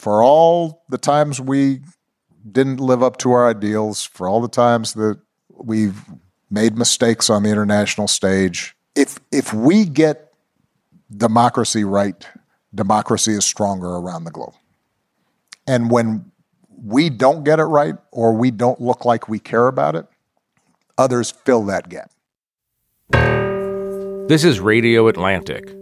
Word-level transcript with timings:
For 0.00 0.22
all 0.22 0.82
the 0.88 0.96
times 0.96 1.42
we 1.42 1.80
didn't 2.50 2.80
live 2.80 3.02
up 3.02 3.18
to 3.18 3.32
our 3.32 3.50
ideals, 3.50 4.02
for 4.02 4.26
all 4.26 4.40
the 4.40 4.48
times 4.48 4.94
that 4.94 5.20
we've 5.50 6.02
made 6.50 6.74
mistakes 6.74 7.28
on 7.28 7.42
the 7.42 7.50
international 7.50 8.08
stage, 8.08 8.74
if 8.96 9.20
if 9.30 9.52
we 9.52 9.84
get 9.84 10.32
democracy 11.14 11.84
right, 11.84 12.26
democracy 12.74 13.32
is 13.32 13.44
stronger 13.44 13.88
around 13.88 14.24
the 14.24 14.30
globe. 14.30 14.54
And 15.66 15.90
when 15.90 16.32
we 16.82 17.10
don't 17.10 17.44
get 17.44 17.58
it 17.58 17.64
right 17.64 17.96
or 18.10 18.32
we 18.32 18.50
don't 18.50 18.80
look 18.80 19.04
like 19.04 19.28
we 19.28 19.38
care 19.38 19.66
about 19.66 19.96
it, 19.96 20.06
others 20.96 21.30
fill 21.30 21.64
that 21.64 21.90
gap. 21.90 22.10
This 24.30 24.44
is 24.44 24.60
Radio 24.60 25.08
Atlantic. 25.08 25.74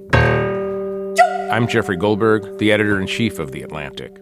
I'm 1.51 1.67
Jeffrey 1.67 1.97
Goldberg, 1.97 2.59
the 2.59 2.71
editor 2.73 3.01
in 3.01 3.07
chief 3.07 3.39
of 3.39 3.53
The 3.53 3.63
Atlantic. 3.63 4.19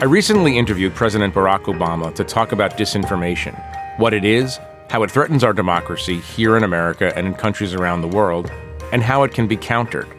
I 0.00 0.04
recently 0.04 0.56
interviewed 0.56 0.94
President 0.94 1.34
Barack 1.34 1.64
Obama 1.64 2.14
to 2.14 2.24
talk 2.24 2.52
about 2.52 2.78
disinformation, 2.78 3.60
what 3.98 4.14
it 4.14 4.24
is, 4.24 4.58
how 4.88 5.02
it 5.02 5.10
threatens 5.10 5.44
our 5.44 5.52
democracy 5.52 6.18
here 6.18 6.56
in 6.56 6.64
America 6.64 7.12
and 7.14 7.26
in 7.26 7.34
countries 7.34 7.74
around 7.74 8.00
the 8.00 8.08
world, 8.08 8.50
and 8.90 9.02
how 9.02 9.22
it 9.24 9.34
can 9.34 9.46
be 9.46 9.56
countered. 9.56 10.17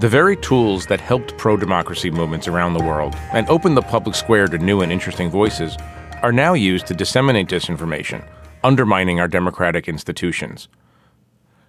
The 0.00 0.08
very 0.08 0.34
tools 0.34 0.86
that 0.86 0.98
helped 0.98 1.36
pro 1.36 1.58
democracy 1.58 2.10
movements 2.10 2.48
around 2.48 2.72
the 2.72 2.82
world 2.82 3.14
and 3.34 3.46
opened 3.50 3.76
the 3.76 3.82
public 3.82 4.16
square 4.16 4.46
to 4.46 4.56
new 4.56 4.80
and 4.80 4.90
interesting 4.90 5.28
voices 5.28 5.76
are 6.22 6.32
now 6.32 6.54
used 6.54 6.86
to 6.86 6.94
disseminate 6.94 7.48
disinformation, 7.48 8.26
undermining 8.64 9.20
our 9.20 9.28
democratic 9.28 9.90
institutions. 9.90 10.68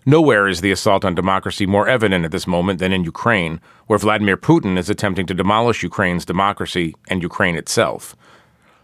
Nowhere 0.06 0.48
is 0.48 0.62
the 0.62 0.72
assault 0.72 1.04
on 1.04 1.14
democracy 1.14 1.66
more 1.66 1.90
evident 1.90 2.24
at 2.24 2.32
this 2.32 2.48
moment 2.48 2.80
than 2.80 2.94
in 2.94 3.04
Ukraine, 3.04 3.60
where 3.88 4.00
Vladimir 4.00 4.38
Putin 4.38 4.78
is 4.78 4.90
attempting 4.90 5.26
to 5.26 5.34
demolish 5.34 5.84
Ukraine's 5.84 6.24
democracy 6.24 6.96
and 7.10 7.22
Ukraine 7.22 7.58
itself. 7.58 8.16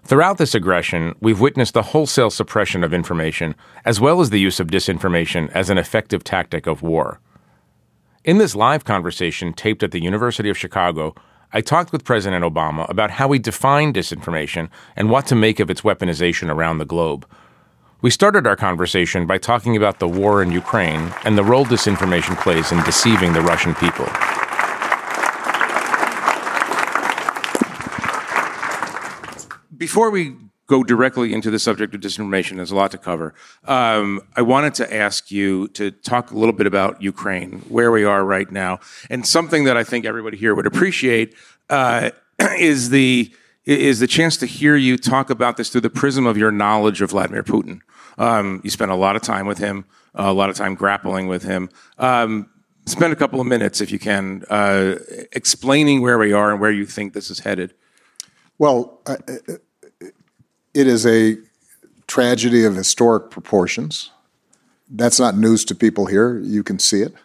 Throughout 0.04 0.40
this 0.40 0.56
aggression, 0.56 1.16
we've 1.22 1.40
witnessed 1.40 1.74
the 1.74 1.84
wholesale 1.94 2.32
suppression 2.32 2.84
of 2.84 2.94
information, 2.94 3.56
as 3.86 4.02
well 4.02 4.20
as 4.20 4.30
the 4.30 4.42
use 4.42 4.60
of 4.60 4.68
disinformation 4.68 5.50
as 5.52 5.70
an 5.70 5.78
effective 5.78 6.26
tactic 6.26 6.68
of 6.68 6.82
war. 6.82 7.22
In 8.28 8.40
this 8.40 8.56
live 8.56 8.84
conversation 8.84 9.54
taped 9.54 9.84
at 9.84 9.92
the 9.92 10.04
University 10.04 10.50
of 10.50 10.58
Chicago, 10.58 11.16
I 11.54 11.62
talked 11.62 11.94
with 11.94 12.04
President 12.04 12.44
Obama 12.44 12.86
about 12.90 13.12
how 13.12 13.30
we 13.30 13.40
define 13.40 13.94
disinformation 13.94 14.68
and 14.98 15.10
what 15.10 15.28
to 15.28 15.36
make 15.36 15.62
of 15.62 15.70
its 15.70 15.80
weaponization 15.80 16.50
around 16.50 16.80
the 16.80 16.86
globe. 16.86 17.26
We 18.02 18.10
started 18.10 18.46
our 18.46 18.58
conversation 18.58 19.28
by 19.28 19.38
talking 19.38 19.78
about 19.78 20.00
the 20.00 20.10
war 20.10 20.44
in 20.44 20.52
Ukraine 20.52 21.14
and 21.24 21.38
the 21.38 21.44
role 21.46 21.64
disinformation 21.64 22.36
plays 22.44 22.70
in 22.74 22.84
deceiving 22.84 23.32
the 23.32 23.40
Russian 23.40 23.74
people. 23.76 24.08
Before 29.78 30.10
we 30.10 30.36
go 30.68 30.84
directly 30.84 31.34
into 31.34 31.50
the 31.50 31.60
subject 31.60 31.96
of 31.96 32.02
disinformation, 32.02 32.58
there's 32.58 32.72
a 32.72 32.76
lot 32.76 32.92
to 32.92 32.98
cover. 32.98 33.34
Um, 33.66 34.22
I 34.36 34.42
wanted 34.42 34.74
to 34.76 34.94
ask 34.94 35.32
you 35.32 35.70
to 35.70 35.92
talk 35.92 36.32
a 36.32 36.38
little 36.38 36.54
bit 36.54 36.68
about 36.68 37.02
Ukraine, 37.02 37.60
where 37.70 37.92
we 37.92 38.04
are 38.04 38.24
right 38.24 38.52
now, 38.52 38.80
and 39.10 39.26
something 39.26 39.64
that 39.64 39.78
I 39.78 39.84
think 39.84 40.06
everybody 40.06 40.38
here 40.38 40.54
would 40.54 40.68
appreciate 40.68 41.34
uh, 41.70 42.12
is 42.58 42.90
the 42.90 43.34
is 43.66 44.00
the 44.00 44.08
chance 44.08 44.38
to 44.38 44.46
hear 44.46 44.78
you 44.78 44.98
talk 44.98 45.30
about 45.30 45.58
this 45.58 45.70
through 45.70 45.82
the 45.82 45.90
prism 45.90 46.26
of 46.26 46.38
your 46.38 46.52
knowledge 46.52 47.02
of 47.02 47.10
Vladimir 47.10 47.44
Putin. 47.44 47.82
Um, 48.18 48.62
you 48.64 48.70
spent 48.70 48.92
a 48.92 48.96
lot 48.96 49.18
of 49.18 49.22
time 49.22 49.46
with 49.46 49.58
him, 49.58 49.84
uh, 50.18 50.24
a 50.24 50.34
lot 50.34 50.50
of 50.50 50.56
time 50.56 50.74
grappling 50.74 51.28
with 51.28 51.44
him. 51.44 51.70
Um, 51.98 52.50
spend 52.86 53.12
a 53.12 53.16
couple 53.18 53.42
of 53.42 53.48
minutes, 53.48 53.82
if 53.82 53.92
you 53.92 54.00
can, 54.00 54.46
uh, 54.50 54.96
explaining 55.34 56.02
where 56.02 56.18
we 56.18 56.32
are 56.32 56.52
and 56.52 56.62
where 56.62 56.72
you 56.72 56.86
think 56.86 57.12
this 57.12 57.30
is 57.30 57.40
headed. 57.40 57.74
Well, 58.58 59.02
uh, 59.06 59.18
it 60.78 60.86
is 60.86 61.08
a 61.08 61.36
tragedy 62.06 62.64
of 62.64 62.76
historic 62.76 63.32
proportions. 63.32 64.12
That's 64.88 65.20
not 65.20 65.36
news 65.36 65.66
to 65.66 65.76
people 65.76 66.06
here. 66.06 66.38
You 66.38 66.62
can 66.62 66.78
see 66.78 67.02
it. 67.02 67.16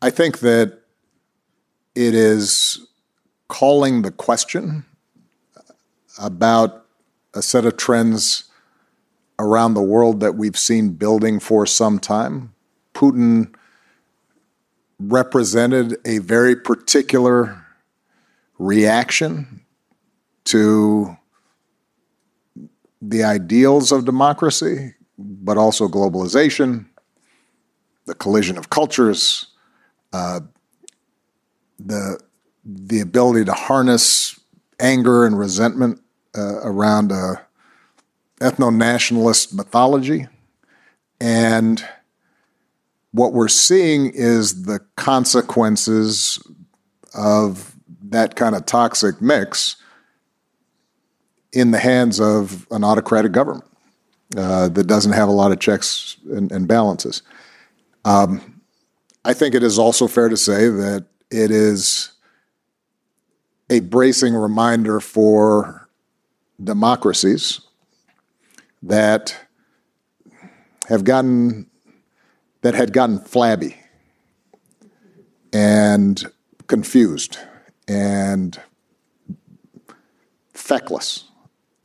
I 0.00 0.08
think 0.08 0.38
that 0.38 0.80
it 1.94 2.14
is 2.14 2.86
calling 3.48 4.00
the 4.00 4.10
question 4.10 4.86
about 6.18 6.86
a 7.34 7.42
set 7.42 7.66
of 7.66 7.76
trends 7.76 8.44
around 9.38 9.74
the 9.74 9.82
world 9.82 10.20
that 10.20 10.34
we've 10.34 10.58
seen 10.58 10.94
building 10.94 11.40
for 11.40 11.66
some 11.66 11.98
time. 11.98 12.54
Putin 12.94 13.54
represented 14.98 15.98
a 16.06 16.16
very 16.20 16.56
particular 16.56 17.62
reaction 18.58 19.60
to 20.44 21.17
the 23.00 23.22
ideals 23.22 23.92
of 23.92 24.04
democracy, 24.04 24.94
but 25.18 25.56
also 25.56 25.88
globalization, 25.88 26.86
the 28.06 28.14
collision 28.14 28.58
of 28.58 28.70
cultures, 28.70 29.46
uh, 30.12 30.40
the 31.78 32.20
the 32.64 33.00
ability 33.00 33.44
to 33.44 33.52
harness 33.52 34.38
anger 34.80 35.24
and 35.24 35.38
resentment 35.38 36.00
uh, 36.36 36.60
around 36.62 37.10
a 37.12 37.40
ethno 38.40 38.74
nationalist 38.74 39.54
mythology. 39.54 40.26
And 41.20 41.84
what 43.12 43.32
we're 43.32 43.48
seeing 43.48 44.10
is 44.10 44.64
the 44.64 44.80
consequences 44.96 46.38
of 47.14 47.74
that 48.02 48.36
kind 48.36 48.54
of 48.54 48.66
toxic 48.66 49.20
mix 49.20 49.76
in 51.52 51.70
the 51.70 51.78
hands 51.78 52.20
of 52.20 52.66
an 52.70 52.84
autocratic 52.84 53.32
government 53.32 53.64
uh, 54.36 54.68
that 54.68 54.86
doesn't 54.86 55.12
have 55.12 55.28
a 55.28 55.32
lot 55.32 55.52
of 55.52 55.58
checks 55.58 56.16
and, 56.30 56.52
and 56.52 56.68
balances. 56.68 57.22
Um, 58.04 58.60
I 59.24 59.32
think 59.34 59.54
it 59.54 59.62
is 59.62 59.78
also 59.78 60.06
fair 60.06 60.28
to 60.28 60.36
say 60.36 60.68
that 60.68 61.06
it 61.30 61.50
is 61.50 62.12
a 63.70 63.80
bracing 63.80 64.34
reminder 64.34 65.00
for 65.00 65.88
democracies 66.62 67.60
that 68.82 69.36
have 70.88 71.04
gotten 71.04 71.68
that 72.62 72.74
had 72.74 72.92
gotten 72.92 73.18
flabby 73.18 73.76
and 75.52 76.30
confused 76.66 77.38
and 77.86 78.60
feckless 80.52 81.27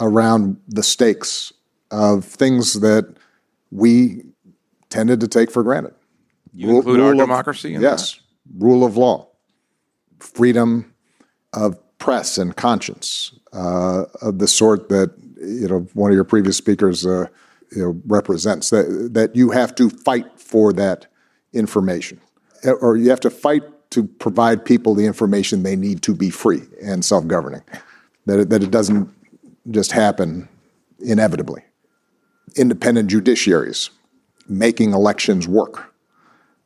around 0.04 0.58
the 0.68 0.84
stakes 0.84 1.54
of 1.90 2.26
things 2.26 2.82
that 2.82 3.16
we 3.72 4.24
tended 4.90 5.22
to 5.22 5.28
take 5.28 5.50
for 5.50 5.64
granted. 5.64 5.94
You 6.54 6.68
rule, 6.68 6.78
include 6.78 6.98
rule 6.98 7.06
our 7.08 7.14
of, 7.14 7.20
democracy? 7.20 7.72
yes. 7.72 8.14
That? 8.14 8.20
Rule 8.58 8.86
of 8.86 8.98
law, 8.98 9.30
freedom 10.20 10.94
of 11.54 11.80
press 11.98 12.38
and 12.38 12.56
conscience, 12.56 13.32
uh, 13.54 14.04
of 14.22 14.40
the 14.40 14.48
sort 14.48 14.90
that 14.90 15.14
you 15.38 15.68
know 15.68 15.88
one 15.94 16.12
of 16.12 16.16
your 16.16 16.26
previous 16.26 16.58
speakers 16.58 17.06
uh, 17.06 17.28
you 17.72 17.82
know, 17.82 18.02
represents 18.06 18.70
that 18.70 19.12
that 19.14 19.36
you 19.36 19.52
have 19.52 19.74
to 19.76 19.90
fight 19.90 20.28
for 20.38 20.74
that 20.74 21.08
information, 21.54 22.20
or 22.82 22.98
you 22.98 23.10
have 23.10 23.22
to 23.22 23.30
fight 23.30 23.64
to 23.92 24.04
provide 24.04 24.66
people 24.66 24.94
the 24.94 25.06
information 25.06 25.64
they 25.64 25.76
need 25.76 26.02
to 26.02 26.14
be 26.14 26.30
free 26.30 26.64
and 26.84 27.06
self-governing. 27.06 27.62
That 28.26 28.40
it, 28.40 28.50
that 28.50 28.62
it 28.62 28.72
doesn't 28.72 29.10
just 29.70 29.92
happen 29.92 30.50
inevitably. 31.00 31.64
Independent 32.56 33.10
judiciaries 33.10 33.90
making 34.48 34.94
elections 34.94 35.48
work 35.48 35.94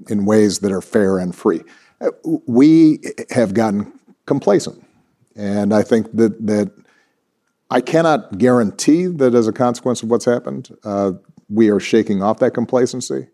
in 0.09 0.25
ways 0.25 0.59
that 0.59 0.71
are 0.71 0.81
fair 0.81 1.17
and 1.17 1.35
free. 1.35 1.61
We 2.45 2.99
have 3.29 3.53
gotten 3.53 3.91
complacent 4.25 4.83
And 5.35 5.73
I 5.73 5.83
think 5.83 6.11
that 6.13 6.45
that 6.47 6.71
I 7.69 7.81
cannot 7.81 8.37
guarantee 8.37 9.07
that 9.07 9.35
as 9.35 9.47
a 9.47 9.51
consequence 9.51 10.01
of 10.03 10.09
what's 10.09 10.25
happened, 10.25 10.75
uh, 10.83 11.13
we 11.49 11.69
are 11.69 11.79
shaking 11.79 12.23
off 12.23 12.39
that 12.39 12.53
complacency. 12.53 13.27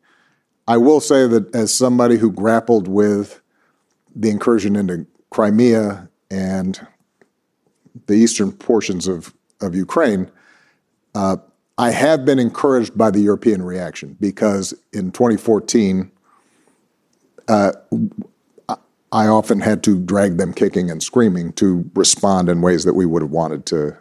I 0.68 0.78
will 0.78 1.00
say 1.00 1.28
that 1.28 1.54
as 1.56 1.74
somebody 1.74 2.18
who 2.18 2.32
grappled 2.32 2.88
with 2.88 3.42
the 4.16 4.30
incursion 4.30 4.76
into 4.76 5.06
Crimea 5.30 6.10
and 6.32 6.88
the 8.08 8.16
eastern 8.16 8.52
portions 8.52 9.08
of, 9.08 9.34
of 9.64 9.76
Ukraine, 9.76 10.30
uh, 11.16 11.38
I 11.78 11.92
have 11.92 12.26
been 12.26 12.40
encouraged 12.40 12.98
by 12.98 13.10
the 13.12 13.20
European 13.20 13.64
reaction 13.64 14.16
because 14.20 14.74
in 14.92 15.12
2014, 15.12 16.12
uh, 17.48 17.72
I 19.12 19.28
often 19.28 19.60
had 19.60 19.84
to 19.84 20.00
drag 20.00 20.38
them 20.38 20.54
kicking 20.54 20.90
and 20.90 21.02
screaming 21.02 21.54
to 21.54 21.90
respond 21.96 22.50
in 22.50 22.62
ways 22.62 22.84
that 22.84 22.94
we 22.94 23.06
would 23.06 23.22
have 23.22 23.32
wanted 23.32 23.66
to 23.68 23.98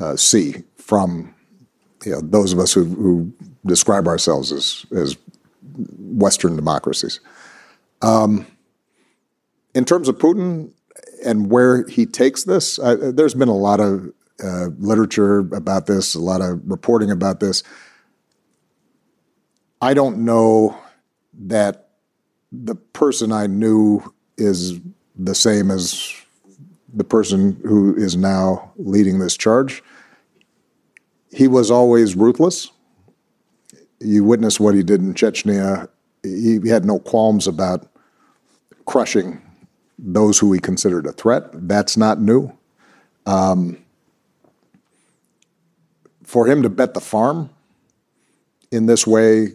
uh, 0.00 0.16
see 0.16 0.64
from 0.76 1.34
you 2.04 2.12
know, 2.12 2.20
those 2.20 2.52
of 2.52 2.58
us 2.58 2.72
who, 2.72 2.84
who, 2.84 3.32
describe 3.66 4.06
ourselves 4.06 4.50
as, 4.50 4.86
as 4.92 5.16
Western 5.98 6.56
democracies. 6.56 7.20
Um, 8.00 8.46
in 9.74 9.84
terms 9.84 10.08
of 10.08 10.16
Putin 10.16 10.70
and 11.24 11.50
where 11.50 11.86
he 11.86 12.06
takes 12.06 12.44
this, 12.44 12.76
there's 12.76 13.34
been 13.34 13.48
a 13.48 13.56
lot 13.56 13.80
of 13.80 14.12
uh, 14.42 14.66
literature 14.78 15.38
about 15.38 15.86
this, 15.86 16.14
a 16.14 16.20
lot 16.20 16.40
of 16.40 16.60
reporting 16.64 17.10
about 17.10 17.40
this. 17.40 17.62
I 19.80 19.94
don't 19.94 20.24
know 20.24 20.78
that 21.34 21.90
the 22.50 22.74
person 22.74 23.32
I 23.32 23.46
knew 23.46 24.02
is 24.36 24.80
the 25.16 25.34
same 25.34 25.70
as 25.70 26.14
the 26.92 27.04
person 27.04 27.60
who 27.64 27.94
is 27.96 28.16
now 28.16 28.72
leading 28.76 29.18
this 29.18 29.36
charge. 29.36 29.82
He 31.30 31.46
was 31.46 31.70
always 31.70 32.16
ruthless. 32.16 32.70
You 34.00 34.24
witness 34.24 34.58
what 34.58 34.74
he 34.74 34.82
did 34.82 35.00
in 35.00 35.14
Chechnya. 35.14 35.88
He 36.22 36.60
had 36.68 36.84
no 36.84 36.98
qualms 36.98 37.46
about 37.46 37.88
crushing 38.86 39.42
those 39.98 40.38
who 40.38 40.52
he 40.52 40.60
considered 40.60 41.06
a 41.06 41.12
threat. 41.12 41.50
That's 41.52 41.96
not 41.96 42.20
new. 42.20 42.52
Um, 43.26 43.76
for 46.28 46.46
him 46.46 46.60
to 46.62 46.68
bet 46.68 46.92
the 46.92 47.00
farm 47.00 47.48
in 48.70 48.84
this 48.84 49.06
way, 49.06 49.52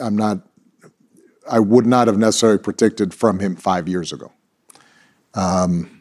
I'm 0.00 0.14
not. 0.14 0.38
I 1.50 1.58
would 1.58 1.84
not 1.84 2.06
have 2.06 2.16
necessarily 2.16 2.58
predicted 2.58 3.12
from 3.12 3.40
him 3.40 3.56
five 3.56 3.88
years 3.88 4.12
ago. 4.12 4.32
Um, 5.34 6.00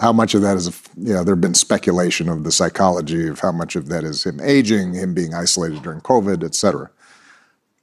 how 0.00 0.12
much 0.12 0.34
of 0.34 0.42
that 0.42 0.56
is, 0.56 0.66
you 0.96 1.14
know, 1.14 1.22
there 1.22 1.36
have 1.36 1.40
been 1.40 1.54
speculation 1.54 2.28
of 2.28 2.42
the 2.42 2.50
psychology 2.50 3.28
of 3.28 3.38
how 3.38 3.52
much 3.52 3.76
of 3.76 3.88
that 3.88 4.02
is 4.02 4.24
him 4.24 4.40
aging, 4.40 4.94
him 4.94 5.14
being 5.14 5.32
isolated 5.32 5.82
during 5.82 6.00
COVID, 6.00 6.42
et 6.42 6.56
cetera. 6.56 6.90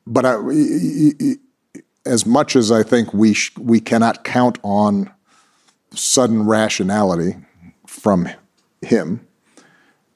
But 0.06 0.26
I, 0.26 0.36
as 2.06 2.26
much 2.26 2.58
as 2.58 2.74
I 2.74 2.84
think 2.84 3.14
we 3.14 3.34
sh- 3.34 3.58
we 3.58 3.80
cannot 3.80 4.26
count 4.26 4.60
on 4.64 5.10
sudden 5.96 6.46
rationality 6.46 7.38
from 7.88 8.28
him, 8.82 9.26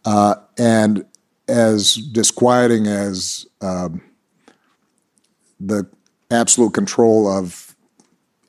uh, 0.06 0.36
and 0.58 1.06
as 1.48 1.96
disquieting 1.96 2.88
as 2.88 3.46
um, 3.62 4.02
the 5.60 5.88
absolute 6.32 6.74
control 6.74 7.28
of 7.28 7.76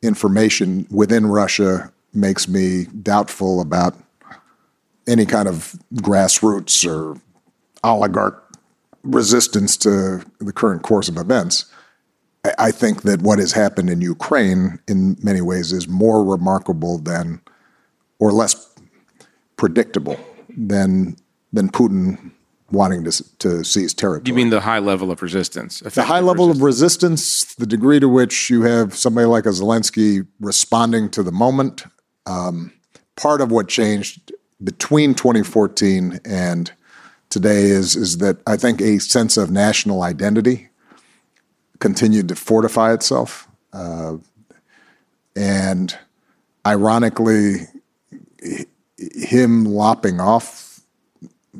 information 0.03 0.87
within 0.91 1.27
Russia 1.27 1.93
makes 2.13 2.49
me 2.49 2.85
doubtful 3.03 3.61
about 3.61 3.95
any 5.07 5.27
kind 5.27 5.49
of 5.49 5.75
grassroots 5.95 6.89
or 6.89 7.21
oligarch 7.85 8.43
resistance 9.03 9.77
to 9.77 10.25
the 10.41 10.53
current 10.53 10.83
course 10.83 11.09
of 11.09 11.17
events. 11.17 11.67
I 12.59 12.71
think 12.71 13.03
that 13.03 13.23
what 13.23 13.39
has 13.39 13.53
happened 13.53 13.91
in 13.91 14.01
Ukraine, 14.01 14.79
in 14.87 15.17
many 15.23 15.41
ways, 15.41 15.73
is 15.73 15.89
more 15.89 16.25
remarkable 16.25 16.99
than, 16.99 17.41
or 18.19 18.31
less 18.31 18.73
predictable 19.57 20.19
than 20.57 21.17
than 21.57 21.71
Putin 21.71 22.33
wanting 22.71 23.05
to 23.05 23.39
to 23.39 23.65
seize 23.65 23.95
territory. 23.95 24.23
You 24.27 24.35
mean 24.35 24.51
the 24.51 24.61
high 24.61 24.79
level 24.79 25.11
of 25.11 25.23
resistance? 25.23 25.81
The 25.81 26.05
high 26.05 26.21
level 26.21 26.49
resistance. 26.49 26.59
of 26.59 26.63
resistance, 26.63 27.55
the 27.55 27.67
degree 27.67 28.01
to 28.01 28.09
which 28.09 28.51
you 28.51 28.63
have 28.63 28.95
somebody 28.95 29.27
like 29.27 29.47
a 29.47 29.51
Zelensky 29.51 30.27
responding 30.41 31.11
to 31.11 31.23
the 31.23 31.33
moment. 31.33 31.85
Um, 32.27 32.73
part 33.17 33.41
of 33.41 33.51
what 33.51 33.69
changed 33.69 34.33
between 34.63 35.15
2014 35.15 36.21
and 36.25 36.73
today 37.31 37.65
is 37.65 37.97
is 37.97 38.19
that 38.19 38.39
I 38.47 38.57
think 38.57 38.81
a 38.81 38.99
sense 38.99 39.37
of 39.37 39.51
national 39.51 40.03
identity 40.03 40.69
continued 41.79 42.29
to 42.29 42.35
fortify 42.35 42.93
itself. 42.93 43.49
Uh, 43.73 44.17
and 45.37 45.97
ironically, 46.65 47.67
him 48.99 49.65
lopping 49.65 50.21
off, 50.21 50.66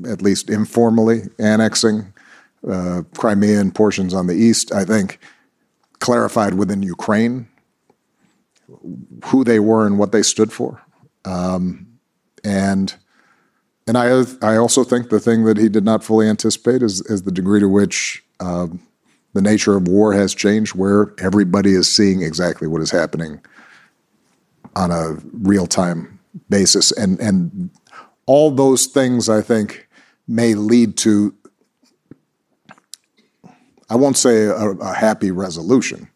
at 0.09 0.23
least 0.23 0.51
informally, 0.51 1.23
annexing 1.39 2.13
uh, 2.69 3.03
Crimea 3.17 3.61
and 3.61 3.75
portions 3.75 4.13
on 4.15 4.27
the 4.27 4.35
east, 4.35 4.73
I 4.73 4.85
think 4.85 5.19
clarified 6.01 6.55
within 6.55 6.83
Ukraine 6.83 7.49
who 9.27 9.45
they 9.45 9.61
were 9.61 9.87
and 9.87 9.99
what 9.99 10.13
they 10.13 10.23
stood 10.23 10.53
for. 10.53 10.83
Um, 11.25 11.87
and 12.45 12.95
and 13.87 13.97
I 13.97 14.25
I 14.43 14.57
also 14.57 14.85
think 14.85 15.11
the 15.11 15.21
thing 15.21 15.45
that 15.45 15.57
he 15.57 15.69
did 15.69 15.85
not 15.85 16.03
fully 16.03 16.29
anticipate 16.29 16.83
is, 16.83 17.01
is 17.03 17.23
the 17.23 17.33
degree 17.33 17.61
to 17.61 17.69
which 17.69 18.25
um, 18.41 18.81
the 19.37 19.43
nature 19.43 19.77
of 19.77 19.87
war 19.87 20.13
has 20.13 20.35
changed 20.35 20.75
where 20.75 21.13
everybody 21.19 21.75
is 21.75 21.95
seeing 21.95 22.23
exactly 22.23 22.67
what 22.67 22.81
is 22.81 22.91
happening 22.91 23.41
on 24.75 24.91
a 24.91 25.19
real 25.33 25.67
time 25.67 26.19
basis. 26.49 26.91
And, 26.93 27.21
and 27.21 27.71
all 28.27 28.51
those 28.51 28.87
things, 28.87 29.29
I 29.29 29.43
think, 29.43 29.86
may 30.29 30.55
lead 30.55 30.97
to, 30.99 31.35
I 33.89 33.97
won't 33.97 34.17
say 34.17 34.45
a, 34.45 34.55
a 34.55 34.95
happy 34.95 35.31
resolution, 35.31 36.09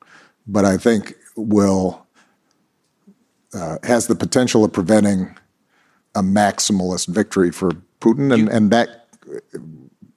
but 0.46 0.64
I 0.64 0.76
think 0.76 1.14
will, 1.36 2.06
uh, 3.54 3.78
has 3.84 4.06
the 4.06 4.14
potential 4.14 4.64
of 4.64 4.72
preventing 4.72 5.36
a 6.14 6.22
maximalist 6.22 7.06
victory 7.08 7.50
for 7.52 7.70
Putin. 8.00 8.32
And, 8.34 8.48
and 8.48 8.70
that, 8.70 9.06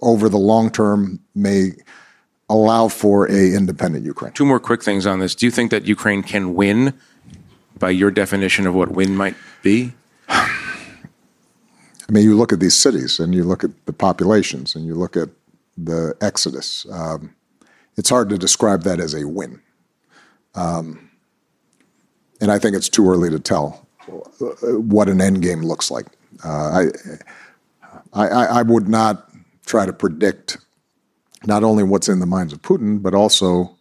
over 0.02 0.28
the 0.30 0.38
long 0.38 0.70
term, 0.70 1.20
may 1.36 1.72
allow 2.50 2.88
for 2.88 3.30
a 3.30 3.54
independent 3.54 4.06
Ukraine. 4.06 4.34
Two 4.34 4.46
more 4.46 4.60
quick 4.60 4.84
things 4.84 5.06
on 5.06 5.20
this. 5.20 5.34
Do 5.36 5.46
you 5.46 5.52
think 5.52 5.72
that 5.72 5.88
Ukraine 5.88 6.24
can 6.24 6.56
win 6.56 6.94
by 7.80 7.90
your 7.90 8.12
definition 8.12 8.68
of 8.68 8.76
what 8.76 8.92
win 8.92 9.16
might 9.16 9.36
be? 9.62 9.94
I 12.08 12.12
mean, 12.12 12.24
you 12.24 12.36
look 12.36 12.52
at 12.52 12.60
these 12.60 12.76
cities 12.76 13.20
and 13.20 13.34
you 13.34 13.44
look 13.44 13.64
at 13.64 13.86
the 13.86 13.94
populations 13.94 14.76
and 14.76 14.86
you 14.86 14.96
look 14.96 15.16
at 15.16 15.30
the 15.78 16.16
exodus. 16.22 16.86
Um, 16.92 17.36
it's 17.98 18.10
hard 18.10 18.30
to 18.30 18.38
describe 18.38 18.84
that 18.84 19.00
as 19.00 19.14
a 19.14 19.28
win. 19.28 19.62
Um, 20.56 21.10
and 22.42 22.52
I 22.52 22.60
think 22.60 22.76
it's 22.76 22.90
too 22.90 23.10
early 23.10 23.30
to 23.30 23.40
tell 23.40 23.88
what 24.62 25.08
an 25.08 25.22
end 25.22 25.42
game 25.42 25.62
looks 25.62 25.90
like. 25.90 26.08
Uh, 26.44 26.88
I, 28.14 28.28
I, 28.28 28.46
I 28.46 28.62
would 28.64 28.90
not 28.90 29.30
try 29.66 29.86
to 29.86 29.94
predict 29.94 30.58
not 31.46 31.64
only 31.64 31.84
what's 31.84 32.10
in 32.10 32.20
the 32.20 32.26
minds 32.26 32.54
of 32.54 32.62
Putin, 32.62 33.02
but 33.02 33.14
also 33.14 33.78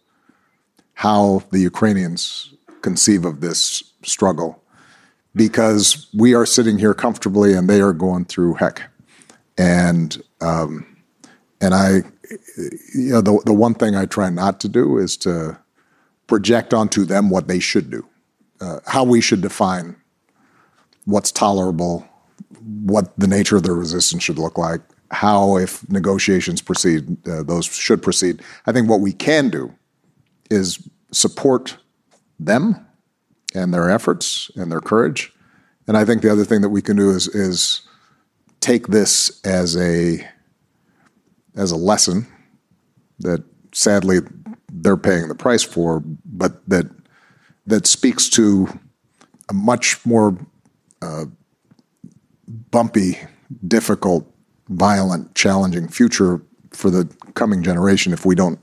how 0.93 1.43
the 1.51 1.59
Ukrainians 1.59 2.53
conceive 2.81 3.25
of 3.25 3.41
this 3.41 3.83
struggle. 4.03 4.62
Because 5.35 6.07
we 6.13 6.35
are 6.35 6.45
sitting 6.45 6.77
here 6.77 6.93
comfortably 6.93 7.53
and 7.53 7.67
they 7.69 7.81
are 7.81 7.93
going 7.93 8.25
through 8.25 8.55
heck. 8.55 8.83
And 9.57 10.21
um, 10.41 10.85
and 11.59 11.73
I, 11.73 12.01
you 12.93 13.11
know, 13.11 13.21
the 13.21 13.41
the 13.45 13.53
one 13.53 13.73
thing 13.73 13.95
I 13.95 14.05
try 14.05 14.29
not 14.29 14.59
to 14.61 14.69
do 14.69 14.97
is 14.97 15.17
to 15.17 15.57
project 16.27 16.73
onto 16.73 17.05
them 17.05 17.29
what 17.29 17.47
they 17.47 17.59
should 17.59 17.89
do, 17.89 18.07
uh, 18.61 18.79
how 18.85 19.03
we 19.03 19.21
should 19.21 19.41
define 19.41 19.95
what's 21.05 21.31
tolerable, 21.31 22.07
what 22.61 23.17
the 23.19 23.27
nature 23.27 23.57
of 23.57 23.63
the 23.63 23.73
resistance 23.73 24.23
should 24.23 24.39
look 24.39 24.57
like, 24.57 24.81
how, 25.11 25.57
if 25.57 25.87
negotiations 25.89 26.61
proceed, 26.61 27.27
uh, 27.27 27.43
those 27.43 27.65
should 27.65 28.01
proceed. 28.01 28.41
I 28.65 28.71
think 28.71 28.89
what 28.89 29.01
we 29.01 29.13
can 29.13 29.49
do 29.49 29.73
is 30.49 30.87
support 31.11 31.77
them 32.39 32.85
and 33.53 33.73
their 33.73 33.89
efforts 33.89 34.49
and 34.55 34.71
their 34.71 34.81
courage. 34.81 35.31
And 35.87 35.97
I 35.97 36.05
think 36.05 36.21
the 36.21 36.31
other 36.31 36.45
thing 36.45 36.61
that 36.61 36.69
we 36.69 36.81
can 36.81 36.95
do 36.95 37.09
is 37.09 37.27
is 37.27 37.81
take 38.59 38.87
this 38.87 39.41
as 39.45 39.75
a 39.77 40.27
as 41.55 41.71
a 41.71 41.75
lesson 41.75 42.27
that 43.19 43.43
sadly 43.73 44.19
they're 44.71 44.97
paying 44.97 45.27
the 45.27 45.35
price 45.35 45.63
for, 45.63 46.01
but 46.25 46.67
that 46.67 46.87
that 47.65 47.85
speaks 47.85 48.29
to 48.29 48.67
a 49.49 49.53
much 49.53 50.05
more 50.05 50.37
uh, 51.01 51.25
bumpy, 52.71 53.19
difficult, 53.67 54.29
violent, 54.69 55.35
challenging 55.35 55.87
future 55.87 56.41
for 56.71 56.89
the 56.89 57.09
coming 57.35 57.61
generation 57.61 58.13
if 58.13 58.25
we 58.25 58.35
don't 58.35 58.59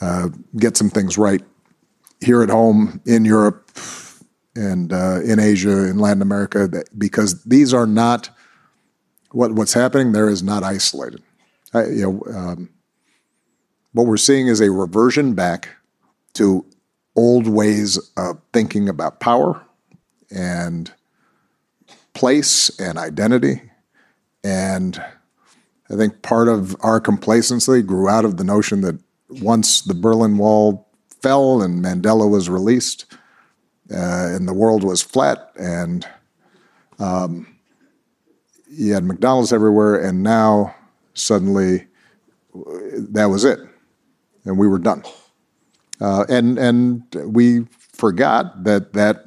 uh, 0.00 0.28
get 0.56 0.76
some 0.76 0.88
things 0.88 1.18
right 1.18 1.42
here 2.20 2.42
at 2.42 2.50
home, 2.50 3.00
in 3.06 3.24
Europe, 3.24 3.70
and 4.54 4.92
uh, 4.92 5.20
in 5.22 5.38
Asia, 5.38 5.88
in 5.88 5.98
Latin 5.98 6.22
America, 6.22 6.66
that, 6.68 6.86
because 6.98 7.42
these 7.44 7.72
are 7.72 7.86
not 7.86 8.30
what 9.32 9.52
what's 9.52 9.72
happening 9.74 10.12
there 10.12 10.28
is 10.28 10.42
not 10.42 10.62
isolated. 10.62 11.22
I, 11.72 11.84
you 11.86 12.02
know, 12.02 12.32
um, 12.34 12.70
what 13.92 14.06
we're 14.06 14.16
seeing 14.16 14.48
is 14.48 14.60
a 14.60 14.70
reversion 14.70 15.34
back 15.34 15.68
to 16.34 16.64
old 17.16 17.46
ways 17.46 17.98
of 18.16 18.40
thinking 18.52 18.88
about 18.88 19.20
power 19.20 19.64
and 20.30 20.92
place 22.14 22.78
and 22.78 22.98
identity. 22.98 23.62
And 24.42 25.02
I 25.90 25.96
think 25.96 26.22
part 26.22 26.48
of 26.48 26.76
our 26.80 27.00
complacency 27.00 27.82
grew 27.82 28.08
out 28.08 28.24
of 28.24 28.36
the 28.36 28.44
notion 28.44 28.80
that 28.82 28.98
once 29.28 29.82
the 29.82 29.94
Berlin 29.94 30.38
Wall 30.38 30.88
fell 31.22 31.62
and 31.62 31.84
Mandela 31.84 32.28
was 32.28 32.48
released, 32.48 33.06
uh, 33.92 34.28
and 34.34 34.46
the 34.46 34.54
world 34.54 34.84
was 34.84 35.02
flat, 35.02 35.50
and 35.56 36.06
um, 36.98 37.46
you 38.68 38.94
had 38.94 39.04
McDonald's 39.04 39.52
everywhere, 39.52 40.00
and 40.00 40.22
now 40.22 40.74
suddenly 41.14 41.86
that 42.54 43.26
was 43.26 43.44
it, 43.44 43.58
and 44.44 44.58
we 44.58 44.68
were 44.68 44.78
done. 44.78 45.02
Uh, 46.00 46.24
and 46.28 46.58
and 46.58 47.02
we 47.26 47.66
forgot 47.92 48.64
that 48.64 48.92
that 48.94 49.26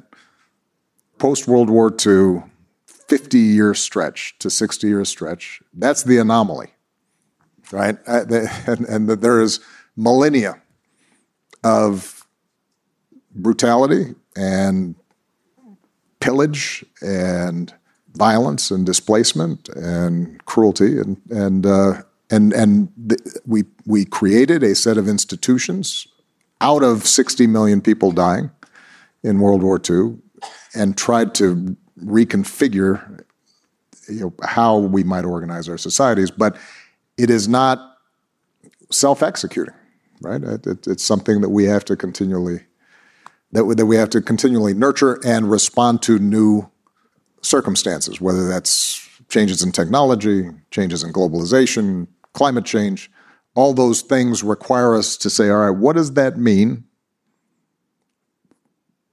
post 1.18 1.46
World 1.46 1.70
War 1.70 1.94
II, 2.04 2.42
fifty 2.86 3.38
year 3.38 3.74
stretch 3.74 4.36
to 4.38 4.50
sixty 4.50 4.88
year 4.88 5.04
stretch, 5.04 5.62
that's 5.74 6.02
the 6.02 6.18
anomaly, 6.18 6.72
right? 7.70 7.98
Uh, 8.06 8.24
and, 8.66 8.86
and 8.86 9.08
that 9.08 9.20
there 9.20 9.40
is 9.40 9.60
millennia 9.96 10.60
of 11.64 12.26
brutality 13.34 14.14
and 14.36 14.94
pillage 16.20 16.84
and 17.02 17.74
violence 18.14 18.70
and 18.70 18.86
displacement 18.86 19.68
and 19.70 20.44
cruelty 20.44 20.98
and 20.98 21.20
and 21.30 21.66
uh, 21.66 22.02
and 22.30 22.52
and 22.52 22.88
the, 22.96 23.40
we 23.46 23.64
we 23.86 24.04
created 24.04 24.62
a 24.62 24.74
set 24.74 24.96
of 24.96 25.08
institutions 25.08 26.06
out 26.60 26.82
of 26.82 27.06
60 27.06 27.46
million 27.46 27.80
people 27.80 28.12
dying 28.12 28.50
in 29.22 29.40
World 29.40 29.62
War 29.62 29.80
II 29.90 30.16
and 30.74 30.96
tried 30.96 31.34
to 31.34 31.76
reconfigure 32.02 33.24
you 34.08 34.20
know, 34.20 34.34
how 34.42 34.78
we 34.78 35.02
might 35.02 35.24
organize 35.24 35.68
our 35.68 35.78
societies, 35.78 36.30
but 36.30 36.56
it 37.16 37.30
is 37.30 37.48
not 37.48 37.98
self-executing, 38.90 39.74
right? 40.20 40.42
It, 40.42 40.66
it, 40.66 40.86
it's 40.86 41.04
something 41.04 41.40
that 41.40 41.50
we 41.50 41.64
have 41.64 41.84
to 41.86 41.96
continually 41.96 42.60
that 43.52 43.64
we, 43.64 43.74
that 43.76 43.86
we 43.86 43.96
have 43.96 44.10
to 44.10 44.20
continually 44.20 44.74
nurture 44.74 45.20
and 45.24 45.48
respond 45.50 46.02
to 46.02 46.18
new 46.18 46.68
circumstances, 47.40 48.20
whether 48.20 48.48
that's 48.48 49.08
changes 49.28 49.62
in 49.62 49.70
technology, 49.72 50.50
changes 50.70 51.02
in 51.04 51.12
globalization, 51.12 52.08
climate 52.32 52.64
change, 52.64 53.10
all 53.54 53.72
those 53.72 54.02
things 54.02 54.42
require 54.42 54.94
us 54.94 55.16
to 55.16 55.30
say, 55.30 55.48
all 55.48 55.58
right, 55.58 55.70
what 55.70 55.94
does 55.94 56.14
that 56.14 56.36
mean 56.36 56.84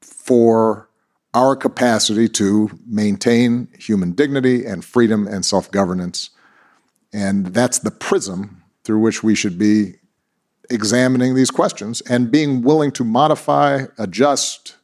for 0.02 0.90
our 1.34 1.56
capacity 1.56 2.28
to 2.28 2.70
maintain 2.88 3.68
human 3.78 4.12
dignity 4.12 4.66
and 4.66 4.84
freedom 4.84 5.28
and 5.28 5.46
self 5.46 5.70
governance? 5.72 6.32
And 7.14 7.48
that's 7.48 7.80
the 7.80 7.92
prism 7.92 8.64
through 8.84 9.00
which 9.00 9.22
we 9.22 9.36
should 9.36 9.60
be 9.60 9.96
examining 10.72 11.36
these 11.36 11.52
questions 11.52 12.02
and 12.02 12.32
being 12.32 12.62
willing 12.62 12.92
to 12.94 13.04
modify, 13.04 13.86
adjust, 13.98 14.76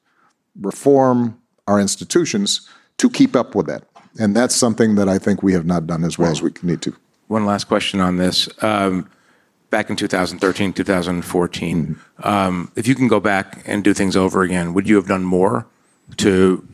reform 0.60 1.40
our 1.68 1.80
institutions 1.80 2.68
to 2.98 3.10
keep 3.10 3.36
up 3.36 3.56
with 3.56 3.68
that. 3.68 3.84
And 4.20 4.36
that's 4.36 4.56
something 4.56 4.96
that 4.96 5.08
I 5.08 5.18
think 5.18 5.44
we 5.44 5.54
have 5.54 5.66
not 5.66 5.88
done 5.88 6.04
as 6.04 6.18
well 6.18 6.32
as 6.32 6.42
we 6.42 6.52
need 6.64 6.82
to. 6.84 6.96
One 7.28 7.46
last 7.46 7.66
question 7.66 8.00
on 8.00 8.18
this. 8.18 8.50
Um, 8.64 9.10
back 9.70 9.90
in 9.90 9.96
2013, 9.96 10.74
2014, 10.74 12.00
um, 12.24 12.72
if 12.76 12.88
you 12.88 12.96
can 12.96 13.08
go 13.08 13.20
back 13.20 13.62
and 13.66 13.84
do 13.84 13.94
things 13.94 14.16
over 14.16 14.42
again, 14.42 14.74
would 14.74 14.88
you 14.88 14.96
have 14.96 15.08
done 15.08 15.24
more 15.24 15.68
to 16.18 16.68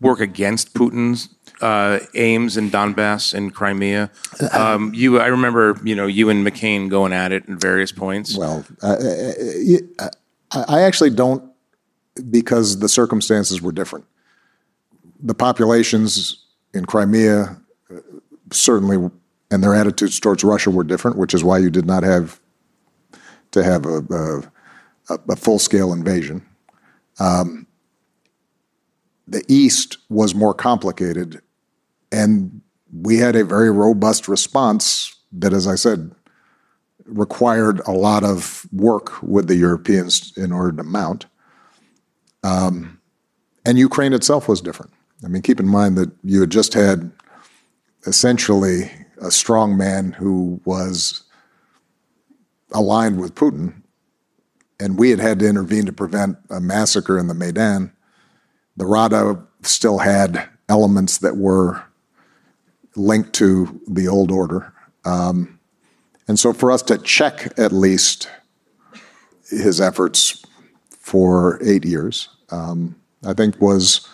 work 0.00 0.20
against 0.20 0.74
Putin's 0.74 1.28
uh, 1.60 2.00
aims 2.14 2.56
in 2.56 2.70
Donbass 2.70 3.34
and 3.34 3.54
Crimea? 3.54 4.10
Um, 4.52 4.92
you, 4.94 5.18
I 5.20 5.26
remember, 5.26 5.78
you 5.84 5.94
know, 5.94 6.06
you 6.06 6.30
and 6.30 6.46
McCain 6.46 6.88
going 6.88 7.12
at 7.12 7.32
it 7.32 7.48
at 7.48 7.60
various 7.60 7.92
points. 7.92 8.36
Well, 8.36 8.64
uh, 8.82 8.96
I 10.50 10.82
actually 10.82 11.10
don't, 11.10 11.52
because 12.30 12.78
the 12.78 12.88
circumstances 12.88 13.60
were 13.60 13.72
different. 13.72 14.06
The 15.20 15.34
populations 15.34 16.44
in 16.74 16.84
Crimea 16.84 17.60
certainly 18.52 19.10
and 19.50 19.62
their 19.62 19.74
attitudes 19.74 20.20
towards 20.20 20.44
Russia 20.44 20.70
were 20.70 20.84
different, 20.84 21.16
which 21.16 21.34
is 21.34 21.42
why 21.42 21.58
you 21.58 21.70
did 21.70 21.86
not 21.86 22.02
have 22.02 22.40
to 23.50 23.64
have 23.64 23.86
a, 23.86 24.42
a, 25.10 25.18
a 25.30 25.36
full 25.36 25.58
scale 25.58 25.92
invasion. 25.92 26.46
Um, 27.18 27.66
the 29.26 29.44
East 29.48 29.98
was 30.08 30.34
more 30.34 30.54
complicated, 30.54 31.40
and 32.10 32.60
we 32.92 33.18
had 33.18 33.36
a 33.36 33.44
very 33.44 33.70
robust 33.70 34.28
response 34.28 35.14
that, 35.32 35.52
as 35.52 35.66
I 35.66 35.74
said, 35.74 36.10
required 37.04 37.80
a 37.86 37.92
lot 37.92 38.24
of 38.24 38.66
work 38.72 39.22
with 39.22 39.48
the 39.48 39.56
Europeans 39.56 40.32
in 40.36 40.52
order 40.52 40.76
to 40.76 40.84
mount. 40.84 41.26
Um, 42.42 43.00
and 43.64 43.78
Ukraine 43.78 44.12
itself 44.12 44.48
was 44.48 44.60
different. 44.60 44.92
I 45.24 45.28
mean, 45.28 45.42
keep 45.42 45.60
in 45.60 45.68
mind 45.68 45.96
that 45.96 46.12
you 46.22 46.40
had 46.40 46.50
just 46.50 46.74
had 46.74 47.10
essentially 48.06 48.90
a 49.20 49.30
strong 49.30 49.76
man 49.76 50.12
who 50.12 50.60
was 50.64 51.24
aligned 52.72 53.20
with 53.20 53.34
Putin, 53.34 53.82
and 54.78 54.98
we 54.98 55.10
had 55.10 55.18
had 55.18 55.40
to 55.40 55.48
intervene 55.48 55.86
to 55.86 55.92
prevent 55.92 56.38
a 56.50 56.60
massacre 56.60 57.18
in 57.18 57.26
the 57.26 57.34
Maidan. 57.34 57.92
The 58.76 58.86
Rada 58.86 59.42
still 59.62 59.98
had 59.98 60.48
elements 60.68 61.18
that 61.18 61.36
were 61.36 61.82
linked 62.96 63.32
to 63.34 63.80
the 63.86 64.08
old 64.08 64.30
order. 64.30 64.72
Um, 65.04 65.58
and 66.26 66.38
so 66.38 66.52
for 66.52 66.70
us 66.70 66.82
to 66.82 66.98
check 66.98 67.58
at 67.58 67.72
least 67.72 68.28
his 69.48 69.80
efforts 69.80 70.44
for 70.90 71.58
eight 71.62 71.84
years, 71.84 72.28
um, 72.50 72.96
I 73.24 73.32
think 73.32 73.60
was 73.60 74.06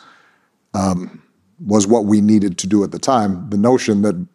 um, 0.74 1.22
was 1.64 1.86
what 1.86 2.04
we 2.04 2.20
needed 2.20 2.58
to 2.58 2.66
do 2.66 2.84
at 2.84 2.92
the 2.92 2.98
time. 2.98 3.50
The 3.50 3.56
notion 3.56 4.02
that 4.02 4.26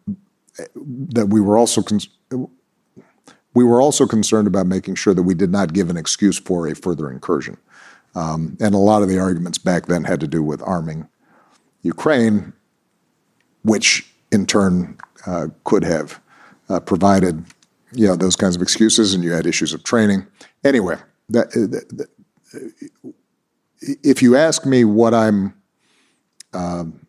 that 1.14 1.26
we 1.26 1.40
were 1.40 1.56
also 1.56 1.82
con- 1.82 2.48
we 3.54 3.64
were 3.64 3.80
also 3.80 4.06
concerned 4.06 4.46
about 4.46 4.66
making 4.66 4.94
sure 4.94 5.14
that 5.14 5.22
we 5.22 5.34
did 5.34 5.50
not 5.50 5.72
give 5.72 5.90
an 5.90 5.96
excuse 5.96 6.38
for 6.38 6.68
a 6.68 6.74
further 6.74 7.10
incursion. 7.10 7.56
Um, 8.14 8.56
and 8.60 8.74
a 8.74 8.78
lot 8.78 9.02
of 9.02 9.08
the 9.08 9.18
arguments 9.18 9.58
back 9.58 9.86
then 9.86 10.04
had 10.04 10.20
to 10.20 10.28
do 10.28 10.42
with 10.42 10.62
arming 10.62 11.08
Ukraine, 11.82 12.52
which 13.62 14.09
in 14.32 14.46
turn 14.46 14.98
uh, 15.26 15.48
could 15.64 15.84
have 15.84 16.20
uh, 16.68 16.80
provided 16.80 17.44
you 17.92 18.06
know 18.06 18.16
those 18.16 18.36
kinds 18.36 18.56
of 18.56 18.62
excuses, 18.62 19.14
and 19.14 19.24
you 19.24 19.32
had 19.32 19.46
issues 19.46 19.72
of 19.72 19.82
training. 19.82 20.26
Anyway, 20.64 20.96
that, 21.28 21.48
uh, 21.48 21.66
that, 21.96 22.08
if 24.02 24.22
you 24.22 24.36
ask 24.36 24.64
me 24.64 24.84
what 24.84 25.14
I'm 25.14 25.54
um, 26.52 27.06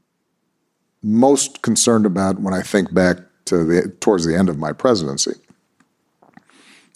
most 1.04 1.62
concerned 1.62 2.06
about 2.06 2.40
when 2.40 2.54
I 2.54 2.62
think 2.62 2.94
back 2.94 3.18
to 3.46 3.63
the 3.63 3.90
towards 4.00 4.25
the 4.25 4.36
end 4.36 4.50
of 4.50 4.58
my 4.58 4.72
presidency. 4.72 5.34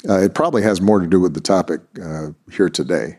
Uh, 0.08 0.20
it 0.20 0.36
probably 0.36 0.62
has 0.62 0.80
more 0.80 1.00
to 1.00 1.08
do 1.08 1.20
with 1.20 1.34
the 1.34 1.42
topic 1.42 1.82
uh, 2.02 2.28
here 2.52 2.70
today. 2.70 3.18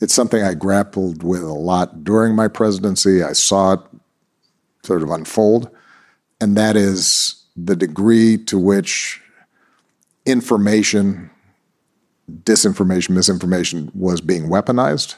It's 0.00 0.12
something 0.12 0.42
I 0.42 0.52
grappled 0.52 1.22
with 1.22 1.42
a 1.42 1.52
lot 1.52 2.04
during 2.04 2.34
my 2.34 2.46
presidency. 2.48 3.22
I 3.22 3.32
saw 3.32 3.74
it 3.74 3.80
sort 4.82 5.02
of 5.02 5.10
unfold, 5.10 5.70
and 6.40 6.56
that 6.56 6.76
is 6.76 7.44
the 7.56 7.76
degree 7.76 8.36
to 8.36 8.58
which 8.58 9.20
information, 10.26 11.30
disinformation, 12.30 13.10
misinformation 13.10 13.90
was 13.94 14.20
being 14.20 14.48
weaponized. 14.48 15.16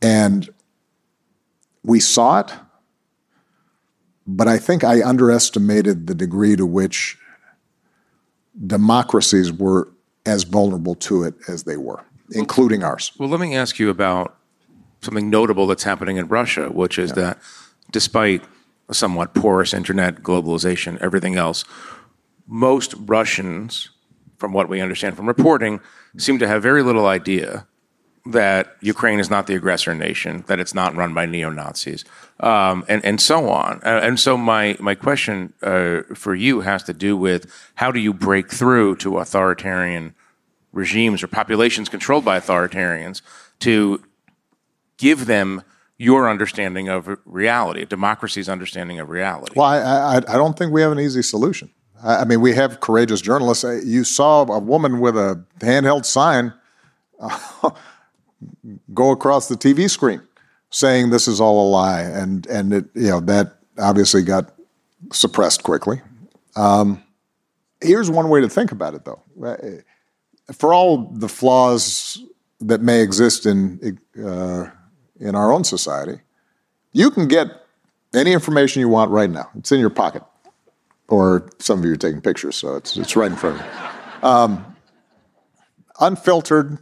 And 0.00 0.48
we 1.84 2.00
saw 2.00 2.40
it 2.40 2.52
but 4.26 4.48
I 4.48 4.58
think 4.58 4.84
I 4.84 5.02
underestimated 5.02 6.06
the 6.06 6.14
degree 6.14 6.56
to 6.56 6.66
which 6.66 7.18
democracies 8.66 9.52
were 9.52 9.88
as 10.24 10.44
vulnerable 10.44 10.94
to 10.94 11.24
it 11.24 11.34
as 11.48 11.64
they 11.64 11.76
were, 11.76 12.04
including 12.30 12.84
ours. 12.84 13.12
Well, 13.18 13.28
let 13.28 13.40
me 13.40 13.56
ask 13.56 13.78
you 13.78 13.90
about 13.90 14.36
something 15.00 15.30
notable 15.30 15.66
that's 15.66 15.82
happening 15.82 16.16
in 16.16 16.28
Russia, 16.28 16.68
which 16.68 16.98
is 16.98 17.12
that 17.12 17.38
despite 17.90 18.44
somewhat 18.90 19.34
porous 19.34 19.72
internet, 19.72 20.22
globalization, 20.22 21.00
everything 21.00 21.36
else, 21.36 21.64
most 22.46 22.94
Russians, 22.98 23.90
from 24.38 24.52
what 24.52 24.68
we 24.68 24.80
understand 24.80 25.16
from 25.16 25.26
reporting, 25.26 25.80
seem 26.16 26.38
to 26.38 26.48
have 26.48 26.62
very 26.62 26.82
little 26.82 27.06
idea 27.06 27.66
that 28.26 28.76
Ukraine 28.80 29.18
is 29.18 29.30
not 29.30 29.46
the 29.46 29.54
aggressor 29.54 29.94
nation, 29.94 30.44
that 30.46 30.60
it's 30.60 30.74
not 30.74 30.94
run 30.94 31.12
by 31.12 31.26
neo 31.26 31.50
Nazis, 31.50 32.04
um, 32.40 32.84
and 32.88 33.04
and 33.04 33.20
so 33.20 33.48
on. 33.48 33.80
Uh, 33.84 34.00
and 34.02 34.18
so 34.20 34.36
my 34.36 34.76
my 34.78 34.94
question 34.94 35.52
uh, 35.62 36.02
for 36.14 36.34
you 36.34 36.60
has 36.60 36.84
to 36.84 36.92
do 36.92 37.16
with 37.16 37.52
how 37.74 37.90
do 37.90 37.98
you 37.98 38.12
break 38.12 38.50
through 38.50 38.96
to 38.96 39.18
authoritarian 39.18 40.14
regimes 40.72 41.22
or 41.22 41.26
populations 41.26 41.88
controlled 41.88 42.24
by 42.24 42.38
authoritarians 42.38 43.22
to 43.58 44.02
give 44.98 45.26
them 45.26 45.62
your 45.98 46.28
understanding 46.28 46.88
of 46.88 47.08
reality, 47.24 47.84
democracy's 47.84 48.48
understanding 48.48 48.98
of 48.98 49.08
reality. 49.08 49.52
Well, 49.56 49.66
I, 49.66 49.78
I, 49.78 50.16
I 50.16 50.36
don't 50.36 50.58
think 50.58 50.72
we 50.72 50.82
have 50.82 50.92
an 50.92 51.00
easy 51.00 51.22
solution. 51.22 51.70
I, 52.02 52.18
I 52.18 52.24
mean, 52.24 52.40
we 52.40 52.54
have 52.54 52.80
courageous 52.80 53.20
journalists. 53.20 53.64
You 53.84 54.04
saw 54.04 54.42
a 54.42 54.58
woman 54.58 55.00
with 55.00 55.16
a 55.16 55.44
handheld 55.58 56.04
sign 56.04 56.52
uh, 57.20 57.38
go 58.94 59.10
across 59.10 59.48
the 59.48 59.54
TV 59.54 59.88
screen 59.88 60.22
saying 60.70 61.10
this 61.10 61.28
is 61.28 61.40
all 61.40 61.68
a 61.68 61.70
lie, 61.70 62.00
and 62.00 62.46
and 62.46 62.72
it, 62.72 62.86
you 62.94 63.08
know 63.08 63.20
that 63.20 63.58
obviously 63.78 64.22
got 64.22 64.52
suppressed 65.12 65.62
quickly. 65.62 66.00
Um, 66.56 67.02
here's 67.80 68.10
one 68.10 68.28
way 68.28 68.40
to 68.40 68.48
think 68.48 68.72
about 68.72 68.94
it, 68.94 69.04
though. 69.04 69.22
For 70.52 70.74
all 70.74 71.10
the 71.12 71.28
flaws 71.28 72.22
that 72.60 72.80
may 72.80 73.02
exist 73.02 73.46
in 73.46 73.98
uh, 74.24 74.66
in 75.22 75.34
our 75.34 75.52
own 75.52 75.64
society, 75.64 76.20
you 76.92 77.10
can 77.10 77.28
get 77.28 77.46
any 78.14 78.32
information 78.32 78.80
you 78.80 78.88
want 78.88 79.10
right 79.10 79.30
now. 79.30 79.48
It's 79.56 79.72
in 79.72 79.80
your 79.80 79.90
pocket, 79.90 80.22
or 81.08 81.48
some 81.58 81.78
of 81.78 81.84
you 81.84 81.92
are 81.92 81.96
taking 81.96 82.20
pictures, 82.20 82.56
so 82.56 82.76
it's 82.76 82.96
it's 82.96 83.16
right 83.16 83.30
in 83.30 83.36
front 83.36 83.60
of 83.60 83.66
you. 83.66 84.28
Um, 84.28 84.76
unfiltered, 86.00 86.78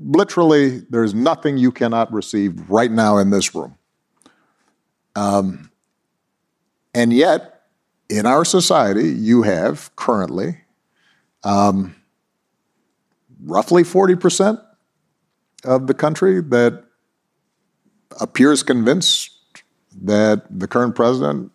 literally, 0.00 0.80
there's 0.90 1.14
nothing 1.14 1.58
you 1.58 1.70
cannot 1.70 2.12
receive 2.12 2.68
right 2.68 2.90
now 2.90 3.18
in 3.18 3.30
this 3.30 3.54
room. 3.54 3.76
Um, 5.14 5.70
and 6.94 7.12
yet, 7.12 7.62
in 8.08 8.24
our 8.24 8.44
society, 8.44 9.08
you 9.08 9.42
have 9.42 9.94
currently 9.96 10.62
um, 11.44 11.94
roughly 13.44 13.82
40% 13.82 14.62
of 15.64 15.86
the 15.86 15.94
country 15.94 16.40
that 16.40 16.87
appears 18.20 18.62
convinced 18.62 19.30
that 20.02 20.44
the 20.50 20.68
current 20.68 20.94
president 20.94 21.52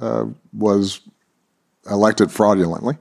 uh, 0.00 0.26
was 0.52 1.00
elected 1.90 2.30
fraudulently 2.30 2.96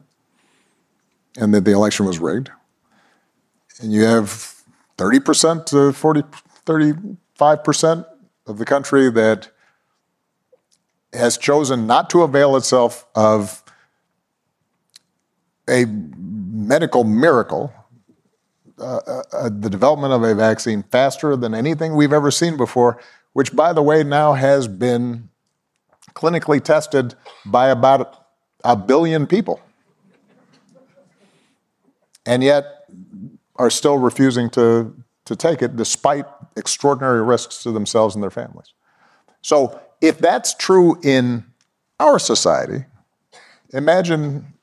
and 1.37 1.53
that 1.53 1.65
the 1.65 1.71
election 1.71 2.05
was 2.05 2.19
rigged. 2.19 2.49
And 3.79 3.91
you 3.91 4.03
have 4.03 4.63
30% 4.97 5.65
to 5.67 5.93
40, 5.93 6.21
35% 6.65 8.05
of 8.47 8.57
the 8.57 8.65
country 8.65 9.09
that 9.11 9.49
has 11.13 11.37
chosen 11.37 11.87
not 11.87 12.09
to 12.11 12.21
avail 12.21 12.55
itself 12.55 13.05
of 13.15 13.63
a 15.67 15.85
medical 15.85 17.03
miracle, 17.03 17.73
uh, 18.81 18.99
uh, 19.05 19.23
uh, 19.31 19.49
the 19.49 19.69
development 19.69 20.11
of 20.11 20.23
a 20.23 20.33
vaccine 20.33 20.83
faster 20.83 21.35
than 21.35 21.53
anything 21.53 21.95
we've 21.95 22.13
ever 22.13 22.31
seen 22.31 22.57
before, 22.57 22.99
which, 23.33 23.55
by 23.55 23.71
the 23.73 23.81
way, 23.81 24.03
now 24.03 24.33
has 24.33 24.67
been 24.67 25.29
clinically 26.15 26.61
tested 26.61 27.13
by 27.45 27.69
about 27.69 28.25
a 28.63 28.75
billion 28.75 29.27
people. 29.27 29.61
And 32.25 32.43
yet, 32.43 32.85
are 33.57 33.69
still 33.69 33.99
refusing 33.99 34.49
to, 34.49 34.95
to 35.25 35.35
take 35.35 35.61
it 35.61 35.75
despite 35.75 36.25
extraordinary 36.57 37.21
risks 37.21 37.61
to 37.61 37.71
themselves 37.71 38.15
and 38.15 38.23
their 38.23 38.31
families. 38.31 38.73
So, 39.43 39.79
if 40.01 40.17
that's 40.17 40.55
true 40.55 40.99
in 41.03 41.45
our 41.99 42.17
society, 42.17 42.85
imagine 43.71 44.53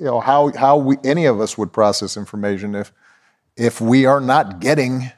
you 0.00 0.06
know 0.06 0.18
how, 0.18 0.50
how 0.56 0.78
we, 0.78 0.96
any 1.04 1.26
of 1.26 1.40
us 1.40 1.56
would 1.58 1.72
process 1.72 2.16
information 2.16 2.74
if 2.74 2.92
if 3.56 3.80
we 3.80 4.06
are 4.06 4.20
not 4.20 4.58
getting 4.60 5.12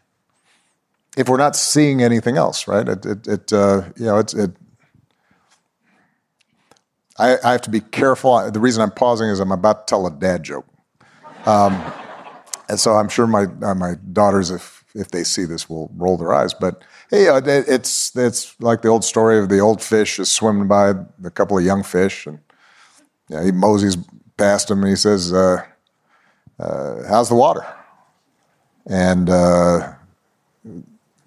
if 1.17 1.29
we're 1.29 1.37
not 1.37 1.55
seeing 1.55 2.03
anything 2.03 2.37
else 2.37 2.67
right? 2.67 2.89
It, 2.89 3.07
it, 3.07 3.27
it 3.27 3.53
uh, 3.53 3.83
you 3.97 4.07
know 4.07 4.19
it's 4.19 4.35
it 4.35 4.51
I, 7.19 7.37
I, 7.45 7.53
have 7.53 7.61
to 7.63 7.71
be 7.71 7.81
careful. 7.81 8.51
The 8.51 8.59
reason 8.59 8.83
i'm 8.83 8.91
pausing 8.91 9.29
is 9.29 9.39
i'm 9.39 9.53
about 9.53 9.87
to 9.87 9.91
tell 9.91 10.07
a 10.07 10.11
dad 10.11 10.43
joke. 10.43 10.67
Um, 11.47 11.81
and 12.69 12.81
so 12.81 12.95
I'm 12.95 13.09
sure 13.09 13.27
my 13.27 13.47
uh, 13.63 13.75
my 13.75 13.95
daughters, 14.13 14.51
if 14.51 14.85
if 14.95 15.09
they 15.09 15.25
see 15.25 15.45
this, 15.45 15.69
will 15.69 15.91
roll 15.95 16.17
their 16.17 16.33
eyes. 16.33 16.55
But 16.55 16.83
hey, 17.11 17.29
uh, 17.29 17.41
it's 17.45 18.17
it's 18.17 18.59
like 18.61 18.83
the 18.83 18.89
old 18.89 19.05
story 19.05 19.39
of 19.39 19.49
the 19.49 19.59
old 19.59 19.83
fish 19.83 20.19
is 20.19 20.31
swimming 20.31 20.69
by 20.69 20.95
a 21.25 21.31
couple 21.31 21.59
of 21.59 21.65
young 21.65 21.83
fish, 21.83 22.27
and 22.27 22.39
yeah, 23.29 23.45
he 23.45 23.53
moseys 23.53 23.97
past 24.37 24.71
him, 24.71 24.81
and 24.81 24.89
he 24.89 24.97
says, 24.97 25.33
uh, 25.33 25.65
uh, 26.59 27.03
"How's 27.09 27.29
the 27.29 27.35
water?" 27.35 27.65
And 28.87 29.31
uh, 29.31 29.93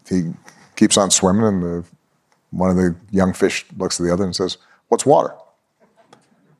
he 0.10 0.34
keeps 0.76 0.98
on 0.98 1.12
swimming, 1.12 1.46
and 1.46 1.64
the, 1.64 1.86
one 2.52 2.70
of 2.70 2.76
the 2.76 2.96
young 3.12 3.34
fish 3.34 3.66
looks 3.78 4.00
at 4.00 4.04
the 4.04 4.14
other 4.14 4.24
and 4.24 4.36
says, 4.36 4.58
"What's 4.90 5.06
water?" 5.06 5.34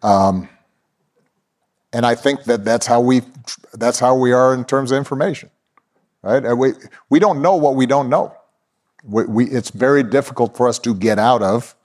Um, 0.02 0.50
and 1.94 2.06
I 2.06 2.16
think 2.16 2.44
that 2.44 2.66
that's 2.66 2.86
how 2.86 3.00
we 3.00 3.22
that's 3.74 4.00
how 4.00 4.16
we 4.16 4.34
are 4.34 4.54
in 4.54 4.66
terms 4.66 4.92
of 4.92 4.98
information, 4.98 5.50
right? 6.22 6.54
We 6.54 6.74
we 7.10 7.20
don't 7.20 7.42
know 7.42 7.56
what 7.56 7.76
we 7.76 7.86
don't 7.86 8.10
know. 8.10 8.36
We, 9.04 9.26
we 9.26 9.46
it's 9.46 9.70
very 9.70 10.04
difficult 10.04 10.58
for 10.58 10.68
us 10.68 10.78
to 10.80 10.94
get 10.94 11.20
out 11.20 11.42
of 11.42 11.76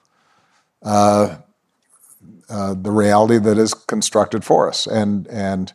uh, 2.50 2.74
the 2.74 2.90
reality 2.90 3.38
that 3.38 3.58
is 3.58 3.72
constructed 3.74 4.44
for 4.44 4.68
us, 4.68 4.86
and 4.86 5.26
and 5.28 5.72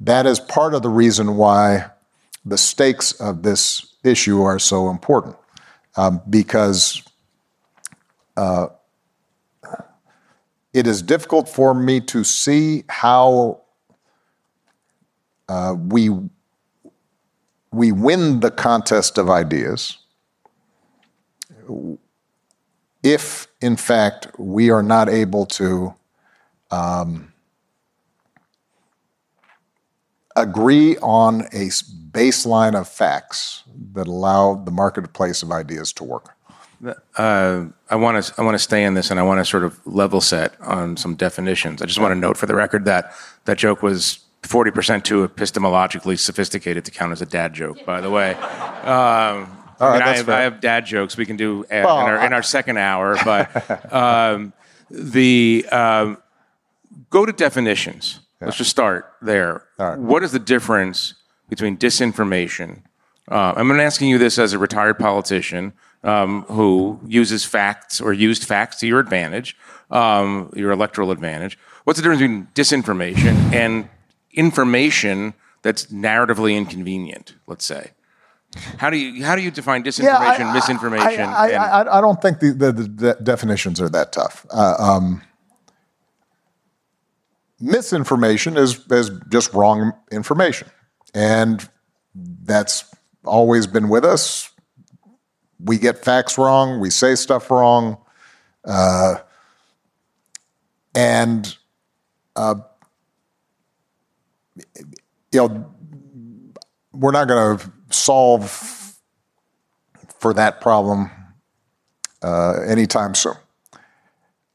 that 0.00 0.26
is 0.26 0.38
part 0.38 0.74
of 0.74 0.82
the 0.82 0.88
reason 0.88 1.36
why 1.36 1.90
the 2.44 2.58
stakes 2.58 3.12
of 3.12 3.42
this 3.42 3.94
issue 4.04 4.42
are 4.42 4.58
so 4.58 4.90
important, 4.90 5.36
um, 5.96 6.20
because. 6.28 7.02
Uh, 8.36 8.68
it 10.72 10.86
is 10.86 11.02
difficult 11.02 11.48
for 11.48 11.74
me 11.74 11.98
to 11.98 12.22
see 12.22 12.84
how 12.88 13.62
uh, 15.48 15.74
we 15.76 16.10
we 17.72 17.90
win 17.90 18.38
the 18.40 18.50
contest 18.50 19.18
of 19.18 19.28
ideas 19.28 19.98
if, 23.02 23.46
in 23.60 23.76
fact, 23.76 24.28
we 24.38 24.70
are 24.70 24.82
not 24.82 25.08
able 25.08 25.46
to 25.46 25.94
um, 26.70 27.32
agree 30.36 30.96
on 30.98 31.42
a 31.52 31.68
baseline 32.10 32.74
of 32.74 32.88
facts 32.88 33.62
that 33.92 34.06
allow 34.06 34.54
the 34.54 34.70
marketplace 34.70 35.42
of 35.42 35.52
ideas 35.52 35.92
to 35.94 36.04
work. 36.04 36.34
Uh, 37.16 37.64
I 37.90 37.96
want 37.96 38.24
to 38.24 38.34
I 38.38 38.42
want 38.44 38.54
to 38.54 38.58
stay 38.60 38.84
in 38.84 38.94
this, 38.94 39.10
and 39.10 39.18
I 39.18 39.24
want 39.24 39.40
to 39.40 39.44
sort 39.44 39.64
of 39.64 39.84
level 39.84 40.20
set 40.20 40.54
on 40.60 40.96
some 40.96 41.16
definitions. 41.16 41.82
I 41.82 41.86
just 41.86 41.98
want 41.98 42.12
to 42.12 42.18
note 42.18 42.36
for 42.36 42.46
the 42.46 42.54
record 42.54 42.84
that 42.84 43.12
that 43.46 43.58
joke 43.58 43.82
was 43.82 44.20
40% 44.42 45.02
too 45.02 45.26
epistemologically 45.26 46.16
sophisticated 46.16 46.84
to 46.84 46.92
count 46.92 47.10
as 47.10 47.20
a 47.20 47.26
dad 47.26 47.52
joke, 47.52 47.84
by 47.84 48.00
the 48.00 48.10
way. 48.10 48.36
Um, 48.78 49.50
I, 49.80 49.92
mean, 49.92 50.02
I, 50.02 50.16
have, 50.16 50.28
I, 50.30 50.40
have, 50.42 50.60
dad 50.60 50.86
jokes 50.86 51.16
we 51.16 51.26
can 51.26 51.36
do 51.36 51.66
well, 51.70 52.00
in, 52.00 52.06
our, 52.06 52.26
in, 52.26 52.32
our, 52.32 52.42
second 52.42 52.78
hour, 52.78 53.16
but 53.22 53.92
um, 53.92 54.54
the 54.90 55.66
um, 55.70 56.16
go 57.10 57.26
to 57.26 57.32
definitions. 57.32 58.20
Yeah. 58.40 58.46
Let's 58.46 58.58
just 58.58 58.70
start 58.70 59.12
there. 59.20 59.64
Right. 59.78 59.98
What 59.98 60.22
is 60.22 60.32
the 60.32 60.38
difference 60.38 61.14
between 61.48 61.76
disinformation? 61.76 62.82
Uh, 63.30 63.54
I'm 63.56 63.70
asking 63.78 64.08
you 64.08 64.18
this 64.18 64.38
as 64.38 64.52
a 64.52 64.58
retired 64.58 64.98
politician 64.98 65.72
um, 66.02 66.42
who 66.44 67.00
uses 67.06 67.44
facts 67.44 68.00
or 68.00 68.12
used 68.12 68.44
facts 68.44 68.78
to 68.80 68.86
your 68.86 69.00
advantage, 69.00 69.56
um, 69.90 70.50
your 70.54 70.70
electoral 70.70 71.10
advantage. 71.10 71.58
What's 71.84 71.98
the 71.98 72.02
difference 72.02 72.20
between 72.20 72.48
disinformation 72.54 73.52
and 73.52 73.88
information 74.32 75.34
that's 75.62 75.86
narratively 75.86 76.56
inconvenient, 76.56 77.34
let's 77.46 77.64
say. 77.64 77.90
How 78.78 78.88
do 78.88 78.96
you 78.96 79.24
how 79.24 79.36
do 79.36 79.42
you 79.42 79.50
define 79.50 79.84
disinformation, 79.84 80.38
yeah, 80.38 80.48
I, 80.48 80.54
misinformation? 80.54 81.20
I, 81.20 81.50
I, 81.50 81.82
I, 81.82 81.98
I, 81.98 82.00
don't 82.00 82.20
think 82.22 82.40
the, 82.40 82.52
the, 82.52 82.72
the, 82.72 83.18
definitions 83.22 83.78
are 83.78 83.90
that 83.90 84.12
tough. 84.12 84.46
Uh, 84.50 84.74
um, 84.78 85.22
misinformation 87.60 88.56
is 88.56 88.80
is 88.90 89.10
just 89.30 89.52
wrong 89.52 89.92
information, 90.10 90.68
and 91.14 91.68
that's 92.14 92.84
always 93.24 93.66
been 93.66 93.88
with 93.88 94.04
us. 94.04 94.50
We 95.60 95.78
get 95.78 96.04
facts 96.04 96.38
wrong, 96.38 96.80
we 96.80 96.90
say 96.90 97.14
stuff 97.14 97.50
wrong, 97.50 97.98
uh, 98.64 99.16
and 100.94 101.56
uh, 102.36 102.56
you 104.76 104.84
know 105.32 105.74
we're 106.92 107.12
not 107.12 107.28
going 107.28 107.58
to 107.58 107.72
solve 107.90 108.50
for 110.18 110.34
that 110.34 110.60
problem 110.60 111.10
uh, 112.22 112.60
anytime 112.66 113.14
soon. 113.14 113.34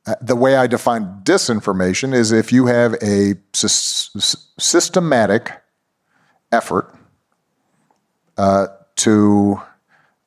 Uh, 0.06 0.16
the 0.22 0.36
way 0.36 0.58
I 0.58 0.68
define 0.68 1.22
disinformation 1.24 2.14
is 2.14 2.32
if 2.32 2.52
you 2.52 2.66
have 2.66 2.96
a 3.02 3.36
sy- 3.54 4.38
systematic 4.60 5.52
effort 6.52 6.94
uh, 8.38 8.68
to 8.98 9.62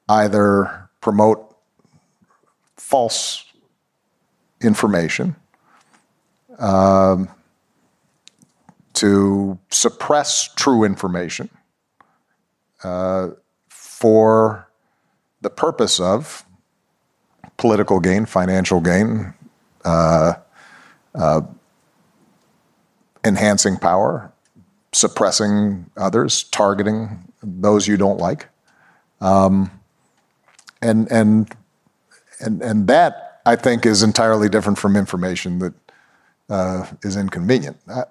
either 0.08 0.88
promote 1.00 1.54
false 2.76 3.44
information, 4.62 5.36
um, 6.58 7.28
to 8.94 9.58
suppress 9.70 10.48
true 10.54 10.84
information 10.84 11.50
uh, 12.82 13.28
for 13.68 14.70
the 15.42 15.50
purpose 15.50 16.00
of 16.00 16.46
political 17.58 18.00
gain, 18.00 18.24
financial 18.24 18.80
gain, 18.80 19.34
enhancing 23.25 23.77
power, 23.77 24.33
suppressing 24.92 25.90
others, 25.96 26.44
targeting 26.44 27.33
those 27.42 27.87
you 27.87 27.96
don't 27.96 28.18
like, 28.18 28.49
um, 29.20 29.70
and 30.81 31.11
and 31.11 31.55
and 32.40 32.62
and 32.62 32.87
that 32.87 33.40
I 33.44 33.57
think 33.57 33.87
is 33.87 34.03
entirely 34.03 34.49
different 34.49 34.79
from 34.79 34.96
information 34.96 35.59
that 35.61 35.75
uh, 36.49 36.87
is 37.03 37.16
inconvenient. 37.16 37.77
Uh, 37.88 38.05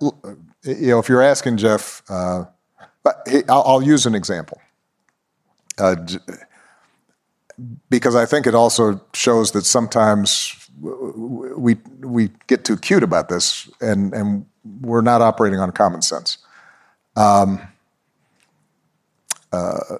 you 0.63 0.87
know, 0.87 0.99
if 0.99 1.09
you're 1.09 1.21
asking 1.21 1.57
Jeff, 1.57 2.03
uh, 2.09 2.45
he, 3.27 3.43
I'll, 3.47 3.63
I'll, 3.65 3.81
use 3.81 4.05
an 4.05 4.15
example 4.15 4.59
uh, 5.77 5.95
because 7.89 8.15
I 8.15 8.25
think 8.25 8.47
it 8.47 8.55
also 8.55 9.01
shows 9.13 9.51
that 9.51 9.65
sometimes 9.65 10.64
we 10.81 11.77
we 11.99 12.29
get 12.47 12.65
too 12.65 12.77
cute 12.77 13.03
about 13.03 13.29
this, 13.29 13.69
and 13.81 14.13
and 14.13 14.45
we're 14.81 15.01
not 15.01 15.21
operating 15.21 15.59
on 15.59 15.71
common 15.71 16.01
sense. 16.01 16.37
Um, 17.15 17.61
uh, 19.51 19.97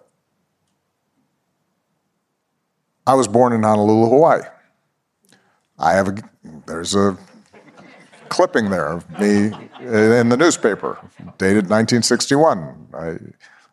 I 3.08 3.14
was 3.14 3.28
born 3.28 3.54
in 3.54 3.64
Honolulu, 3.64 4.10
Hawaii. 4.10 4.42
I 5.78 5.94
have 5.94 6.08
a 6.08 6.16
there's 6.66 6.96
a 6.96 7.18
clipping 8.30 8.70
there 8.70 8.94
of 8.94 9.10
me 9.20 9.52
in 9.80 10.30
the 10.30 10.38
newspaper, 10.38 10.98
dated 11.38 11.70
1961. 11.70 12.88
I 12.94 13.18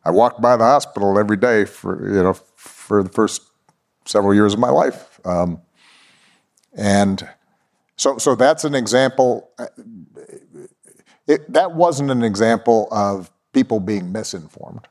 I 0.04 0.10
walked 0.10 0.40
by 0.40 0.56
the 0.56 0.64
hospital 0.64 1.18
every 1.18 1.36
day 1.36 1.64
for 1.64 2.08
you 2.08 2.22
know 2.22 2.34
for 2.56 3.02
the 3.02 3.08
first 3.08 3.42
several 4.04 4.34
years 4.34 4.52
of 4.52 4.60
my 4.60 4.70
life. 4.70 5.20
Um, 5.24 5.60
and 6.74 7.28
so, 7.96 8.18
so 8.18 8.34
that's 8.34 8.64
an 8.64 8.74
example. 8.74 9.50
It, 11.26 11.52
that 11.52 11.74
wasn't 11.74 12.10
an 12.10 12.22
example 12.22 12.88
of 12.90 13.30
people 13.52 13.80
being 13.80 14.12
misinformed. 14.12 14.88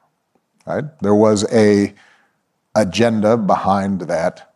Right? 0.65 0.85
There 1.01 1.15
was 1.15 1.51
a 1.51 1.93
agenda 2.75 3.35
behind 3.35 4.01
that 4.01 4.53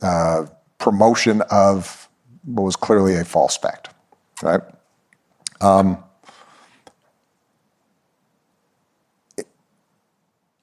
uh, 0.00 0.46
promotion 0.78 1.42
of 1.50 2.08
what 2.44 2.62
was 2.62 2.76
clearly 2.76 3.16
a 3.16 3.24
false 3.24 3.56
fact. 3.56 3.90
Right? 4.42 4.60
Um, 5.60 6.02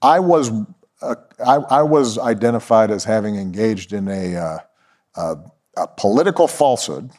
I 0.01 0.19
was 0.19 0.51
uh, 1.01 1.15
I, 1.45 1.55
I, 1.55 1.81
was 1.81 2.17
identified 2.17 2.91
as 2.91 3.03
having 3.03 3.35
engaged 3.35 3.91
in 3.91 4.07
a 4.07 4.35
uh, 4.35 4.57
a, 5.15 5.37
a 5.77 5.87
political 5.87 6.47
falsehood 6.47 7.11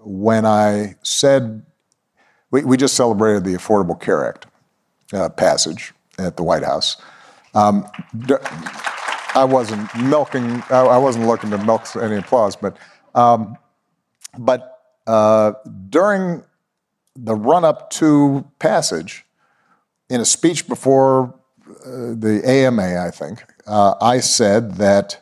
when 0.00 0.44
I 0.44 0.96
said 1.02 1.64
we, 2.50 2.62
we 2.62 2.76
just 2.76 2.94
celebrated 2.94 3.44
the 3.44 3.54
Affordable 3.54 4.00
Care 4.00 4.28
Act 4.28 4.46
uh, 5.12 5.28
passage 5.28 5.92
at 6.18 6.36
the 6.36 6.42
White 6.42 6.62
House. 6.62 6.96
Um, 7.54 7.86
I 9.34 9.44
wasn't 9.44 9.92
milking. 9.96 10.62
I 10.70 10.96
wasn't 10.98 11.26
looking 11.26 11.50
to 11.50 11.58
milk 11.58 11.84
any 11.96 12.16
applause, 12.16 12.54
but 12.54 12.76
um, 13.14 13.56
but 14.38 14.78
uh, 15.06 15.52
during 15.88 16.44
the 17.16 17.34
run-up 17.34 17.90
to 17.90 18.48
passage, 18.58 19.24
in 20.08 20.20
a 20.20 20.24
speech 20.24 20.68
before 20.68 21.34
uh, 21.68 22.14
the 22.14 22.42
AMA, 22.44 23.04
I 23.04 23.10
think 23.10 23.44
uh, 23.66 23.94
I 24.00 24.20
said 24.20 24.76
that 24.76 25.20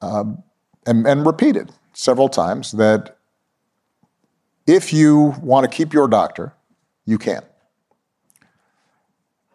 um, 0.00 0.42
and, 0.86 1.06
and 1.06 1.26
repeated 1.26 1.72
several 1.92 2.28
times 2.28 2.72
that 2.72 3.16
if 4.66 4.92
you 4.92 5.34
want 5.42 5.70
to 5.70 5.76
keep 5.76 5.92
your 5.92 6.08
doctor, 6.08 6.54
you 7.04 7.18
can. 7.18 7.42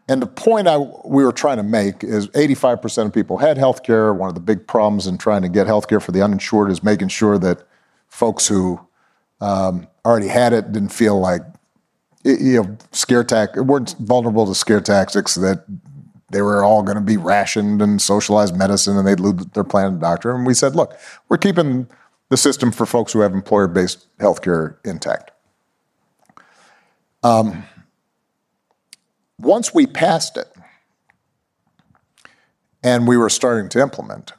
And 0.09 0.21
the 0.21 0.27
point 0.27 0.67
I, 0.67 0.77
we 0.77 1.25
were 1.25 1.33
trying 1.33 1.57
to 1.57 1.63
make 1.63 2.03
is 2.03 2.27
85% 2.29 3.07
of 3.07 3.13
people 3.13 3.37
had 3.37 3.57
health 3.57 3.83
care. 3.83 4.13
One 4.13 4.29
of 4.29 4.35
the 4.35 4.41
big 4.41 4.65
problems 4.65 5.05
in 5.05 5.17
trying 5.17 5.41
to 5.41 5.49
get 5.49 5.67
health 5.67 5.87
care 5.87 5.99
for 5.99 6.13
the 6.13 6.21
uninsured 6.21 6.71
is 6.71 6.81
making 6.81 7.09
sure 7.09 7.37
that 7.39 7.67
folks 8.07 8.47
who 8.47 8.79
um, 9.41 9.87
already 10.05 10.29
had 10.29 10.53
it 10.53 10.71
didn't 10.71 10.93
feel 10.93 11.19
like, 11.19 11.41
you 12.23 12.63
know, 12.63 12.77
scare 12.91 13.23
tactics, 13.23 13.61
weren't 13.61 13.95
vulnerable 13.99 14.45
to 14.45 14.55
scare 14.55 14.81
tactics 14.81 15.35
that 15.35 15.65
they 16.29 16.41
were 16.41 16.63
all 16.63 16.83
going 16.83 16.97
to 16.97 17.03
be 17.03 17.17
rationed 17.17 17.81
and 17.81 18.01
socialized 18.01 18.55
medicine 18.55 18.97
and 18.97 19.07
they'd 19.07 19.19
lose 19.19 19.45
their 19.53 19.63
plan 19.63 19.99
doctor. 19.99 20.35
And 20.35 20.45
we 20.45 20.53
said, 20.53 20.75
look, 20.75 20.97
we're 21.29 21.37
keeping 21.37 21.87
the 22.29 22.37
system 22.37 22.71
for 22.71 22.85
folks 22.85 23.13
who 23.13 23.21
have 23.21 23.33
employer 23.33 23.67
based 23.67 24.07
health 24.19 24.41
care 24.41 24.79
intact. 24.83 25.31
Um, 27.23 27.63
once 29.39 29.73
we 29.73 29.85
passed 29.85 30.37
it 30.37 30.47
and 32.83 33.07
we 33.07 33.17
were 33.17 33.29
starting 33.29 33.69
to 33.69 33.79
implement, 33.79 34.33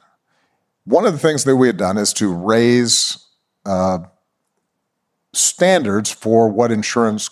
one 0.85 1.05
of 1.05 1.13
the 1.13 1.19
things 1.19 1.43
that 1.43 1.55
we 1.55 1.67
had 1.67 1.77
done 1.77 1.97
is 1.97 2.13
to 2.13 2.33
raise 2.33 3.25
uh, 3.65 3.99
standards 5.33 6.11
for 6.11 6.49
what 6.49 6.71
insurance 6.71 7.29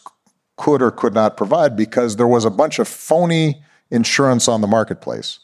could 0.58 0.82
or 0.82 0.92
could 0.92 1.14
not 1.14 1.38
provide 1.38 1.76
because 1.76 2.16
there 2.16 2.28
was 2.28 2.46
a 2.46 2.50
bunch 2.50 2.80
of 2.80 2.88
phony 2.88 3.62
insurance 3.92 4.48
on 4.48 4.62
the 4.62 4.68
marketplace 4.68 5.40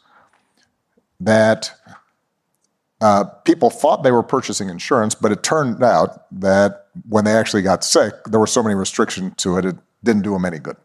that 1.19 1.71
uh, 3.01 3.23
people 3.45 3.69
thought 3.69 4.03
they 4.03 4.11
were 4.11 4.23
purchasing 4.23 4.69
insurance, 4.69 5.15
but 5.15 5.31
it 5.31 5.43
turned 5.43 5.83
out 5.83 6.25
that 6.31 6.87
when 7.07 7.25
they 7.25 7.33
actually 7.33 7.61
got 7.61 7.83
sick, 7.83 8.13
there 8.25 8.39
were 8.39 8.47
so 8.47 8.63
many 8.63 8.75
restrictions 8.75 9.33
to 9.37 9.57
it, 9.57 9.65
it 9.65 9.75
didn't 10.03 10.21
do 10.21 10.31
them 10.31 10.45
any 10.45 10.59
good. 10.59 10.77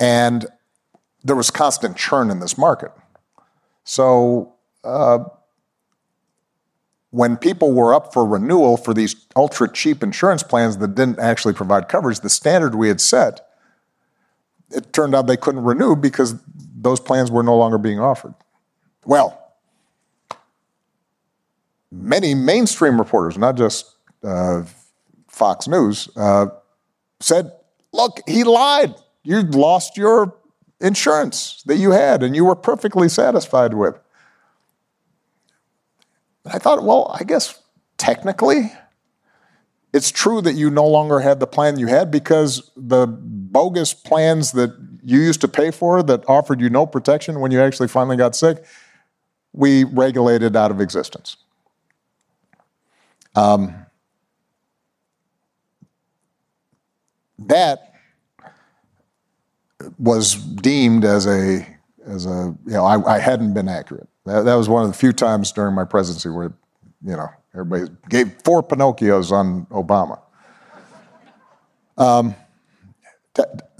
And 0.00 0.46
there 1.22 1.36
was 1.36 1.50
constant 1.50 1.96
churn 1.96 2.30
in 2.30 2.40
this 2.40 2.58
market. 2.58 2.92
So 3.84 4.54
uh, 4.82 5.20
when 7.10 7.36
people 7.36 7.72
were 7.72 7.94
up 7.94 8.12
for 8.12 8.26
renewal 8.26 8.76
for 8.76 8.92
these 8.92 9.26
ultra 9.36 9.72
cheap 9.72 10.02
insurance 10.02 10.42
plans 10.42 10.78
that 10.78 10.94
didn't 10.94 11.18
actually 11.18 11.54
provide 11.54 11.88
coverage, 11.88 12.20
the 12.20 12.28
standard 12.28 12.74
we 12.74 12.88
had 12.88 13.00
set 13.00 13.48
it 14.70 14.92
turned 14.92 15.14
out 15.14 15.26
they 15.26 15.36
couldn't 15.36 15.64
renew 15.64 15.96
because 15.96 16.34
those 16.76 17.00
plans 17.00 17.30
were 17.30 17.42
no 17.42 17.56
longer 17.56 17.78
being 17.78 18.00
offered. 18.00 18.34
Well, 19.04 19.40
many 21.90 22.34
mainstream 22.34 22.98
reporters, 22.98 23.38
not 23.38 23.56
just 23.56 23.94
uh, 24.22 24.62
Fox 25.28 25.68
News, 25.68 26.08
uh, 26.16 26.46
said, 27.20 27.52
look, 27.92 28.20
he 28.26 28.44
lied. 28.44 28.94
You 29.22 29.42
lost 29.42 29.96
your 29.96 30.36
insurance 30.80 31.62
that 31.66 31.76
you 31.76 31.92
had 31.92 32.22
and 32.22 32.36
you 32.36 32.44
were 32.44 32.56
perfectly 32.56 33.08
satisfied 33.08 33.74
with. 33.74 33.98
And 36.44 36.52
I 36.52 36.58
thought, 36.58 36.82
well, 36.82 37.14
I 37.18 37.24
guess 37.24 37.60
technically 37.96 38.72
it's 39.94 40.10
true 40.10 40.40
that 40.40 40.54
you 40.54 40.70
no 40.70 40.84
longer 40.84 41.20
had 41.20 41.38
the 41.38 41.46
plan 41.46 41.78
you 41.78 41.86
had 41.86 42.10
because 42.10 42.72
the 42.76 43.06
bogus 43.06 43.94
plans 43.94 44.50
that 44.50 44.76
you 45.04 45.20
used 45.20 45.40
to 45.40 45.46
pay 45.46 45.70
for 45.70 46.02
that 46.02 46.28
offered 46.28 46.60
you 46.60 46.68
no 46.68 46.84
protection 46.84 47.38
when 47.38 47.52
you 47.52 47.60
actually 47.60 47.86
finally 47.86 48.16
got 48.16 48.34
sick, 48.34 48.64
we 49.52 49.84
regulated 49.84 50.56
out 50.56 50.72
of 50.72 50.80
existence. 50.80 51.36
Um, 53.36 53.86
that 57.38 57.94
was 59.96 60.34
deemed 60.34 61.04
as 61.04 61.28
a 61.28 61.68
as 62.04 62.26
a 62.26 62.56
you 62.66 62.72
know 62.72 62.84
I, 62.84 63.16
I 63.16 63.18
hadn't 63.20 63.54
been 63.54 63.68
accurate. 63.68 64.08
That, 64.26 64.42
that 64.42 64.54
was 64.54 64.68
one 64.68 64.82
of 64.82 64.88
the 64.88 64.98
few 64.98 65.12
times 65.12 65.52
during 65.52 65.74
my 65.74 65.84
presidency 65.84 66.30
where 66.30 66.52
you 67.04 67.16
know 67.16 67.28
everybody 67.54 67.92
gave 68.08 68.32
four 68.44 68.62
Pinocchios 68.62 69.30
on 69.30 69.66
Obama. 69.66 70.20
Um, 71.96 72.34
that, 73.34 73.70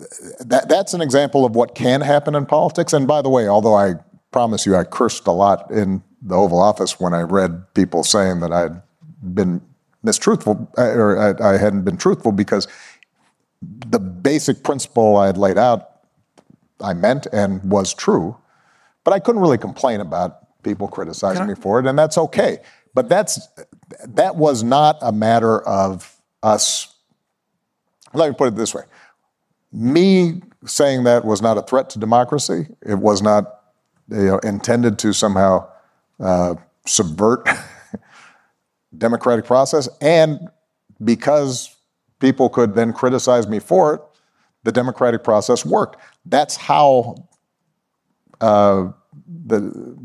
that, 0.49 0.69
that's 0.69 0.95
an 0.95 1.01
example 1.01 1.45
of 1.45 1.57
what 1.57 1.75
can 1.75 2.01
happen 2.01 2.35
in 2.35 2.47
politics. 2.47 2.93
And 2.93 3.07
by 3.07 3.23
the 3.23 3.29
way, 3.29 3.49
although 3.49 3.75
I 3.75 3.95
promise 4.31 4.67
you 4.67 4.77
I 4.77 4.85
cursed 4.85 5.27
a 5.27 5.33
lot 5.33 5.71
in 5.71 6.03
the 6.23 6.35
Oval 6.35 6.61
Office 6.61 6.99
when 7.01 7.15
I 7.15 7.23
read 7.23 7.73
people 7.75 8.03
saying 8.05 8.41
that 8.41 8.53
I'd 8.53 8.83
been 9.23 9.61
mistruthful 10.05 10.69
or 10.77 11.19
I, 11.19 11.55
I 11.55 11.57
hadn't 11.57 11.83
been 11.83 11.97
truthful 11.97 12.33
because 12.33 12.69
the 13.63 13.99
basic 13.99 14.63
principle 14.63 15.17
I 15.17 15.27
had 15.27 15.39
laid 15.39 15.59
out 15.59 15.95
I 16.81 16.93
meant 16.93 17.27
and 17.33 17.63
was 17.63 17.95
true, 17.95 18.37
but 19.05 19.15
I 19.15 19.19
couldn't 19.19 19.41
really 19.41 19.59
complain 19.59 20.01
about 20.01 20.63
people 20.63 20.89
criticizing 20.89 21.47
me 21.47 21.55
for 21.55 21.79
it, 21.79 21.87
and 21.87 21.99
that's 21.99 22.19
okay. 22.19 22.59
But 22.95 23.09
that's 23.09 23.49
that 24.07 24.37
was 24.37 24.63
not 24.63 24.99
a 25.03 25.13
matter 25.13 25.61
of 25.61 26.17
us. 26.43 26.95
Let 28.13 28.31
me 28.31 28.37
put 28.37 28.49
it 28.49 28.57
this 28.57 28.75
way: 28.75 28.85
me 29.73 30.43
saying 30.65 31.05
that 31.05 31.25
was 31.25 31.43
not 31.43 31.59
a 31.59 31.63
threat 31.63 31.91
to 31.91 31.99
democracy. 31.99 32.69
It 32.87 32.99
was 32.99 33.21
not 33.21 33.61
you 34.09 34.27
know, 34.27 34.39
intended 34.39 34.99
to 35.01 35.13
somehow 35.13 35.69
uh, 36.21 36.55
subvert 36.87 37.49
democratic 38.99 39.45
process, 39.45 39.89
and 40.01 40.49
because 41.03 41.77
people 42.21 42.49
could 42.49 42.75
then 42.75 42.93
criticize 42.93 43.49
me 43.49 43.59
for 43.59 43.95
it, 43.95 44.01
the 44.63 44.73
democratic 44.73 45.25
process 45.25 45.65
worked. 45.65 46.01
That's 46.25 46.57
how 46.57 47.17
uh, 48.41 48.89
the 49.47 49.99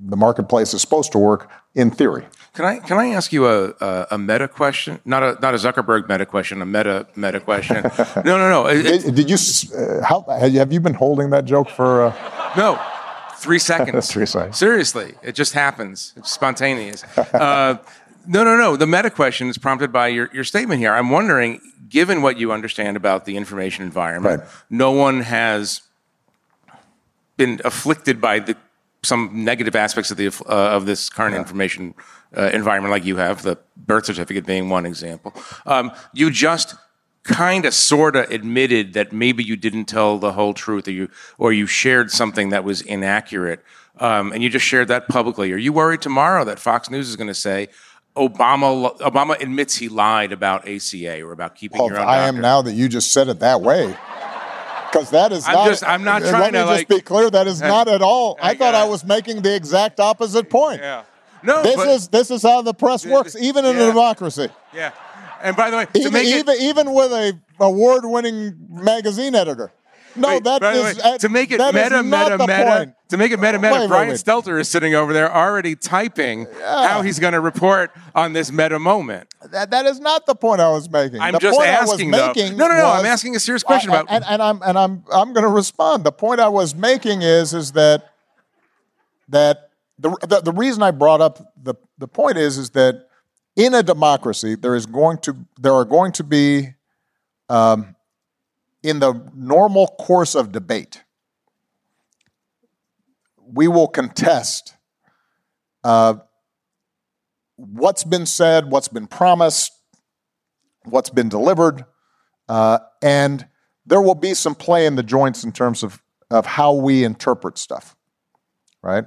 the 0.00 0.16
marketplace 0.16 0.74
is 0.74 0.80
supposed 0.80 1.12
to 1.12 1.18
work 1.18 1.50
in 1.74 1.90
theory. 1.90 2.26
Can 2.54 2.64
I 2.64 2.78
can 2.78 2.98
I 2.98 3.08
ask 3.08 3.32
you 3.32 3.46
a, 3.46 3.70
a, 3.80 4.06
a 4.12 4.18
meta 4.18 4.48
question? 4.48 5.00
Not 5.04 5.22
a 5.22 5.38
not 5.40 5.54
a 5.54 5.58
Zuckerberg 5.58 6.08
meta 6.08 6.26
question, 6.26 6.60
a 6.62 6.66
meta 6.66 7.06
meta 7.14 7.40
question. 7.40 7.82
no, 8.24 8.36
no, 8.38 8.50
no. 8.50 8.66
It, 8.66 8.82
did, 8.82 9.14
did, 9.14 9.30
you 9.30 9.36
uh, 9.76 10.02
how 10.04 10.24
have 10.28 10.72
you 10.72 10.80
been 10.80 10.94
holding 10.94 11.30
that 11.30 11.44
joke 11.44 11.68
for? 11.68 12.06
Uh... 12.06 12.52
No, 12.56 12.80
three 13.36 13.58
seconds. 13.58 14.08
three 14.10 14.26
seconds. 14.26 14.58
Seriously, 14.58 15.14
it 15.22 15.34
just 15.34 15.52
happens. 15.52 16.12
It's 16.16 16.32
spontaneous. 16.32 17.04
Uh, 17.16 17.78
no, 18.26 18.44
no, 18.44 18.56
no. 18.56 18.76
The 18.76 18.86
meta 18.86 19.10
question 19.10 19.48
is 19.48 19.56
prompted 19.56 19.92
by 19.92 20.08
your, 20.08 20.28
your 20.34 20.44
statement 20.44 20.80
here. 20.80 20.92
I'm 20.92 21.10
wondering, 21.10 21.60
given 21.88 22.20
what 22.20 22.38
you 22.38 22.52
understand 22.52 22.96
about 22.96 23.24
the 23.24 23.36
information 23.36 23.84
environment, 23.84 24.40
right. 24.40 24.50
no 24.68 24.90
one 24.92 25.20
has 25.22 25.82
been 27.38 27.60
afflicted 27.64 28.20
by 28.20 28.40
the 28.40 28.56
some 29.02 29.44
negative 29.44 29.76
aspects 29.76 30.10
of 30.10 30.16
the 30.16 30.26
uh, 30.26 30.76
of 30.76 30.86
this 30.86 31.08
current 31.08 31.34
yeah. 31.34 31.40
information 31.40 31.94
uh, 32.36 32.50
environment, 32.52 32.90
like 32.92 33.04
you 33.04 33.16
have, 33.16 33.42
the 33.42 33.58
birth 33.76 34.06
certificate 34.06 34.46
being 34.46 34.68
one 34.68 34.86
example. 34.86 35.32
Um, 35.66 35.92
you 36.12 36.30
just 36.30 36.74
kind 37.22 37.64
of 37.64 37.74
sort 37.74 38.16
of 38.16 38.30
admitted 38.30 38.94
that 38.94 39.12
maybe 39.12 39.44
you 39.44 39.56
didn't 39.56 39.84
tell 39.84 40.18
the 40.18 40.32
whole 40.32 40.54
truth, 40.54 40.88
or 40.88 40.92
you 40.92 41.10
or 41.38 41.52
you 41.52 41.66
shared 41.66 42.10
something 42.10 42.50
that 42.50 42.64
was 42.64 42.80
inaccurate, 42.82 43.62
um, 43.98 44.32
and 44.32 44.42
you 44.42 44.48
just 44.48 44.66
shared 44.66 44.88
that 44.88 45.08
publicly. 45.08 45.52
Are 45.52 45.58
you 45.58 45.72
worried 45.72 46.02
tomorrow 46.02 46.44
that 46.44 46.58
Fox 46.58 46.90
News 46.90 47.08
is 47.08 47.16
going 47.16 47.28
to 47.28 47.34
say? 47.34 47.68
Obama 48.16 48.98
Obama 48.98 49.40
admits 49.40 49.76
he 49.76 49.88
lied 49.88 50.32
about 50.32 50.68
ACA 50.68 51.22
or 51.22 51.30
about 51.30 51.54
keeping 51.54 51.78
well, 51.78 51.88
your 51.88 52.00
own. 52.00 52.06
I 52.06 52.26
am 52.26 52.40
now 52.40 52.62
that 52.62 52.72
you 52.72 52.88
just 52.88 53.12
said 53.12 53.28
it 53.28 53.38
that 53.40 53.60
way. 53.60 53.96
Because 54.90 55.10
that 55.10 55.32
is 55.32 55.46
I'm 55.46 55.54
not. 55.54 55.68
Just, 55.68 55.84
I'm 55.84 56.04
not 56.04 56.22
trying 56.22 56.40
let 56.40 56.50
to 56.52 56.58
me 56.58 56.64
like, 56.64 56.88
just 56.88 57.00
be 57.00 57.00
clear. 57.00 57.30
That 57.30 57.46
is 57.46 57.60
not 57.74 57.88
at 57.88 58.02
all. 58.02 58.38
I, 58.40 58.50
I 58.50 58.54
thought 58.54 58.74
I 58.74 58.84
was 58.84 59.04
making 59.04 59.42
the 59.42 59.54
exact 59.54 60.00
opposite 60.00 60.48
point. 60.48 60.80
Yeah. 60.80 61.04
No. 61.42 61.62
This 61.62 61.76
but, 61.76 61.88
is 61.88 62.08
this 62.08 62.30
is 62.30 62.42
how 62.42 62.62
the 62.62 62.74
press 62.74 63.06
works, 63.06 63.36
even 63.36 63.64
in 63.64 63.76
yeah. 63.76 63.84
a 63.84 63.86
democracy. 63.88 64.48
Yeah. 64.74 64.92
And 65.42 65.56
by 65.56 65.70
the 65.70 65.76
way, 65.76 65.86
even 65.94 66.22
even, 66.24 66.48
it, 66.48 66.62
even 66.62 66.92
with 66.92 67.12
a 67.12 67.38
award-winning 67.60 68.56
magazine 68.68 69.34
editor. 69.34 69.72
No, 70.18 70.28
wait, 70.28 70.44
that 70.44 70.62
is 70.62 71.02
way, 71.02 71.18
to 71.18 71.28
make 71.28 71.50
it 71.50 71.58
meta, 71.58 72.02
meta, 72.02 72.38
meta. 72.38 72.64
Point. 72.64 72.94
To 73.08 73.16
make 73.16 73.32
it 73.32 73.40
meta, 73.40 73.58
meta. 73.58 73.74
Wait, 73.74 73.88
Brian 73.88 74.08
wait, 74.08 74.16
Stelter 74.16 74.60
is 74.60 74.68
sitting 74.68 74.94
over 74.94 75.12
there 75.12 75.34
already 75.34 75.74
typing 75.74 76.46
yeah. 76.58 76.88
how 76.88 77.02
he's 77.02 77.18
going 77.18 77.32
to 77.32 77.40
report 77.40 77.90
on 78.14 78.32
this 78.32 78.52
meta 78.52 78.78
moment. 78.78 79.28
That, 79.50 79.70
that 79.70 79.86
is 79.86 80.00
not 80.00 80.26
the 80.26 80.34
point 80.34 80.60
I 80.60 80.70
was 80.70 80.90
making. 80.90 81.20
I'm 81.20 81.32
the 81.32 81.38
just 81.38 81.56
point 81.56 81.68
asking. 81.68 82.14
I 82.14 82.28
was 82.28 82.36
making 82.36 82.56
no, 82.56 82.68
no, 82.68 82.76
no. 82.76 82.84
Was, 82.84 83.00
I'm 83.00 83.06
asking 83.06 83.36
a 83.36 83.40
serious 83.40 83.62
question 83.62 83.90
I, 83.90 84.00
about. 84.00 84.06
And, 84.10 84.24
and 84.24 84.42
I'm 84.42 84.62
and 84.62 84.78
I'm 84.78 85.04
I'm 85.12 85.32
going 85.32 85.44
to 85.44 85.52
respond. 85.52 86.04
The 86.04 86.12
point 86.12 86.40
I 86.40 86.48
was 86.48 86.74
making 86.74 87.22
is 87.22 87.54
is 87.54 87.72
that 87.72 88.12
that 89.28 89.70
the, 89.98 90.10
the 90.26 90.40
the 90.40 90.52
reason 90.52 90.82
I 90.82 90.90
brought 90.90 91.20
up 91.20 91.54
the 91.62 91.74
the 91.98 92.08
point 92.08 92.36
is 92.36 92.58
is 92.58 92.70
that 92.70 93.08
in 93.56 93.74
a 93.74 93.82
democracy 93.82 94.54
there 94.54 94.74
is 94.74 94.86
going 94.86 95.18
to 95.18 95.36
there 95.58 95.72
are 95.72 95.84
going 95.84 96.12
to 96.12 96.24
be 96.24 96.74
um, 97.48 97.94
in 98.82 99.00
the 99.00 99.30
normal 99.34 99.88
course 99.98 100.34
of 100.34 100.52
debate, 100.52 101.02
we 103.44 103.66
will 103.68 103.88
contest 103.88 104.74
uh, 105.84 106.14
what's 107.56 108.04
been 108.04 108.26
said, 108.26 108.70
what's 108.70 108.88
been 108.88 109.06
promised, 109.06 109.72
what's 110.84 111.10
been 111.10 111.28
delivered, 111.28 111.84
uh, 112.48 112.78
and 113.02 113.46
there 113.86 114.00
will 114.00 114.14
be 114.14 114.34
some 114.34 114.54
play 114.54 114.86
in 114.86 114.96
the 114.96 115.02
joints 115.02 115.44
in 115.44 115.52
terms 115.52 115.82
of, 115.82 116.02
of 116.30 116.46
how 116.46 116.72
we 116.72 117.04
interpret 117.04 117.58
stuff, 117.58 117.96
right? 118.82 119.04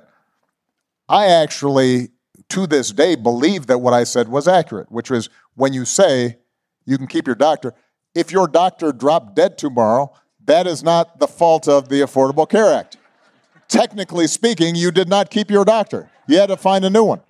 I 1.08 1.28
actually, 1.28 2.10
to 2.50 2.68
this 2.68 2.92
day, 2.92 3.16
believe 3.16 3.68
that 3.68 3.80
what 3.80 3.94
I 3.94 4.04
said 4.04 4.28
was 4.28 4.48
accurate, 4.48 4.92
which 4.92 5.10
was 5.10 5.30
when 5.56 5.74
you 5.74 5.86
say 5.86 6.38
you 6.86 6.98
can 6.98 7.08
keep 7.08 7.28
your 7.28 7.36
doctor, 7.36 7.74
if 8.14 8.32
your 8.32 8.48
doctor 8.48 8.92
dropped 8.92 9.36
dead 9.36 9.58
tomorrow, 9.58 10.14
that 10.46 10.68
is 10.68 10.84
not 10.84 11.20
the 11.20 11.28
fault 11.28 11.68
of 11.68 11.90
the 11.90 12.02
Affordable 12.02 12.50
Care 12.50 12.74
Act. 12.74 12.98
Technically 13.68 14.28
speaking, 14.28 14.76
you 14.76 14.92
did 14.92 15.08
not 15.08 15.30
keep 15.30 15.50
your 15.50 15.64
doctor. 15.64 16.10
You 16.28 16.38
had 16.38 16.48
to 16.48 16.58
find 16.58 16.84
a 16.84 16.90
new 16.90 17.04
one, 17.04 17.22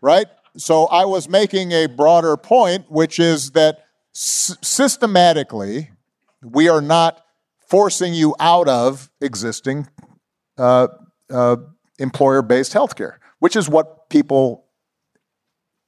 right? 0.00 0.26
So 0.56 0.86
I 0.86 1.04
was 1.04 1.28
making 1.28 1.72
a 1.72 1.86
broader 1.86 2.36
point, 2.36 2.90
which 2.90 3.18
is 3.18 3.50
that 3.52 3.84
s- 4.14 4.56
systematically, 4.62 5.90
we 6.42 6.68
are 6.68 6.80
not 6.80 7.24
forcing 7.68 8.14
you 8.14 8.34
out 8.38 8.68
of 8.68 9.10
existing 9.20 9.88
uh, 10.58 10.88
uh, 11.30 11.56
employer-based 11.98 12.72
healthcare, 12.72 13.16
which 13.38 13.56
is 13.56 13.68
what 13.68 14.08
people 14.08 14.64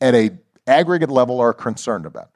at 0.01 0.15
a 0.15 0.31
aggregate 0.67 1.11
level 1.11 1.41
are 1.41 1.53
concerned 1.53 2.07
about 2.07 2.31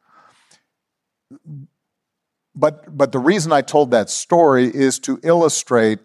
but 2.59 2.97
but 2.97 3.13
the 3.13 3.19
reason 3.19 3.53
I 3.53 3.63
told 3.63 3.91
that 3.91 4.11
story 4.11 4.67
is 4.67 4.99
to 5.01 5.21
illustrate 5.23 6.01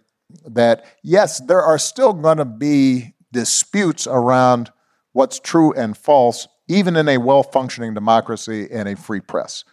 that 0.45 0.85
yes, 1.01 1.39
there 1.39 1.61
are 1.61 1.79
still 1.79 2.13
going 2.13 2.37
to 2.37 2.45
be 2.45 3.15
disputes 3.31 4.07
around 4.07 4.71
what's 5.11 5.39
true 5.39 5.73
and 5.73 5.97
false, 5.97 6.47
even 6.67 6.95
in 6.95 7.09
a 7.09 7.17
well-functioning 7.17 7.93
democracy 7.93 8.67
and 8.71 8.87
a 8.87 8.95
free 8.95 9.19
press. 9.19 9.63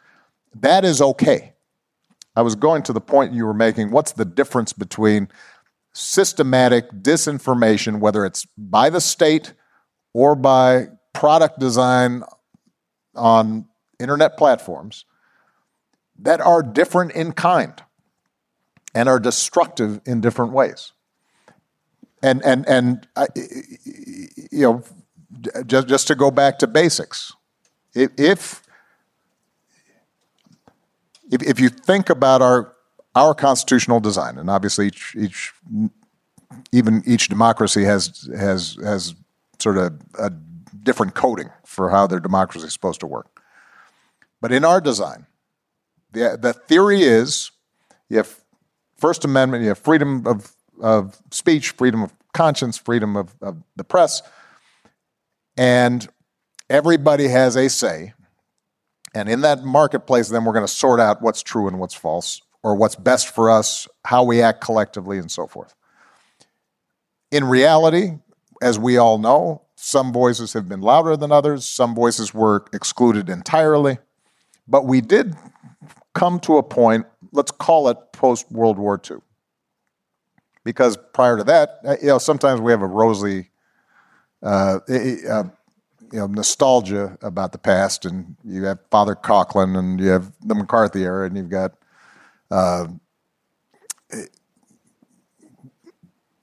That 0.54 0.84
is 0.84 1.00
okay. 1.00 1.54
I 2.34 2.42
was 2.42 2.54
going 2.54 2.82
to 2.84 2.92
the 2.92 3.00
point 3.00 3.32
you 3.32 3.44
were 3.44 3.54
making. 3.54 3.90
What's 3.90 4.12
the 4.12 4.24
difference 4.24 4.72
between 4.72 5.28
systematic 5.92 6.90
disinformation, 6.92 8.00
whether 8.00 8.24
it's 8.24 8.46
by 8.56 8.90
the 8.90 9.00
state 9.00 9.52
or 10.14 10.34
by 10.34 10.88
product 11.12 11.58
design 11.58 12.22
on 13.14 13.66
internet 13.98 14.36
platforms, 14.36 15.04
that 16.22 16.40
are 16.40 16.62
different 16.62 17.12
in 17.12 17.32
kind 17.32 17.82
and 18.94 19.08
are 19.08 19.18
destructive 19.18 20.00
in 20.04 20.20
different 20.20 20.52
ways. 20.52 20.92
And 22.22 22.44
and 22.44 22.68
and 22.68 23.08
uh, 23.16 23.26
you 23.34 24.62
know, 24.62 24.82
just 25.66 25.88
just 25.88 26.06
to 26.08 26.14
go 26.14 26.30
back 26.30 26.58
to 26.58 26.66
basics, 26.66 27.32
if 27.94 28.10
if 28.18 28.62
if 31.30 31.58
you 31.58 31.70
think 31.70 32.10
about 32.10 32.42
our 32.42 32.74
our 33.14 33.34
constitutional 33.34 34.00
design, 34.00 34.36
and 34.38 34.50
obviously 34.50 34.88
each 34.88 35.16
each 35.16 35.52
even 36.72 37.02
each 37.06 37.28
democracy 37.28 37.84
has 37.84 38.28
has 38.36 38.76
has 38.82 39.14
sort 39.58 39.78
of 39.78 39.98
a 40.18 40.30
different 40.82 41.14
coding 41.14 41.48
for 41.64 41.90
how 41.90 42.06
their 42.06 42.20
democracy 42.20 42.66
is 42.66 42.72
supposed 42.72 43.00
to 43.00 43.06
work. 43.06 43.40
But 44.42 44.52
in 44.52 44.64
our 44.64 44.80
design, 44.80 45.26
the, 46.12 46.38
the 46.40 46.52
theory 46.52 47.02
is 47.02 47.50
you 48.08 48.18
have 48.18 48.40
First 48.96 49.24
Amendment, 49.24 49.62
you 49.62 49.68
have 49.68 49.78
freedom 49.78 50.26
of, 50.26 50.52
of 50.80 51.20
speech, 51.30 51.70
freedom 51.70 52.02
of 52.02 52.12
conscience, 52.34 52.76
freedom 52.76 53.16
of, 53.16 53.34
of 53.40 53.62
the 53.76 53.84
press, 53.84 54.22
and 55.56 56.08
everybody 56.68 57.28
has 57.28 57.56
a 57.56 57.68
say. 57.68 58.12
And 59.14 59.28
in 59.28 59.40
that 59.40 59.64
marketplace, 59.64 60.28
then 60.28 60.44
we're 60.44 60.52
going 60.52 60.66
to 60.66 60.72
sort 60.72 61.00
out 61.00 61.20
what's 61.22 61.42
true 61.42 61.66
and 61.66 61.80
what's 61.80 61.94
false, 61.94 62.40
or 62.62 62.74
what's 62.74 62.94
best 62.94 63.34
for 63.34 63.50
us, 63.50 63.88
how 64.04 64.22
we 64.22 64.42
act 64.42 64.60
collectively, 64.60 65.18
and 65.18 65.30
so 65.30 65.46
forth. 65.46 65.74
in 67.30 67.44
reality, 67.44 68.18
as 68.62 68.78
we 68.78 68.96
all 68.96 69.18
know, 69.18 69.62
some 69.76 70.12
voices 70.12 70.52
have 70.52 70.68
been 70.68 70.80
louder 70.80 71.16
than 71.16 71.32
others, 71.32 71.64
some 71.64 71.94
voices 71.94 72.34
were 72.34 72.64
excluded 72.72 73.28
entirely. 73.28 73.98
But 74.68 74.84
we 74.84 75.00
did 75.00 75.34
come 76.14 76.40
to 76.40 76.56
a 76.56 76.62
point, 76.62 77.06
let's 77.32 77.50
call 77.50 77.88
it 77.88 77.98
post 78.12 78.50
World 78.50 78.78
War 78.78 79.00
II. 79.10 79.18
Because 80.64 80.98
prior 81.14 81.38
to 81.38 81.44
that, 81.44 81.78
uh, 81.86 81.96
you 82.00 82.08
know, 82.08 82.18
sometimes 82.18 82.60
we 82.60 82.70
have 82.72 82.82
a 82.82 82.86
rosy, 82.86 83.50
uh, 84.42 84.80
uh, 84.88 85.44
you 86.12 86.18
know, 86.18 86.26
nostalgia 86.26 87.16
about 87.22 87.52
the 87.52 87.58
past, 87.58 88.04
and 88.04 88.36
you 88.44 88.64
have 88.64 88.78
Father 88.90 89.14
Coughlin, 89.14 89.78
and 89.78 90.00
you 90.00 90.08
have 90.08 90.32
the 90.44 90.54
McCarthy 90.54 91.02
era, 91.02 91.26
and 91.26 91.36
you've 91.36 91.48
got 91.48 91.72
uh, 92.50 92.88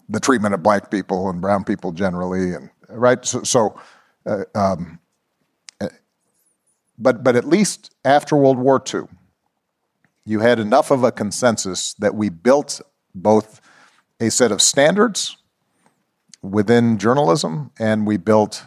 the 0.10 0.19
treatment 0.19 0.56
of 0.56 0.63
black 0.63 0.89
people 0.89 1.30
and 1.30 1.41
brown 1.41 1.63
people 1.63 1.91
generally, 1.91 2.53
and 2.53 2.69
right. 2.89 3.23
So, 3.23 3.43
so 3.43 3.80
uh, 4.25 4.45
um, 4.56 4.99
but 6.97 7.23
but 7.23 7.36
at 7.36 7.45
least 7.45 7.93
after 8.03 8.36
World 8.36 8.58
War 8.58 8.82
II, 8.93 9.01
you 10.27 10.41
had 10.41 10.59
enough 10.59 10.91
of 10.91 11.03
a 11.03 11.11
consensus 11.11 11.93
that 11.95 12.13
we 12.13 12.27
built 12.29 12.81
both 13.15 13.61
a 14.19 14.29
set 14.29 14.51
of 14.51 14.61
standards 14.61 15.37
within 16.41 16.97
journalism, 16.97 17.71
and 17.79 18.05
we 18.05 18.17
built 18.17 18.65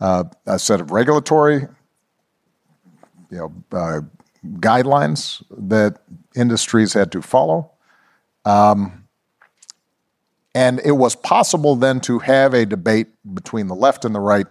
uh, 0.00 0.24
a 0.46 0.58
set 0.58 0.80
of 0.80 0.90
regulatory, 0.90 1.66
you 3.30 3.38
know, 3.38 3.52
uh, 3.72 4.00
guidelines 4.56 5.42
that 5.50 5.98
industries 6.34 6.94
had 6.94 7.12
to 7.12 7.20
follow. 7.20 7.70
Um, 8.44 9.04
and 10.54 10.80
it 10.84 10.92
was 10.92 11.16
possible 11.16 11.76
then 11.76 12.00
to 12.00 12.20
have 12.20 12.54
a 12.54 12.64
debate 12.64 13.08
between 13.34 13.66
the 13.66 13.74
left 13.74 14.04
and 14.04 14.14
the 14.14 14.20
right 14.20 14.46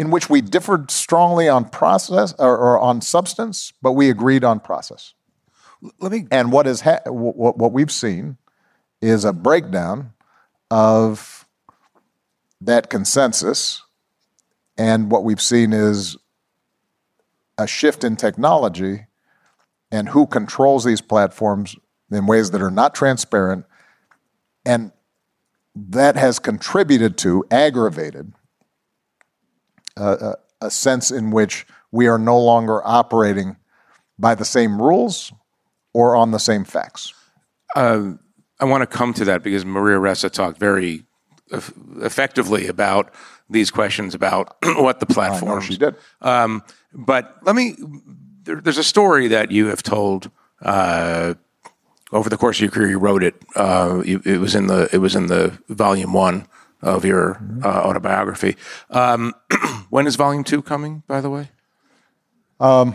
in 0.00 0.10
which 0.10 0.30
we 0.30 0.40
differed 0.40 0.90
strongly 0.90 1.46
on 1.46 1.68
process 1.68 2.32
or, 2.38 2.56
or 2.56 2.78
on 2.80 3.02
substance, 3.02 3.74
but 3.82 3.92
we 3.92 4.08
agreed 4.08 4.42
on 4.42 4.58
process. 4.58 5.12
Let 6.00 6.10
me. 6.10 6.26
And 6.30 6.50
what 6.50 6.66
is 6.66 6.80
ha- 6.80 7.02
what, 7.04 7.58
what 7.58 7.72
we've 7.72 7.92
seen 7.92 8.38
is 9.02 9.26
a 9.26 9.34
breakdown 9.34 10.14
of 10.70 11.46
that 12.62 12.88
consensus, 12.88 13.82
and 14.78 15.10
what 15.10 15.22
we've 15.22 15.40
seen 15.40 15.74
is 15.74 16.16
a 17.58 17.66
shift 17.66 18.02
in 18.02 18.16
technology 18.16 19.04
and 19.92 20.08
who 20.08 20.26
controls 20.26 20.82
these 20.82 21.02
platforms 21.02 21.76
in 22.10 22.24
ways 22.24 22.52
that 22.52 22.62
are 22.62 22.70
not 22.70 22.94
transparent, 22.94 23.66
and 24.64 24.92
that 25.74 26.16
has 26.16 26.38
contributed 26.38 27.18
to, 27.18 27.44
aggravated, 27.50 28.32
a, 30.00 30.36
a 30.60 30.70
sense 30.70 31.10
in 31.10 31.30
which 31.30 31.66
we 31.92 32.06
are 32.06 32.18
no 32.18 32.38
longer 32.38 32.86
operating 32.86 33.56
by 34.18 34.34
the 34.34 34.44
same 34.44 34.80
rules 34.80 35.32
or 35.92 36.14
on 36.14 36.30
the 36.30 36.38
same 36.38 36.64
facts. 36.64 37.12
Uh, 37.74 38.12
I 38.58 38.64
want 38.64 38.82
to 38.82 38.86
come 38.86 39.14
to 39.14 39.24
that 39.26 39.42
because 39.42 39.64
Maria 39.64 39.98
Ressa 39.98 40.30
talked 40.30 40.58
very 40.58 41.04
effectively 41.50 42.68
about 42.68 43.12
these 43.48 43.70
questions 43.70 44.14
about 44.14 44.56
what 44.62 45.00
the 45.00 45.06
platform. 45.06 45.60
she 45.62 45.76
did. 45.76 45.96
Um, 46.20 46.62
but 46.92 47.36
let 47.42 47.56
me. 47.56 47.76
There, 48.42 48.60
there's 48.60 48.78
a 48.78 48.84
story 48.84 49.28
that 49.28 49.50
you 49.50 49.66
have 49.66 49.82
told 49.82 50.30
uh, 50.62 51.34
over 52.12 52.28
the 52.28 52.36
course 52.36 52.58
of 52.58 52.62
your 52.62 52.70
career, 52.70 52.90
you 52.90 52.98
wrote 52.98 53.22
it. 53.22 53.34
Uh, 53.54 54.02
you, 54.04 54.22
it 54.24 54.38
was 54.38 54.54
in 54.54 54.66
the 54.66 54.88
it 54.92 54.98
was 54.98 55.16
in 55.16 55.26
the 55.26 55.58
volume 55.68 56.12
one 56.12 56.46
of 56.82 57.04
your 57.04 57.34
mm-hmm. 57.34 57.64
uh, 57.64 57.68
autobiography. 57.68 58.56
Um, 58.90 59.34
when 59.90 60.06
is 60.06 60.16
volume 60.16 60.44
two 60.44 60.62
coming? 60.62 61.02
By 61.06 61.20
the 61.20 61.30
way. 61.30 61.50
Um, 62.58 62.94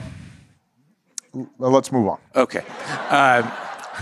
let's 1.58 1.92
move 1.92 2.08
on. 2.08 2.20
Okay. 2.36 2.64
Uh, 2.88 3.50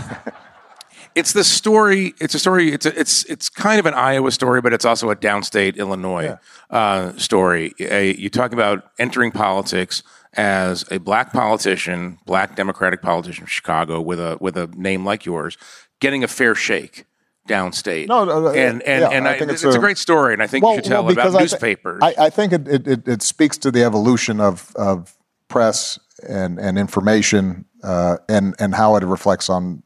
it's 1.14 1.32
the 1.32 1.44
story. 1.44 2.14
It's 2.20 2.34
a 2.34 2.38
story. 2.38 2.72
It's 2.72 2.86
a, 2.86 2.98
it's 2.98 3.24
it's 3.24 3.48
kind 3.48 3.78
of 3.78 3.86
an 3.86 3.94
Iowa 3.94 4.30
story, 4.30 4.60
but 4.60 4.72
it's 4.72 4.84
also 4.84 5.10
a 5.10 5.16
downstate 5.16 5.76
Illinois 5.76 6.24
yeah. 6.24 6.36
uh, 6.70 7.16
story. 7.16 7.72
You 7.78 8.28
talk 8.30 8.52
about 8.52 8.90
entering 8.98 9.32
politics 9.32 10.02
as 10.34 10.84
a 10.90 10.98
black 10.98 11.32
politician, 11.32 12.18
black 12.26 12.56
Democratic 12.56 13.00
politician 13.02 13.44
from 13.44 13.50
Chicago 13.50 14.00
with 14.00 14.20
a 14.20 14.36
with 14.40 14.56
a 14.56 14.66
name 14.74 15.04
like 15.04 15.24
yours, 15.24 15.56
getting 16.00 16.24
a 16.24 16.28
fair 16.28 16.54
shake 16.54 17.06
downstate. 17.48 18.08
No, 18.08 18.24
no, 18.24 18.48
and 18.48 18.82
and, 18.82 19.02
yeah, 19.02 19.08
and 19.10 19.28
I, 19.28 19.32
I 19.34 19.38
think 19.38 19.50
it's, 19.52 19.64
it's 19.64 19.74
a, 19.74 19.78
a, 19.78 19.80
great 19.80 19.98
story, 19.98 20.32
and 20.32 20.42
I 20.42 20.46
think 20.46 20.64
well, 20.64 20.74
you 20.74 20.78
should 20.78 20.86
tell 20.86 21.04
well, 21.04 21.12
about 21.12 21.34
I 21.34 21.40
newspapers. 21.40 22.00
Th- 22.00 22.18
I, 22.18 22.26
I, 22.26 22.30
think 22.30 22.52
it, 22.52 22.68
it, 22.68 23.08
it, 23.08 23.22
speaks 23.22 23.58
to 23.58 23.70
the 23.70 23.84
evolution 23.84 24.40
of 24.40 24.74
of 24.76 25.16
press 25.48 25.98
and 26.28 26.58
and 26.58 26.78
information, 26.78 27.64
uh, 27.82 28.18
and 28.28 28.54
and 28.58 28.74
how 28.74 28.96
it 28.96 29.04
reflects 29.04 29.48
on 29.48 29.82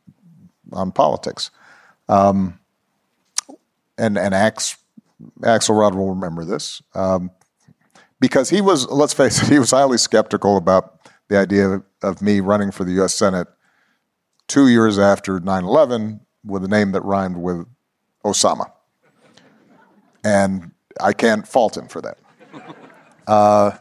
on 0.73 0.93
politics. 0.93 1.51
Um, 2.09 2.59
and 3.97 4.17
and 4.17 4.35
Ax, 4.35 4.77
Axelrod 5.41 5.95
will 5.95 6.11
remember 6.11 6.45
this. 6.45 6.83
Um, 6.95 7.31
because 8.21 8.51
he 8.51 8.61
was, 8.61 8.89
let's 8.89 9.13
face 9.13 9.43
it, 9.43 9.49
he 9.53 9.59
was 9.59 9.71
highly 9.71 9.99
skeptical 9.99 10.57
about 10.57 11.01
the 11.29 11.39
idea 11.39 11.69
of, 11.69 11.85
of 12.03 12.23
me 12.23 12.41
running 12.41 12.71
for 12.71 12.85
the 12.85 12.93
U.S. 12.93 13.15
Senate 13.15 13.49
two 14.47 14.69
years 14.69 14.99
after 14.99 15.39
9 15.39 15.65
11 15.65 16.21
with 16.45 16.65
a 16.65 16.69
name 16.69 16.93
that 16.93 17.03
rhymed 17.03 17.37
with 17.37 17.67
Osama. 18.25 18.71
And 20.25 20.73
I 21.01 21.13
can't 21.13 21.47
fault 21.47 21.77
him 21.77 21.89
for 21.89 22.01
that. 22.03 22.19
Uh, 23.27 23.77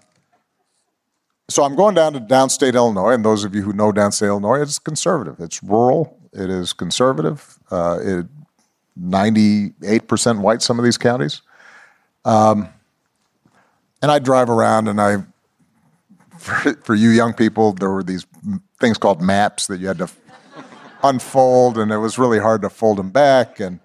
so 1.50 1.63
I'm 1.63 1.78
going 1.78 1.96
down 1.96 2.12
to 2.12 2.20
downstate 2.20 2.74
Illinois, 2.74 3.13
and 3.13 3.24
those 3.24 3.46
of 3.46 3.56
you 3.56 3.62
who 3.62 3.72
know 3.72 3.93
downstate 3.93 4.28
Illinois, 4.28 4.62
it's 4.62 4.78
conservative. 4.78 5.39
It's 5.39 5.63
rural. 5.63 6.20
It 6.34 6.50
is 6.50 6.74
conservative. 6.74 7.58
Uh, 7.72 8.00
it, 8.02 8.26
98% 9.00 10.39
white, 10.39 10.62
some 10.62 10.80
of 10.80 10.86
these 10.86 10.98
counties. 10.98 11.41
Um, 12.26 12.70
and 14.02 14.12
I 14.12 14.20
drive 14.20 14.50
around 14.50 14.88
and 14.88 15.00
I, 15.00 15.24
for, 16.38 16.74
for, 16.84 16.96
you 16.96 17.10
young 17.10 17.34
people, 17.34 17.74
there 17.74 17.89
were 17.89 18.04
these 18.04 18.26
things 18.80 18.98
called 18.98 19.22
maps 19.22 19.67
that 19.67 19.80
you 19.80 19.88
had 19.88 19.98
to 20.00 20.10
unfold, 21.03 21.77
and 21.77 21.91
it 21.91 21.97
was 21.97 22.17
really 22.17 22.39
hard 22.39 22.62
to 22.62 22.69
fold 22.69 22.97
them 22.97 23.10
back. 23.10 23.60
And 23.60 23.79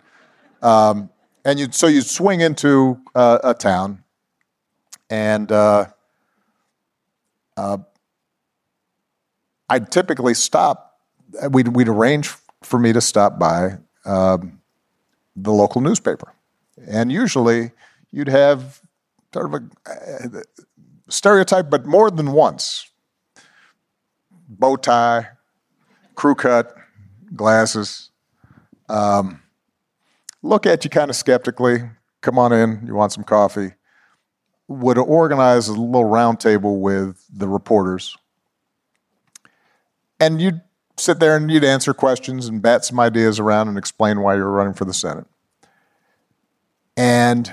um, 0.62 1.10
and 1.44 1.58
you 1.58 1.68
so 1.70 1.86
you'd 1.86 2.06
swing 2.06 2.40
into 2.40 3.00
uh, 3.14 3.38
a 3.42 3.54
town, 3.54 4.02
and 5.10 5.50
uh, 5.50 5.86
uh, 7.56 7.78
I'd 9.68 9.90
typically 9.90 10.34
stop. 10.34 11.00
We'd 11.50 11.68
we'd 11.68 11.88
arrange 11.88 12.34
for 12.62 12.78
me 12.78 12.92
to 12.92 13.00
stop 13.00 13.38
by 13.38 13.78
um, 14.04 14.60
the 15.34 15.52
local 15.52 15.80
newspaper, 15.80 16.32
and 16.86 17.10
usually 17.10 17.72
you'd 18.12 18.28
have 18.28 18.80
sort 19.32 19.46
of 19.46 19.54
a 19.54 20.38
uh, 20.38 20.42
stereotype, 21.08 21.70
but 21.70 21.86
more 21.86 22.10
than 22.10 22.32
once. 22.32 22.88
Bow 24.48 24.76
tie, 24.76 25.28
crew 26.14 26.34
cut, 26.34 26.76
glasses. 27.34 28.10
Um, 28.88 29.42
look 30.42 30.66
at 30.66 30.84
you 30.84 30.90
kind 30.90 31.10
of 31.10 31.16
skeptically. 31.16 31.78
Come 32.20 32.38
on 32.38 32.52
in. 32.52 32.86
You 32.86 32.94
want 32.94 33.12
some 33.12 33.24
coffee? 33.24 33.72
Would 34.68 34.98
organize 34.98 35.68
a 35.68 35.72
little 35.72 36.08
roundtable 36.08 36.80
with 36.80 37.24
the 37.32 37.48
reporters, 37.48 38.16
and 40.20 40.40
you'd 40.40 40.60
sit 40.96 41.18
there 41.18 41.36
and 41.36 41.50
you'd 41.50 41.64
answer 41.64 41.92
questions 41.92 42.46
and 42.46 42.62
bat 42.62 42.84
some 42.84 43.00
ideas 43.00 43.40
around 43.40 43.68
and 43.68 43.76
explain 43.76 44.20
why 44.20 44.36
you 44.36 44.42
were 44.42 44.52
running 44.52 44.74
for 44.74 44.84
the 44.84 44.94
Senate. 44.94 45.26
And 46.96 47.52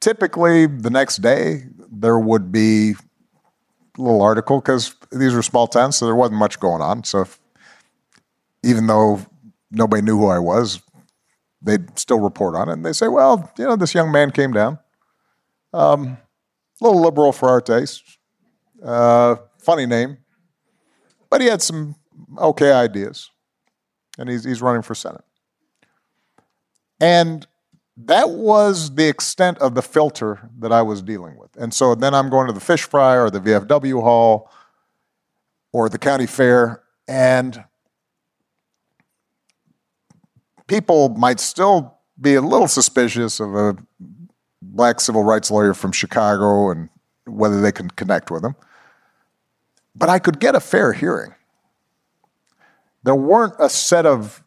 typically 0.00 0.66
the 0.66 0.90
next 0.90 1.16
day 1.16 1.64
there 1.90 2.18
would 2.18 2.52
be 2.52 2.92
a 2.92 4.02
little 4.02 4.22
article 4.22 4.60
because 4.60 4.94
these 5.10 5.34
were 5.34 5.42
small 5.42 5.66
towns, 5.66 5.96
so 5.96 6.06
there 6.06 6.14
wasn't 6.14 6.38
much 6.38 6.60
going 6.60 6.82
on. 6.82 7.04
So 7.04 7.22
if, 7.22 7.40
even 8.66 8.88
though 8.88 9.20
nobody 9.70 10.02
knew 10.02 10.18
who 10.18 10.26
I 10.26 10.40
was, 10.40 10.82
they'd 11.62 11.96
still 11.98 12.20
report 12.20 12.56
on 12.56 12.68
it. 12.68 12.72
And 12.72 12.84
they 12.84 12.92
say, 12.92 13.08
well, 13.08 13.50
you 13.56 13.64
know, 13.64 13.76
this 13.76 13.94
young 13.94 14.10
man 14.10 14.32
came 14.32 14.52
down, 14.52 14.78
um, 15.72 16.18
a 16.80 16.84
little 16.84 17.00
liberal 17.00 17.32
for 17.32 17.48
our 17.48 17.60
taste, 17.60 18.18
uh, 18.82 19.36
funny 19.58 19.86
name, 19.86 20.18
but 21.30 21.40
he 21.40 21.46
had 21.46 21.62
some 21.62 21.94
okay 22.38 22.72
ideas, 22.72 23.30
and 24.18 24.28
he's, 24.28 24.44
he's 24.44 24.60
running 24.60 24.82
for 24.82 24.94
Senate. 24.94 25.24
And 27.00 27.46
that 27.96 28.30
was 28.30 28.94
the 28.94 29.08
extent 29.08 29.58
of 29.58 29.74
the 29.74 29.82
filter 29.82 30.50
that 30.58 30.72
I 30.72 30.82
was 30.82 31.02
dealing 31.02 31.38
with. 31.38 31.54
And 31.56 31.72
so 31.72 31.94
then 31.94 32.14
I'm 32.14 32.30
going 32.30 32.46
to 32.46 32.52
the 32.52 32.60
fish 32.60 32.82
fry 32.82 33.16
or 33.16 33.30
the 33.30 33.40
VFW 33.40 34.02
hall 34.02 34.50
or 35.72 35.88
the 35.88 35.98
county 35.98 36.26
fair, 36.26 36.82
and 37.06 37.64
people 40.66 41.10
might 41.10 41.40
still 41.40 41.98
be 42.20 42.34
a 42.34 42.40
little 42.40 42.68
suspicious 42.68 43.40
of 43.40 43.54
a 43.54 43.76
black 44.62 45.00
civil 45.00 45.22
rights 45.22 45.50
lawyer 45.50 45.74
from 45.74 45.92
Chicago 45.92 46.70
and 46.70 46.88
whether 47.26 47.60
they 47.60 47.72
can 47.72 47.90
connect 47.90 48.30
with 48.30 48.44
him. 48.44 48.54
But 49.94 50.08
I 50.08 50.18
could 50.18 50.40
get 50.40 50.54
a 50.54 50.60
fair 50.60 50.92
hearing. 50.92 51.34
There 53.02 53.14
weren't 53.14 53.54
a 53.58 53.68
set 53.68 54.04
of 54.04 54.42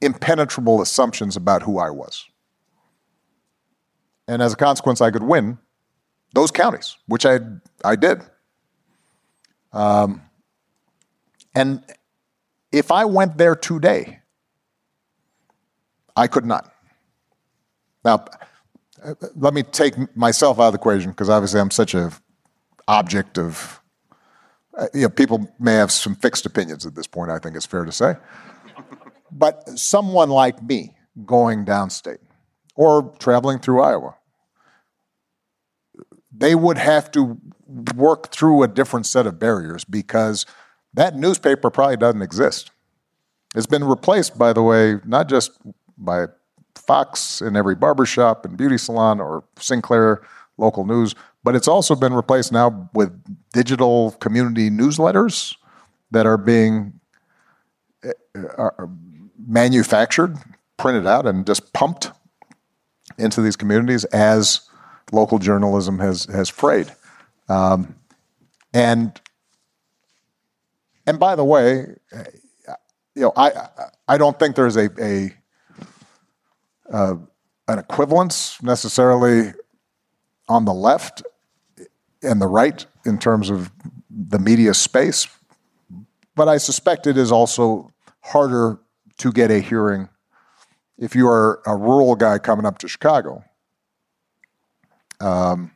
impenetrable 0.00 0.80
assumptions 0.80 1.36
about 1.36 1.62
who 1.62 1.78
I 1.78 1.90
was. 1.90 2.26
And 4.26 4.40
as 4.42 4.52
a 4.52 4.56
consequence, 4.56 5.00
I 5.00 5.10
could 5.10 5.22
win 5.22 5.58
those 6.34 6.50
counties, 6.50 6.96
which 7.06 7.26
I, 7.26 7.40
I 7.84 7.96
did. 7.96 8.22
Um, 9.72 10.22
and 11.54 11.82
if 12.70 12.90
I 12.90 13.04
went 13.04 13.36
there 13.36 13.54
today, 13.54 14.21
I 16.16 16.26
could 16.26 16.44
not. 16.44 16.72
Now, 18.04 18.24
let 19.36 19.54
me 19.54 19.62
take 19.62 19.94
myself 20.16 20.58
out 20.58 20.68
of 20.68 20.72
the 20.72 20.78
equation 20.78 21.10
because 21.10 21.28
obviously 21.28 21.60
I'm 21.60 21.70
such 21.70 21.94
a 21.94 22.12
object 22.88 23.38
of 23.38 23.80
you 24.94 25.02
know 25.02 25.08
people 25.08 25.48
may 25.58 25.74
have 25.74 25.90
some 25.90 26.14
fixed 26.14 26.46
opinions 26.46 26.86
at 26.86 26.94
this 26.94 27.06
point 27.06 27.30
I 27.30 27.38
think 27.38 27.56
it's 27.56 27.66
fair 27.66 27.84
to 27.84 27.92
say 27.92 28.14
but 29.30 29.68
someone 29.78 30.30
like 30.30 30.62
me 30.62 30.96
going 31.24 31.64
downstate 31.64 32.18
or 32.74 33.14
traveling 33.18 33.58
through 33.58 33.82
Iowa 33.82 34.16
they 36.34 36.54
would 36.54 36.78
have 36.78 37.10
to 37.12 37.38
work 37.94 38.32
through 38.32 38.62
a 38.62 38.68
different 38.68 39.06
set 39.06 39.26
of 39.26 39.38
barriers 39.38 39.84
because 39.84 40.46
that 40.94 41.14
newspaper 41.16 41.70
probably 41.70 41.96
doesn't 41.96 42.22
exist 42.22 42.70
it's 43.54 43.66
been 43.66 43.84
replaced 43.84 44.38
by 44.38 44.52
the 44.52 44.62
way 44.62 44.96
not 45.04 45.28
just 45.28 45.52
by 45.98 46.26
Fox 46.74 47.40
in 47.40 47.56
every 47.56 47.74
barbershop 47.74 48.44
and 48.44 48.56
beauty 48.56 48.78
salon 48.78 49.20
or 49.20 49.44
Sinclair 49.58 50.22
local 50.58 50.84
news, 50.84 51.14
but 51.44 51.54
it's 51.56 51.68
also 51.68 51.94
been 51.94 52.12
replaced 52.12 52.52
now 52.52 52.88
with 52.94 53.12
digital 53.52 54.12
community 54.12 54.70
newsletters 54.70 55.56
that 56.10 56.26
are 56.26 56.36
being 56.36 57.00
uh, 58.04 58.10
are 58.56 58.88
manufactured, 59.46 60.36
printed 60.76 61.06
out, 61.06 61.26
and 61.26 61.46
just 61.46 61.72
pumped 61.72 62.10
into 63.18 63.42
these 63.42 63.56
communities 63.56 64.04
as 64.06 64.68
local 65.10 65.38
journalism 65.38 65.98
has 65.98 66.24
has 66.26 66.48
frayed. 66.48 66.92
Um, 67.48 67.96
and 68.72 69.20
and 71.06 71.18
by 71.18 71.34
the 71.34 71.44
way, 71.44 71.96
you 73.14 73.22
know, 73.22 73.32
I 73.36 73.52
I 74.08 74.18
don't 74.18 74.38
think 74.38 74.56
there's 74.56 74.76
a 74.76 74.88
a 75.00 75.34
uh, 76.92 77.16
an 77.68 77.78
equivalence 77.78 78.62
necessarily 78.62 79.52
on 80.48 80.64
the 80.64 80.74
left 80.74 81.22
and 82.22 82.40
the 82.40 82.46
right 82.46 82.86
in 83.04 83.18
terms 83.18 83.50
of 83.50 83.70
the 84.10 84.38
media 84.38 84.74
space, 84.74 85.26
but 86.36 86.48
I 86.48 86.58
suspect 86.58 87.06
it 87.06 87.16
is 87.16 87.32
also 87.32 87.90
harder 88.20 88.78
to 89.18 89.32
get 89.32 89.50
a 89.50 89.58
hearing 89.58 90.08
if 90.98 91.16
you 91.16 91.28
are 91.28 91.60
a 91.66 91.76
rural 91.76 92.14
guy 92.14 92.38
coming 92.38 92.64
up 92.64 92.78
to 92.78 92.88
Chicago 92.88 93.44
um, 95.20 95.72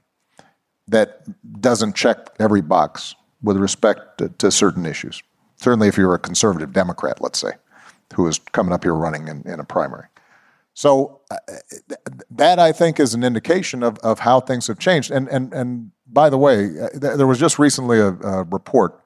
that 0.86 1.22
doesn't 1.60 1.96
check 1.96 2.28
every 2.38 2.60
box 2.60 3.14
with 3.42 3.56
respect 3.56 4.18
to, 4.18 4.28
to, 4.28 4.50
certain 4.50 4.86
issues. 4.86 5.22
Certainly, 5.56 5.88
if 5.88 5.96
you're 5.96 6.14
a 6.14 6.18
conservative 6.18 6.72
Democrat, 6.72 7.20
let's 7.20 7.38
say, 7.38 7.52
who 8.14 8.26
is 8.28 8.38
coming 8.38 8.72
up 8.72 8.84
here 8.84 8.94
running 8.94 9.28
in, 9.28 9.42
in 9.42 9.58
a 9.58 9.64
primary. 9.64 10.06
So 10.76 11.22
uh, 11.30 11.36
that 12.30 12.58
I 12.58 12.70
think 12.70 13.00
is 13.00 13.14
an 13.14 13.24
indication 13.24 13.82
of, 13.82 13.96
of 14.00 14.18
how 14.18 14.40
things 14.40 14.66
have 14.66 14.78
changed. 14.78 15.10
And 15.10 15.26
and 15.28 15.52
and 15.54 15.90
by 16.06 16.28
the 16.28 16.36
way, 16.36 16.68
uh, 16.78 16.88
there 17.16 17.26
was 17.26 17.38
just 17.38 17.58
recently 17.58 17.98
a, 17.98 18.08
a 18.08 18.44
report 18.44 19.02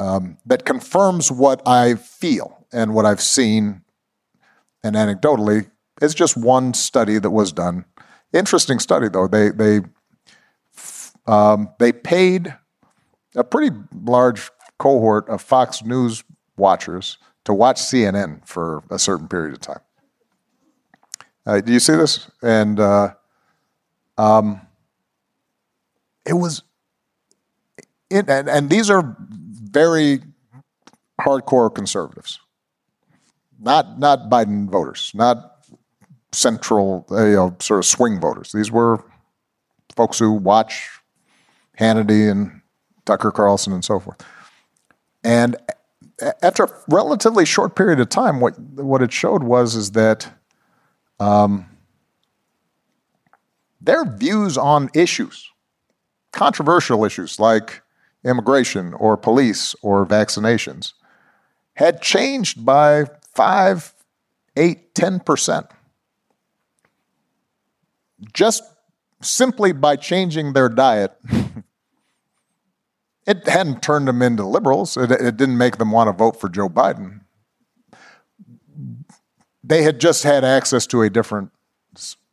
um, 0.00 0.36
that 0.44 0.64
confirms 0.64 1.30
what 1.30 1.62
I 1.66 1.94
feel 1.94 2.66
and 2.72 2.92
what 2.92 3.06
I've 3.06 3.20
seen, 3.20 3.82
and 4.82 4.96
anecdotally, 4.96 5.70
it's 6.02 6.12
just 6.12 6.36
one 6.36 6.74
study 6.74 7.20
that 7.20 7.30
was 7.30 7.52
done. 7.52 7.84
Interesting 8.32 8.80
study 8.80 9.08
though. 9.08 9.28
They 9.28 9.50
they 9.50 9.80
um, 11.28 11.68
they 11.78 11.92
paid 11.92 12.52
a 13.36 13.44
pretty 13.44 13.76
large 13.94 14.50
cohort 14.80 15.28
of 15.28 15.40
Fox 15.40 15.84
News 15.84 16.24
watchers 16.56 17.16
to 17.44 17.54
watch 17.54 17.76
CNN 17.80 18.44
for 18.44 18.82
a 18.90 18.98
certain 18.98 19.28
period 19.28 19.54
of 19.54 19.60
time. 19.60 19.83
Do 21.46 21.72
you 21.72 21.80
see 21.80 21.94
this? 21.94 22.30
And 22.42 22.80
uh, 22.80 23.14
um, 24.16 24.60
it 26.24 26.32
was, 26.32 26.62
it, 28.10 28.28
and, 28.28 28.48
and 28.48 28.70
these 28.70 28.88
are 28.88 29.16
very 29.20 30.20
hardcore 31.20 31.74
conservatives, 31.74 32.40
not 33.60 33.98
not 33.98 34.30
Biden 34.30 34.70
voters, 34.70 35.10
not 35.14 35.66
central, 36.32 37.06
uh, 37.10 37.24
you 37.24 37.34
know, 37.34 37.56
sort 37.60 37.78
of 37.78 37.84
swing 37.84 38.20
voters. 38.20 38.52
These 38.52 38.70
were 38.70 39.04
folks 39.94 40.18
who 40.18 40.32
watch 40.32 40.88
Hannity 41.78 42.30
and 42.30 42.62
Tucker 43.04 43.30
Carlson 43.30 43.72
and 43.72 43.84
so 43.84 44.00
forth. 44.00 44.24
And 45.22 45.56
after 46.42 46.64
a 46.64 46.72
relatively 46.88 47.44
short 47.44 47.76
period 47.76 48.00
of 48.00 48.08
time, 48.08 48.40
what 48.40 48.58
what 48.58 49.02
it 49.02 49.12
showed 49.12 49.42
was 49.42 49.74
is 49.74 49.92
that 49.92 50.32
um, 51.20 51.66
their 53.80 54.04
views 54.04 54.56
on 54.56 54.90
issues, 54.94 55.50
controversial 56.32 57.04
issues 57.04 57.38
like 57.38 57.82
immigration 58.24 58.94
or 58.94 59.16
police 59.16 59.74
or 59.82 60.06
vaccinations, 60.06 60.94
had 61.74 62.00
changed 62.00 62.64
by 62.64 63.04
5, 63.34 63.94
8, 64.56 64.94
10%. 64.94 65.70
Just 68.32 68.62
simply 69.20 69.72
by 69.72 69.96
changing 69.96 70.52
their 70.52 70.68
diet. 70.68 71.12
it 73.26 73.46
hadn't 73.46 73.82
turned 73.82 74.08
them 74.08 74.22
into 74.22 74.46
liberals. 74.46 74.96
It, 74.96 75.10
it 75.10 75.36
didn't 75.36 75.58
make 75.58 75.76
them 75.76 75.90
want 75.90 76.08
to 76.08 76.12
vote 76.12 76.40
for 76.40 76.48
Joe 76.48 76.68
Biden 76.68 77.23
they 79.66 79.82
had 79.82 79.98
just 79.98 80.22
had 80.24 80.44
access 80.44 80.86
to 80.88 81.02
a 81.02 81.10
different 81.10 81.50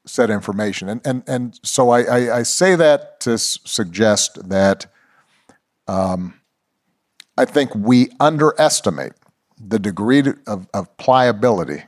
set 0.06 0.30
of 0.30 0.34
information. 0.34 0.90
And, 0.90 1.02
and, 1.06 1.24
and 1.28 1.60
so 1.64 1.90
I, 1.90 2.02
I, 2.02 2.38
I 2.40 2.44
say 2.44 2.76
that 2.76 3.20
to 3.22 3.34
s- 3.34 3.60
suggest 3.64 4.50
that 4.50 4.88
um, 5.88 6.34
I 7.38 7.46
think 7.46 7.74
we 7.74 8.10
underestimate 8.20 9.14
the 9.58 9.80
degree 9.80 10.24
of, 10.48 10.68
of 10.74 10.98
pliability 10.98 11.84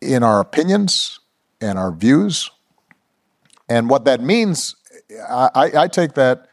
in 0.00 0.22
our 0.22 0.40
opinions 0.40 1.20
and 1.60 1.78
our 1.78 1.92
views. 1.92 2.50
And 3.68 3.88
what 3.90 4.04
that 4.06 4.20
means, 4.20 4.74
I, 5.28 5.70
I 5.76 5.88
take 5.88 6.14
that 6.14 6.48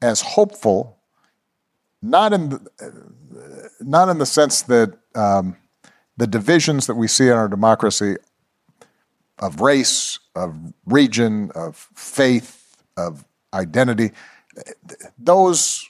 as 0.00 0.22
hopeful, 0.22 0.98
not 2.00 2.32
in 2.32 2.48
the, 2.48 2.60
not 3.80 4.08
in 4.08 4.18
the 4.18 4.26
sense 4.26 4.62
that 4.62 4.96
um, 5.14 5.56
the 6.18 6.26
divisions 6.26 6.86
that 6.88 6.96
we 6.96 7.06
see 7.08 7.28
in 7.28 7.32
our 7.32 7.48
democracy 7.48 8.16
of 9.38 9.60
race, 9.60 10.18
of 10.34 10.54
region, 10.84 11.50
of 11.54 11.76
faith, 11.94 12.76
of 12.96 13.24
identity, 13.54 14.10
those 15.16 15.88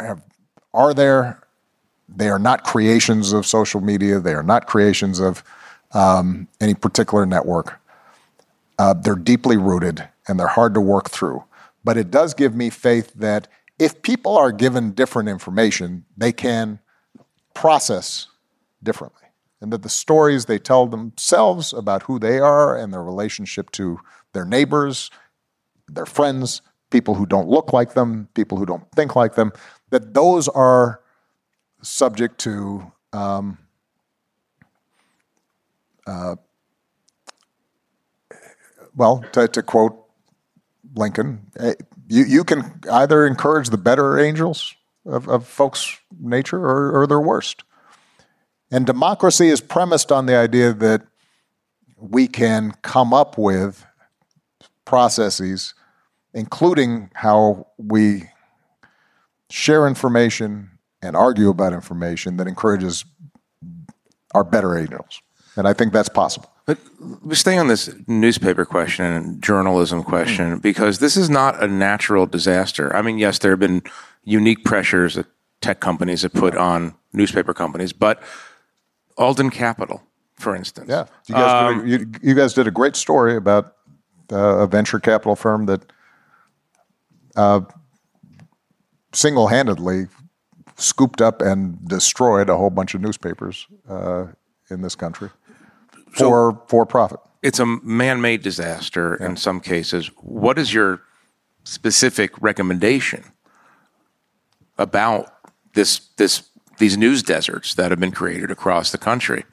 have, 0.00 0.22
are 0.74 0.92
there. 0.92 1.40
They 2.08 2.28
are 2.28 2.40
not 2.40 2.64
creations 2.64 3.32
of 3.32 3.46
social 3.46 3.80
media. 3.80 4.18
They 4.18 4.34
are 4.34 4.42
not 4.42 4.66
creations 4.66 5.20
of 5.20 5.44
um, 5.92 6.48
any 6.60 6.74
particular 6.74 7.24
network. 7.24 7.80
Uh, 8.80 8.94
they're 8.94 9.14
deeply 9.14 9.56
rooted 9.56 10.08
and 10.26 10.40
they're 10.40 10.48
hard 10.48 10.74
to 10.74 10.80
work 10.80 11.08
through. 11.08 11.44
But 11.84 11.96
it 11.96 12.10
does 12.10 12.34
give 12.34 12.54
me 12.54 12.68
faith 12.68 13.12
that 13.14 13.46
if 13.78 14.02
people 14.02 14.36
are 14.36 14.50
given 14.50 14.90
different 14.90 15.28
information, 15.28 16.04
they 16.16 16.32
can 16.32 16.80
process 17.54 18.26
differently. 18.82 19.28
And 19.60 19.72
that 19.72 19.82
the 19.82 19.88
stories 19.88 20.44
they 20.44 20.58
tell 20.58 20.86
themselves 20.86 21.72
about 21.72 22.04
who 22.04 22.18
they 22.18 22.38
are 22.38 22.76
and 22.76 22.92
their 22.92 23.02
relationship 23.02 23.70
to 23.72 23.98
their 24.32 24.44
neighbors, 24.44 25.10
their 25.88 26.06
friends, 26.06 26.62
people 26.90 27.14
who 27.14 27.26
don't 27.26 27.48
look 27.48 27.72
like 27.72 27.94
them, 27.94 28.28
people 28.34 28.58
who 28.58 28.66
don't 28.66 28.90
think 28.92 29.16
like 29.16 29.34
them, 29.34 29.52
that 29.90 30.14
those 30.14 30.48
are 30.48 31.00
subject 31.82 32.38
to 32.38 32.92
um, 33.12 33.58
uh, 36.06 36.36
well, 38.96 39.24
to, 39.32 39.46
to, 39.48 39.62
quote 39.62 39.96
Lincoln, 40.94 41.46
you, 42.08 42.24
you 42.24 42.44
can 42.44 42.80
either 42.90 43.26
encourage 43.26 43.68
the 43.68 43.78
better 43.78 44.18
angels 44.18 44.74
of, 45.04 45.28
of 45.28 45.46
folks' 45.46 45.98
nature 46.18 46.58
or, 46.58 47.00
or 47.00 47.06
their 47.06 47.20
worst. 47.20 47.64
And 48.70 48.84
democracy 48.84 49.48
is 49.48 49.60
premised 49.60 50.12
on 50.12 50.26
the 50.26 50.36
idea 50.36 50.72
that 50.72 51.02
we 51.96 52.28
can 52.28 52.72
come 52.82 53.14
up 53.14 53.38
with 53.38 53.84
processes, 54.84 55.74
including 56.34 57.10
how 57.14 57.66
we 57.78 58.24
share 59.50 59.86
information 59.86 60.70
and 61.00 61.16
argue 61.16 61.48
about 61.48 61.72
information 61.72 62.36
that 62.36 62.46
encourages 62.46 63.04
our 64.34 64.44
better 64.44 64.76
angels. 64.76 65.22
And 65.56 65.66
I 65.66 65.72
think 65.72 65.92
that's 65.92 66.08
possible. 66.08 66.50
But 66.66 66.78
stay 67.32 67.56
on 67.56 67.68
this 67.68 67.90
newspaper 68.06 68.66
question 68.66 69.06
and 69.06 69.42
journalism 69.42 70.02
question 70.02 70.58
because 70.58 70.98
this 70.98 71.16
is 71.16 71.30
not 71.30 71.62
a 71.62 71.66
natural 71.66 72.26
disaster. 72.26 72.94
I 72.94 73.00
mean, 73.00 73.18
yes, 73.18 73.38
there 73.38 73.52
have 73.52 73.58
been 73.58 73.82
unique 74.24 74.64
pressures 74.64 75.14
that 75.14 75.26
tech 75.62 75.80
companies 75.80 76.22
have 76.22 76.34
put 76.34 76.54
on 76.54 76.94
newspaper 77.14 77.54
companies, 77.54 77.94
but 77.94 78.22
Alden 79.18 79.50
Capital, 79.50 80.02
for 80.34 80.56
instance. 80.56 80.88
Yeah, 80.88 81.06
you 81.26 81.34
guys, 81.34 81.74
um, 81.74 81.88
did, 81.88 82.00
a, 82.00 82.04
you, 82.04 82.12
you 82.22 82.34
guys, 82.34 82.54
did 82.54 82.66
a 82.66 82.70
great 82.70 82.96
story 82.96 83.36
about 83.36 83.74
uh, 84.32 84.58
a 84.58 84.66
venture 84.66 85.00
capital 85.00 85.36
firm 85.36 85.66
that 85.66 85.92
uh, 87.36 87.60
single-handedly 89.12 90.06
scooped 90.76 91.20
up 91.20 91.42
and 91.42 91.86
destroyed 91.88 92.48
a 92.48 92.56
whole 92.56 92.70
bunch 92.70 92.94
of 92.94 93.00
newspapers 93.00 93.66
uh, 93.88 94.26
in 94.70 94.80
this 94.82 94.94
country 94.94 95.30
for 96.10 96.18
so 96.18 96.62
for 96.68 96.86
profit. 96.86 97.20
It's 97.42 97.58
a 97.58 97.66
man-made 97.66 98.42
disaster 98.42 99.16
yeah. 99.20 99.26
in 99.26 99.36
some 99.36 99.60
cases. 99.60 100.10
What 100.22 100.58
is 100.58 100.72
your 100.72 101.02
specific 101.64 102.30
recommendation 102.40 103.24
about 104.76 105.32
this 105.74 106.08
this 106.16 106.48
these 106.78 106.96
news 106.96 107.22
deserts 107.22 107.74
that 107.74 107.90
have 107.90 108.00
been 108.00 108.12
created 108.12 108.50
across 108.50 108.90
the 108.92 108.98
country? 108.98 109.44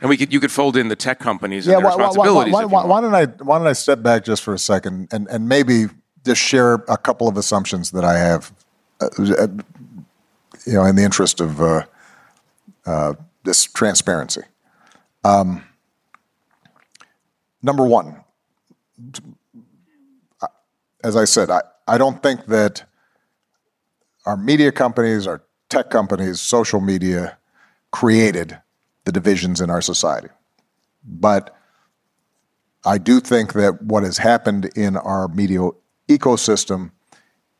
And 0.00 0.08
we 0.08 0.16
could 0.16 0.32
you 0.32 0.40
could 0.40 0.50
fold 0.50 0.76
in 0.76 0.88
the 0.88 0.96
tech 0.96 1.20
companies 1.20 1.66
yeah, 1.66 1.76
and 1.76 1.84
their 1.84 1.90
why, 1.90 1.96
responsibilities. 1.96 2.52
Why, 2.52 2.64
why, 2.64 2.84
why, 2.84 3.00
don't 3.00 3.14
I 3.14 3.26
why 3.44 3.58
don't 3.58 3.68
I 3.68 3.72
step 3.72 4.02
back 4.02 4.24
just 4.24 4.42
for 4.42 4.52
a 4.52 4.58
second 4.58 5.08
and, 5.12 5.28
and 5.28 5.48
maybe 5.48 5.86
just 6.24 6.40
share 6.40 6.74
a 6.88 6.96
couple 6.96 7.28
of 7.28 7.36
assumptions 7.36 7.90
that 7.92 8.04
I 8.04 8.18
have, 8.18 8.52
uh, 9.00 9.08
uh 9.18 9.46
you 10.66 10.72
know, 10.74 10.84
in 10.84 10.96
the 10.96 11.02
interest 11.02 11.40
of 11.40 11.60
uh, 11.60 11.84
uh, 12.86 13.14
this 13.44 13.64
transparency. 13.64 14.42
Um, 15.24 15.64
number 17.62 17.84
one, 17.84 18.24
as 21.02 21.16
I 21.16 21.24
said, 21.24 21.50
I, 21.50 21.62
I 21.86 21.98
don't 21.98 22.22
think 22.22 22.46
that 22.46 22.84
our 24.26 24.36
media 24.36 24.70
companies, 24.72 25.26
our 25.26 25.42
tech 25.72 25.88
companies, 25.88 26.38
social 26.38 26.82
media 26.82 27.38
created 27.92 28.58
the 29.04 29.12
divisions 29.12 29.58
in 29.58 29.70
our 29.70 29.80
society. 29.80 30.28
But 31.02 31.56
I 32.84 32.98
do 32.98 33.20
think 33.20 33.54
that 33.54 33.80
what 33.80 34.02
has 34.02 34.18
happened 34.18 34.66
in 34.76 34.98
our 34.98 35.28
media 35.28 35.70
ecosystem 36.08 36.90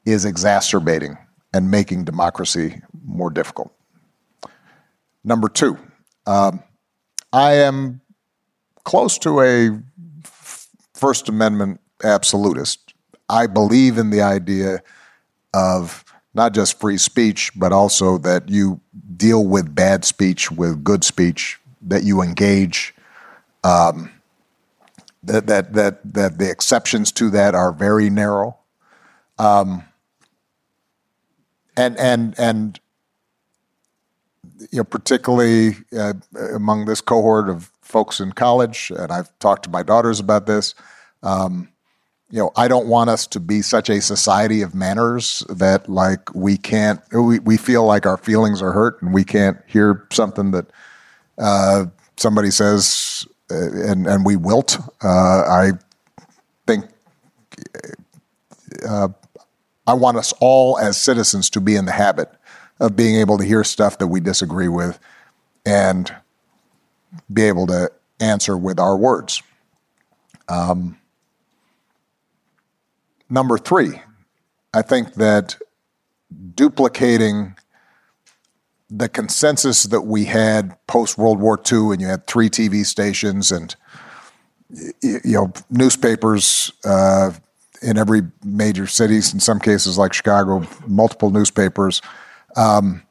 is 0.04 0.26
exacerbating 0.26 1.16
and 1.54 1.70
making 1.70 2.04
democracy 2.04 2.82
more 3.02 3.30
difficult. 3.30 3.72
Number 5.24 5.48
two, 5.48 5.78
um, 6.26 6.62
I 7.32 7.52
am 7.54 8.02
close 8.84 9.16
to 9.18 9.40
a 9.40 9.70
First 10.92 11.30
Amendment 11.30 11.80
absolutist. 12.04 12.92
I 13.30 13.46
believe 13.46 13.96
in 13.96 14.10
the 14.10 14.20
idea 14.20 14.82
of 15.54 16.04
not 16.34 16.54
just 16.54 16.80
free 16.80 16.98
speech, 16.98 17.50
but 17.54 17.72
also 17.72 18.18
that 18.18 18.48
you 18.48 18.80
deal 19.16 19.44
with 19.44 19.74
bad 19.74 20.04
speech 20.04 20.50
with 20.50 20.82
good 20.82 21.04
speech, 21.04 21.58
that 21.82 22.04
you 22.04 22.22
engage. 22.22 22.94
Um, 23.64 24.10
that 25.22 25.46
that 25.46 25.72
that 25.74 26.14
that 26.14 26.38
the 26.38 26.50
exceptions 26.50 27.12
to 27.12 27.30
that 27.30 27.54
are 27.54 27.72
very 27.72 28.10
narrow, 28.10 28.56
um, 29.38 29.84
and 31.76 31.96
and 31.96 32.34
and 32.38 32.80
you 34.58 34.78
know 34.78 34.84
particularly 34.84 35.76
uh, 35.96 36.14
among 36.54 36.86
this 36.86 37.00
cohort 37.00 37.48
of 37.48 37.70
folks 37.82 38.20
in 38.20 38.32
college, 38.32 38.90
and 38.96 39.12
I've 39.12 39.36
talked 39.38 39.64
to 39.64 39.70
my 39.70 39.82
daughters 39.82 40.18
about 40.18 40.46
this. 40.46 40.74
Um, 41.22 41.68
you 42.32 42.38
know, 42.38 42.50
I 42.56 42.66
don't 42.66 42.86
want 42.86 43.10
us 43.10 43.26
to 43.28 43.40
be 43.40 43.60
such 43.60 43.90
a 43.90 44.00
society 44.00 44.62
of 44.62 44.74
manners 44.74 45.44
that 45.50 45.86
like 45.86 46.34
we 46.34 46.56
can't, 46.56 46.98
we, 47.12 47.38
we 47.40 47.58
feel 47.58 47.84
like 47.84 48.06
our 48.06 48.16
feelings 48.16 48.62
are 48.62 48.72
hurt 48.72 49.02
and 49.02 49.12
we 49.12 49.22
can't 49.22 49.58
hear 49.66 50.06
something 50.10 50.50
that 50.52 50.64
uh, 51.36 51.84
somebody 52.16 52.50
says 52.50 53.26
uh, 53.50 53.54
and, 53.54 54.06
and 54.06 54.24
we 54.24 54.36
wilt. 54.36 54.78
Uh, 55.04 55.42
I 55.42 55.72
think 56.66 56.86
uh, 58.88 59.08
I 59.86 59.92
want 59.92 60.16
us 60.16 60.32
all 60.40 60.78
as 60.78 60.98
citizens 60.98 61.50
to 61.50 61.60
be 61.60 61.76
in 61.76 61.84
the 61.84 61.92
habit 61.92 62.32
of 62.80 62.96
being 62.96 63.16
able 63.16 63.36
to 63.36 63.44
hear 63.44 63.62
stuff 63.62 63.98
that 63.98 64.06
we 64.06 64.20
disagree 64.20 64.68
with 64.68 64.98
and 65.66 66.10
be 67.30 67.42
able 67.42 67.66
to 67.66 67.92
answer 68.20 68.56
with 68.56 68.80
our 68.80 68.96
words. 68.96 69.42
Um, 70.48 70.96
Number 73.32 73.56
three, 73.56 73.98
I 74.74 74.82
think 74.82 75.14
that 75.14 75.56
duplicating 76.54 77.56
the 78.90 79.08
consensus 79.08 79.84
that 79.84 80.02
we 80.02 80.26
had 80.26 80.76
post 80.86 81.16
World 81.16 81.40
War 81.40 81.58
II, 81.58 81.92
and 81.92 82.00
you 82.02 82.08
had 82.08 82.26
three 82.26 82.50
TV 82.50 82.84
stations 82.84 83.50
and 83.50 83.74
you 85.02 85.20
know 85.24 85.50
newspapers 85.70 86.72
uh, 86.84 87.30
in 87.80 87.96
every 87.96 88.20
major 88.44 88.86
cities. 88.86 89.32
In 89.32 89.40
some 89.40 89.60
cases, 89.60 89.96
like 89.96 90.12
Chicago, 90.12 90.66
multiple 90.86 91.30
newspapers, 91.30 92.02
um, 92.54 93.02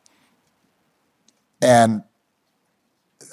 and 1.64 2.04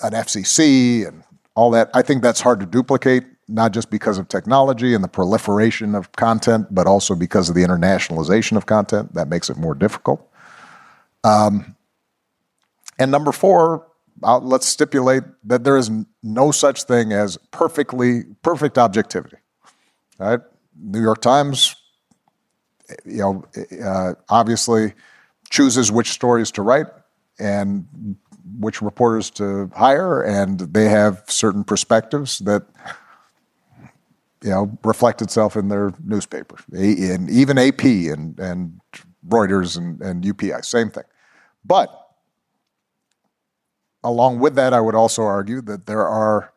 an 0.03 0.13
FCC 0.13 1.07
and 1.07 1.23
all 1.55 1.71
that. 1.73 1.91
I 1.93 2.01
think 2.01 2.23
that's 2.23 2.41
hard 2.41 2.61
to 2.61 2.67
duplicate 2.67 3.25
not 3.49 3.73
just 3.73 3.91
because 3.91 4.19
of 4.19 4.29
technology 4.29 4.95
and 4.95 5.03
the 5.03 5.09
proliferation 5.09 5.95
of 5.95 6.13
content, 6.13 6.67
but 6.71 6.87
also 6.87 7.15
because 7.15 7.49
of 7.49 7.55
the 7.55 7.63
internationalization 7.63 8.57
of 8.57 8.67
content. 8.67 9.15
That 9.15 9.29
makes 9.29 9.49
it 9.49 9.57
more 9.57 9.75
difficult. 9.75 10.31
Um, 11.25 11.75
and 12.99 13.11
number 13.11 13.33
four, 13.33 13.87
uh, 14.23 14.39
let's 14.39 14.67
stipulate 14.67 15.23
that 15.45 15.65
there 15.65 15.77
is 15.77 15.91
no 16.23 16.51
such 16.51 16.83
thing 16.85 17.13
as 17.13 17.39
perfectly 17.51 18.25
perfect 18.43 18.77
objectivity. 18.77 19.39
Right? 20.19 20.41
New 20.81 21.01
York 21.01 21.21
Times, 21.21 21.77
you 23.05 23.19
know, 23.19 23.45
uh, 23.85 24.15
obviously 24.29 24.95
chooses 25.51 25.91
which 25.91 26.11
stories 26.11 26.51
to 26.53 26.63
write 26.63 26.87
and 27.39 28.17
which 28.59 28.83
reporters 28.83 29.31
to 29.31 29.71
hire, 29.75 30.23
and 30.23 30.59
they 30.61 30.89
have 30.89 31.23
certain 31.29 31.65
perspectives 31.65 32.39
that 32.41 32.65
you 34.43 34.51
know, 34.51 34.79
reflect 34.85 35.21
itself 35.23 35.57
in 35.57 35.69
their 35.69 35.93
newspaper, 36.05 36.57
and 36.73 37.29
even 37.31 37.59
AP 37.59 37.83
and, 37.83 38.39
and 38.39 38.81
Reuters 39.27 39.77
and, 39.77 40.01
and 40.01 40.25
UPI, 40.25 40.65
same 40.65 40.91
thing. 40.91 41.05
But 41.65 41.91
along 44.05 44.39
with 44.39 44.55
that, 44.55 44.73
I 44.73 44.81
would 44.81 44.95
also 44.95 45.23
argue 45.23 45.61
that 45.63 45.87
there 45.87 46.07
are 46.07 46.53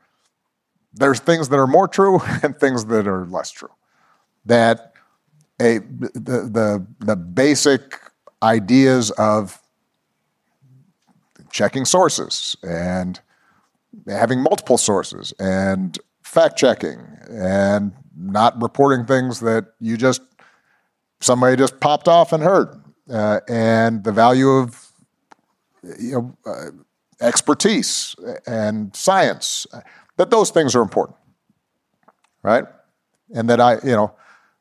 there's 0.94 1.20
things 1.20 1.50
that 1.50 1.58
are 1.58 1.68
more 1.68 1.88
true 1.88 2.20
and 2.44 2.58
things 2.58 2.86
that 2.86 3.08
are 3.08 3.26
less 3.26 3.52
true. 3.52 3.72
That 4.46 4.94
a 5.60 5.80
the 5.80 6.50
the, 6.50 6.88
the 7.00 7.16
basic 7.16 8.00
ideas 8.44 9.12
of 9.12 9.60
checking 11.52 11.86
sources 11.86 12.56
and 12.64 13.20
having 14.08 14.42
multiple 14.42 14.78
sources 14.78 15.34
and 15.38 16.00
fact 16.32 16.58
checking 16.58 17.06
and 17.30 17.92
not 18.16 18.60
reporting 18.62 19.06
things 19.06 19.42
that 19.42 19.66
you 19.82 19.98
just 19.98 20.22
somebody 21.20 21.58
just 21.58 21.80
popped 21.82 22.08
off 22.08 22.32
and 22.32 22.42
heard, 22.42 22.82
uh, 23.12 23.42
and 23.50 24.06
the 24.06 24.14
value 24.14 24.48
of 24.48 24.92
you 26.00 26.12
know 26.14 26.38
uh, 26.46 26.72
expertise 27.20 28.16
and 28.48 28.96
science. 28.96 29.68
That 30.16 30.30
those 30.30 30.52
things 30.52 30.74
are 30.74 30.82
important, 30.82 31.18
right? 32.44 32.64
And 33.34 33.50
that 33.50 33.60
I, 33.60 33.74
you 33.84 33.96
know, 33.96 34.16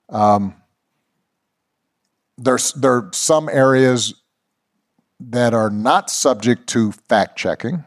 um, 0.09 0.55
there's 2.37 2.73
there 2.73 2.95
are 2.95 3.11
some 3.13 3.49
areas 3.49 4.15
that 5.21 5.55
are 5.55 5.71
not 5.71 6.11
subject 6.11 6.67
to 6.71 6.91
fact 6.91 7.39
checking, 7.39 7.85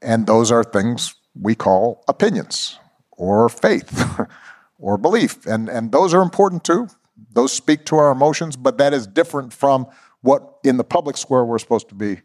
and 0.00 0.28
those 0.28 0.52
are 0.52 0.62
things 0.62 1.16
we 1.34 1.54
call 1.54 2.04
opinions 2.08 2.78
or 3.12 3.48
faith 3.48 4.20
or 4.78 4.96
belief. 4.98 5.46
And, 5.46 5.68
and 5.68 5.92
those 5.92 6.14
are 6.14 6.22
important 6.22 6.64
too. 6.64 6.88
Those 7.32 7.52
speak 7.52 7.84
to 7.86 7.96
our 7.96 8.10
emotions, 8.10 8.56
but 8.56 8.78
that 8.78 8.94
is 8.94 9.06
different 9.06 9.52
from 9.52 9.86
what 10.22 10.58
in 10.64 10.76
the 10.76 10.84
public 10.84 11.16
square 11.16 11.44
we're 11.44 11.58
supposed 11.58 11.88
to 11.90 11.94
be 11.94 12.20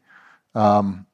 um, 0.54 1.06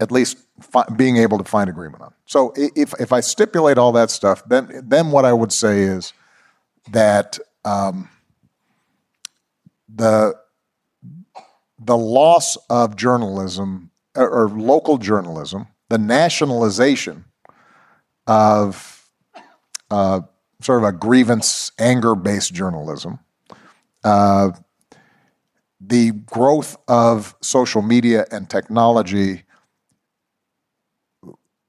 at 0.00 0.10
least 0.10 0.38
fi- 0.60 0.86
being 0.96 1.16
able 1.18 1.38
to 1.38 1.44
find 1.44 1.68
agreement 1.70 2.02
on. 2.02 2.12
So 2.26 2.52
if 2.56 2.94
if 2.98 3.12
I 3.12 3.20
stipulate 3.20 3.78
all 3.78 3.92
that 3.92 4.10
stuff, 4.10 4.42
then 4.48 4.82
then 4.84 5.10
what 5.10 5.24
I 5.24 5.32
would 5.32 5.52
say 5.52 5.82
is 5.82 6.12
that 6.90 7.38
um, 7.64 8.08
the 9.94 10.34
the 11.78 11.96
loss 11.96 12.56
of 12.70 12.96
journalism 12.96 13.90
or, 14.14 14.28
or 14.28 14.48
local 14.48 14.98
journalism, 14.98 15.66
the 15.94 15.98
nationalization 15.98 17.24
of 18.26 19.08
uh, 19.92 20.22
sort 20.60 20.82
of 20.82 20.88
a 20.88 20.90
grievance 20.90 21.70
anger 21.78 22.16
based 22.16 22.52
journalism. 22.52 23.20
Uh, 24.02 24.50
the 25.80 26.10
growth 26.10 26.76
of 26.88 27.36
social 27.40 27.80
media 27.80 28.26
and 28.32 28.50
technology 28.50 29.44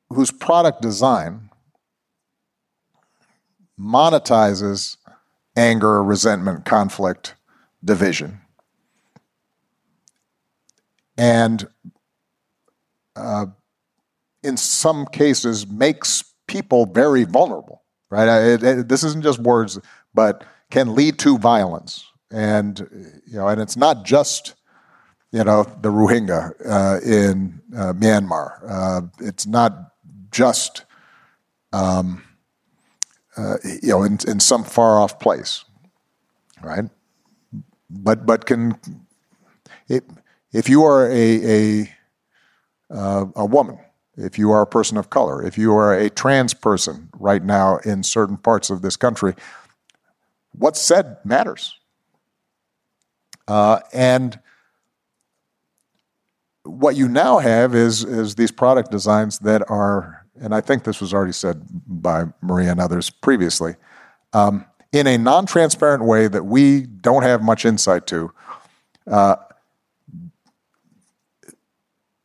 whose 0.09 0.31
product 0.31 0.81
design 0.81 1.51
monetizes 3.79 4.97
anger, 5.55 6.01
resentment, 6.01 6.65
conflict, 6.65 7.35
division. 7.83 8.41
And 11.15 11.67
uh, 13.15 13.45
in 14.45 14.57
some 14.57 15.05
cases, 15.07 15.67
makes 15.67 16.23
people 16.47 16.85
very 16.85 17.23
vulnerable, 17.23 17.83
right? 18.09 18.27
It, 18.27 18.63
it, 18.63 18.87
this 18.87 19.03
isn't 19.03 19.23
just 19.23 19.39
words, 19.39 19.79
but 20.13 20.43
can 20.71 20.95
lead 20.95 21.19
to 21.19 21.37
violence. 21.37 22.05
And, 22.31 22.79
you 23.27 23.37
know, 23.37 23.47
and 23.47 23.61
it's 23.61 23.77
not 23.77 24.05
just 24.05 24.55
you 25.35 25.43
know, 25.43 25.63
the 25.81 25.89
Rohingya 25.89 26.53
uh, 26.65 27.01
in 27.01 27.61
uh, 27.75 27.91
Myanmar. 27.91 28.57
Uh, 28.65 29.01
it's 29.19 29.45
not 29.45 29.91
just, 30.31 30.85
um, 31.73 32.23
uh, 33.35 33.57
you 33.63 33.89
know, 33.89 34.03
in, 34.03 34.17
in 34.29 34.39
some 34.39 34.63
far 34.63 34.97
off 34.97 35.19
place, 35.19 35.65
right? 36.63 36.85
But 37.89 38.25
but 38.25 38.45
can 38.45 38.79
it, 39.89 40.05
if 40.53 40.69
you 40.69 40.85
are 40.85 41.05
a 41.11 41.81
a 41.83 41.89
uh, 42.89 43.25
a 43.35 43.45
woman, 43.45 43.77
if 44.17 44.37
you 44.37 44.51
are 44.51 44.61
a 44.61 44.67
person 44.67 44.97
of 44.97 45.09
color, 45.09 45.45
if 45.45 45.57
you 45.57 45.75
are 45.75 45.93
a 45.93 46.09
trans 46.09 46.53
person 46.53 47.09
right 47.19 47.43
now 47.43 47.77
in 47.77 48.03
certain 48.03 48.37
parts 48.37 48.69
of 48.69 48.81
this 48.81 48.95
country, 48.95 49.33
what's 50.51 50.81
said 50.81 51.17
matters. 51.23 51.77
Uh, 53.47 53.79
and 53.93 54.39
what 56.63 56.95
you 56.95 57.07
now 57.07 57.37
have 57.37 57.75
is 57.75 58.03
is 58.03 58.35
these 58.35 58.51
product 58.51 58.89
designs 58.89 59.37
that 59.39 59.61
are 59.69 60.25
and 60.41 60.53
I 60.53 60.61
think 60.61 60.83
this 60.83 60.99
was 60.99 61.13
already 61.13 61.31
said 61.31 61.63
by 61.87 62.25
Maria 62.41 62.71
and 62.71 62.79
others 62.79 63.09
previously, 63.09 63.75
um, 64.33 64.65
in 64.91 65.07
a 65.07 65.17
non 65.17 65.45
transparent 65.45 66.03
way 66.03 66.27
that 66.27 66.43
we 66.43 66.81
don't 66.81 67.23
have 67.23 67.41
much 67.41 67.65
insight 67.65 68.07
to, 68.07 68.31
uh, 69.09 69.37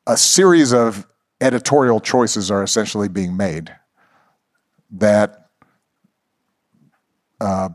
a 0.06 0.16
series 0.16 0.72
of 0.72 1.06
editorial 1.40 2.00
choices 2.00 2.50
are 2.50 2.62
essentially 2.62 3.08
being 3.08 3.36
made 3.36 3.74
that 4.90 5.48
uh, 7.40 7.68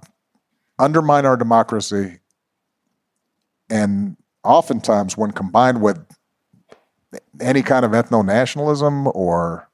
undermine 0.78 1.26
our 1.26 1.38
democracy 1.38 2.20
and 3.70 4.16
oftentimes 4.44 5.18
when 5.18 5.32
combined 5.32 5.82
with 5.82 6.06
any 7.42 7.64
kind 7.64 7.86
of 7.86 7.92
ethno 7.92 8.24
nationalism 8.24 9.08
or 9.08 9.70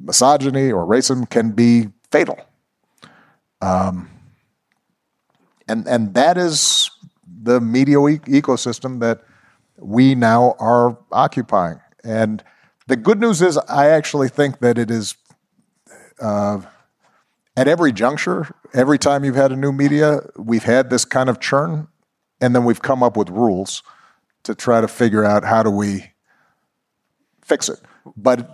misogyny 0.00 0.72
or 0.72 0.86
racism 0.86 1.28
can 1.28 1.52
be 1.52 1.88
fatal. 2.10 2.38
Um, 3.60 4.10
and, 5.68 5.86
and 5.86 6.14
that 6.14 6.36
is 6.36 6.90
the 7.42 7.60
media 7.60 7.98
e- 8.06 8.18
ecosystem 8.18 9.00
that 9.00 9.22
we 9.78 10.14
now 10.14 10.56
are 10.58 10.98
occupying. 11.12 11.80
And 12.02 12.42
the 12.86 12.96
good 12.96 13.20
news 13.20 13.40
is, 13.42 13.56
I 13.58 13.88
actually 13.88 14.28
think 14.28 14.58
that 14.60 14.78
it 14.78 14.90
is 14.90 15.16
uh, 16.20 16.60
at 17.56 17.68
every 17.68 17.92
juncture, 17.92 18.54
every 18.72 18.98
time 18.98 19.24
you've 19.24 19.36
had 19.36 19.52
a 19.52 19.56
new 19.56 19.72
media, 19.72 20.20
we've 20.36 20.64
had 20.64 20.90
this 20.90 21.04
kind 21.04 21.28
of 21.28 21.40
churn, 21.40 21.88
and 22.40 22.54
then 22.54 22.64
we've 22.64 22.82
come 22.82 23.02
up 23.02 23.16
with 23.16 23.30
rules 23.30 23.82
to 24.42 24.54
try 24.54 24.80
to 24.80 24.88
figure 24.88 25.24
out 25.24 25.44
how 25.44 25.62
do 25.62 25.70
we 25.70 26.10
fix 27.42 27.68
it. 27.68 27.80
But 28.16 28.50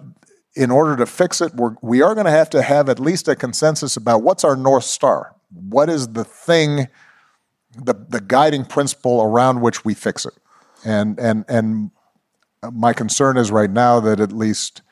in 0.54 0.70
order 0.70 0.96
to 0.96 1.06
fix 1.06 1.40
it, 1.40 1.54
we're, 1.54 1.74
we 1.82 2.02
are 2.02 2.14
going 2.14 2.26
to 2.26 2.32
have 2.32 2.50
to 2.50 2.62
have 2.62 2.88
at 2.88 3.00
least 3.00 3.28
a 3.28 3.34
consensus 3.34 3.96
about 3.96 4.22
what's 4.22 4.44
our 4.44 4.56
North 4.56 4.84
Star. 4.84 5.34
What 5.50 5.88
is 5.88 6.08
the 6.08 6.24
thing, 6.24 6.88
the, 7.76 7.94
the 8.08 8.20
guiding 8.20 8.64
principle 8.64 9.22
around 9.22 9.60
which 9.60 9.84
we 9.84 9.94
fix 9.94 10.26
it? 10.26 10.34
And, 10.84 11.18
and, 11.18 11.44
and 11.48 11.90
my 12.72 12.92
concern 12.92 13.36
is 13.36 13.50
right 13.50 13.70
now 13.70 14.00
that 14.00 14.20
at 14.20 14.32
least 14.32 14.82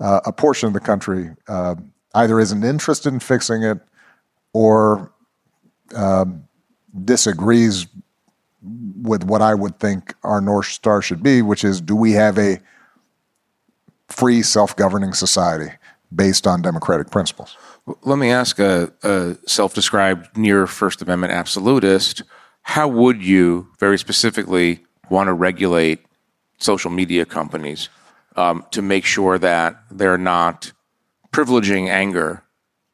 uh, 0.00 0.20
a 0.24 0.32
portion 0.32 0.66
of 0.66 0.72
the 0.72 0.80
country 0.80 1.30
uh, 1.48 1.74
either 2.14 2.40
isn't 2.40 2.64
interested 2.64 3.12
in 3.12 3.20
fixing 3.20 3.62
it 3.62 3.78
or 4.52 5.12
um, 5.94 6.44
disagrees 7.04 7.86
with 9.02 9.24
what 9.24 9.42
I 9.42 9.54
would 9.54 9.78
think 9.78 10.14
our 10.24 10.40
North 10.40 10.66
Star 10.66 11.00
should 11.00 11.22
be, 11.22 11.42
which 11.42 11.64
is 11.64 11.80
do 11.80 11.94
we 11.94 12.12
have 12.12 12.38
a 12.38 12.60
free, 14.08 14.42
self 14.42 14.74
governing 14.74 15.12
society 15.12 15.70
based 16.14 16.46
on 16.46 16.62
democratic 16.62 17.10
principles. 17.10 17.56
Let 18.02 18.18
me 18.18 18.30
ask 18.30 18.58
a, 18.58 18.92
a 19.02 19.36
self 19.46 19.74
described 19.74 20.36
near 20.36 20.66
First 20.66 21.02
Amendment 21.02 21.32
absolutist 21.32 22.22
how 22.62 22.86
would 22.88 23.22
you 23.22 23.68
very 23.78 23.98
specifically 23.98 24.84
want 25.08 25.28
to 25.28 25.32
regulate 25.32 26.00
social 26.58 26.90
media 26.90 27.24
companies 27.24 27.88
um, 28.36 28.64
to 28.70 28.82
make 28.82 29.04
sure 29.04 29.38
that 29.38 29.82
they're 29.90 30.18
not 30.18 30.72
privileging 31.32 31.88
anger, 31.88 32.42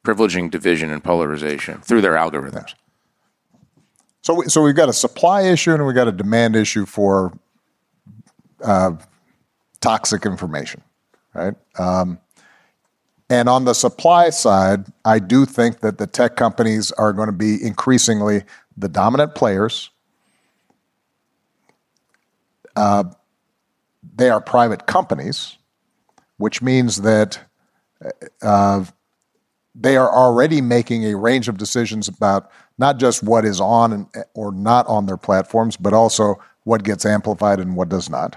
privileging 0.04 0.50
division 0.50 0.90
and 0.90 1.02
polarization 1.02 1.80
through 1.80 2.00
their 2.00 2.14
algorithms? 2.14 2.74
So, 4.22 4.42
so 4.42 4.62
we've 4.62 4.76
got 4.76 4.88
a 4.88 4.92
supply 4.92 5.42
issue 5.42 5.72
and 5.72 5.84
we've 5.84 5.94
got 5.94 6.08
a 6.08 6.12
demand 6.12 6.56
issue 6.56 6.86
for 6.86 7.38
uh, 8.62 8.92
toxic 9.80 10.24
information 10.24 10.82
right? 11.34 11.54
Um, 11.78 12.18
and 13.28 13.48
on 13.48 13.64
the 13.64 13.74
supply 13.74 14.30
side, 14.30 14.86
I 15.04 15.18
do 15.18 15.44
think 15.44 15.80
that 15.80 15.98
the 15.98 16.06
tech 16.06 16.36
companies 16.36 16.92
are 16.92 17.12
going 17.12 17.26
to 17.26 17.32
be 17.32 17.62
increasingly 17.62 18.44
the 18.76 18.88
dominant 18.88 19.34
players. 19.34 19.90
Uh, 22.76 23.04
they 24.14 24.30
are 24.30 24.40
private 24.40 24.86
companies, 24.86 25.56
which 26.36 26.62
means 26.62 27.02
that 27.02 27.40
uh, 28.42 28.84
they 29.74 29.96
are 29.96 30.10
already 30.10 30.60
making 30.60 31.04
a 31.04 31.16
range 31.16 31.48
of 31.48 31.58
decisions 31.58 32.08
about 32.08 32.50
not 32.78 32.98
just 32.98 33.22
what 33.22 33.44
is 33.44 33.60
on 33.60 33.92
and, 33.92 34.06
or 34.34 34.52
not 34.52 34.86
on 34.86 35.06
their 35.06 35.16
platforms, 35.16 35.76
but 35.76 35.92
also 35.92 36.36
what 36.64 36.84
gets 36.84 37.04
amplified 37.04 37.60
and 37.60 37.76
what 37.76 37.88
does 37.88 38.08
not. 38.08 38.36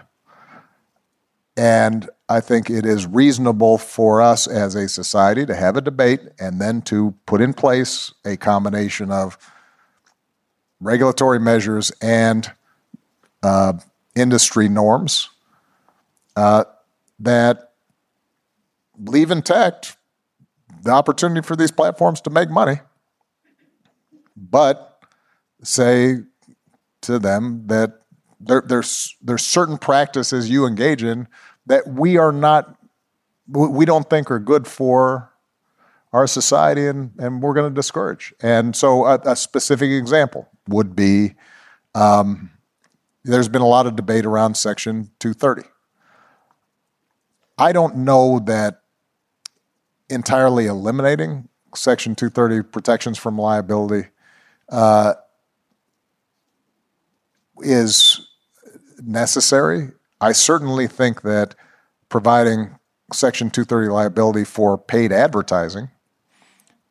And 1.56 2.10
I 2.30 2.40
think 2.40 2.70
it 2.70 2.86
is 2.86 3.08
reasonable 3.08 3.78
for 3.78 4.22
us 4.22 4.48
as 4.48 4.76
a 4.76 4.88
society 4.88 5.46
to 5.46 5.56
have 5.56 5.78
a 5.78 5.82
debate 5.82 6.22
and 6.40 6.62
then 6.62 6.82
to 6.84 7.16
put 7.26 7.42
in 7.42 7.54
place 7.54 8.14
a 8.26 8.38
combination 8.38 9.12
of 9.12 9.38
regulatory 10.80 11.40
measures 11.40 11.92
and 12.02 12.52
uh, 13.42 13.74
industry 14.16 14.70
norms 14.70 15.30
uh, 16.38 16.64
that 17.20 17.72
leave 19.00 19.32
intact 19.32 19.98
the 20.84 20.92
opportunity 20.92 21.42
for 21.42 21.56
these 21.56 21.72
platforms 21.72 22.22
to 22.22 22.30
make 22.30 22.50
money, 22.50 22.80
but 24.36 25.02
say 25.64 26.18
to 27.02 27.18
them 27.18 27.64
that 27.68 28.02
there, 28.40 28.62
there's 28.64 29.16
there's 29.20 29.44
certain 29.44 29.80
practices 29.80 30.48
you 30.48 30.68
engage 30.68 31.04
in 31.04 31.28
that 31.66 31.88
we 31.88 32.18
are 32.18 32.32
not, 32.32 32.78
we 33.48 33.84
don't 33.84 34.08
think 34.10 34.30
are 34.30 34.40
good 34.40 34.68
for 34.68 35.34
our 36.14 36.28
society 36.28 36.86
and, 36.86 37.12
and 37.18 37.42
we're 37.42 37.54
going 37.54 37.70
to 37.70 37.76
discourage. 37.76 38.34
And 38.42 38.76
so 38.76 39.06
a, 39.06 39.20
a, 39.26 39.36
specific 39.36 39.90
example 39.90 40.48
would 40.70 40.96
be 40.96 41.34
um, 41.96 42.52
there's 43.24 43.50
been 43.50 43.62
a 43.62 43.68
lot 43.68 43.88
of 43.88 43.96
debate 43.96 44.26
around 44.26 44.56
Section 44.56 45.10
230. 45.20 45.68
I 47.58 47.72
don't 47.72 47.98
know 47.98 48.40
that 48.40 48.82
entirely 50.10 50.68
eliminating 50.68 51.50
Section 51.76 52.16
230 52.16 52.70
protections 52.70 53.18
from 53.18 53.38
liability 53.38 54.10
uh, 54.70 55.16
is 57.60 58.28
necessary. 59.02 59.90
I 60.20 60.32
certainly 60.32 60.88
think 60.88 61.22
that 61.24 61.56
providing 62.10 62.78
Section 63.14 63.50
230 63.50 63.90
liability 63.90 64.44
for 64.44 64.78
paid 64.78 65.12
advertising 65.12 65.90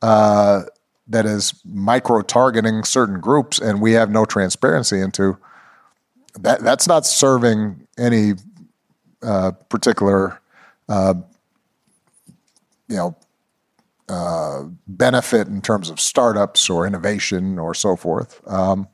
uh, 0.02 0.62
that 1.08 1.26
is 1.26 1.54
micro 1.64 2.22
targeting 2.22 2.84
certain 2.84 3.20
groups, 3.20 3.58
and 3.58 3.80
we 3.80 3.92
have 3.92 4.10
no 4.10 4.24
transparency 4.24 5.00
into 5.00 5.38
that. 6.40 6.60
That's 6.60 6.88
not 6.88 7.06
serving 7.06 7.86
any 7.98 8.34
uh, 9.22 9.52
particular, 9.68 10.40
uh, 10.88 11.14
you 12.88 12.96
know, 12.96 13.16
uh, 14.08 14.64
benefit 14.86 15.48
in 15.48 15.60
terms 15.60 15.90
of 15.90 16.00
startups 16.00 16.70
or 16.70 16.86
innovation 16.86 17.58
or 17.58 17.74
so 17.74 17.96
forth, 17.96 18.40
um, 18.46 18.86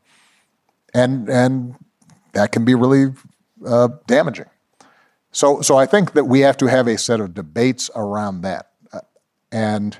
and 0.95 1.29
and 1.29 1.75
that 2.33 2.53
can 2.53 2.65
be 2.65 2.75
really 2.75 3.13
uh, 3.67 3.89
damaging. 4.07 4.47
So, 5.33 5.63
so 5.63 5.77
I 5.77 5.87
think 5.87 6.13
that 6.13 6.25
we 6.25 6.41
have 6.41 6.59
to 6.59 6.67
have 6.67 6.87
a 6.87 6.99
set 6.99 7.21
of 7.21 7.35
debates 7.35 7.91
around 7.97 8.43
that. 8.43 8.71
Uh, 8.93 9.01
and 9.51 9.99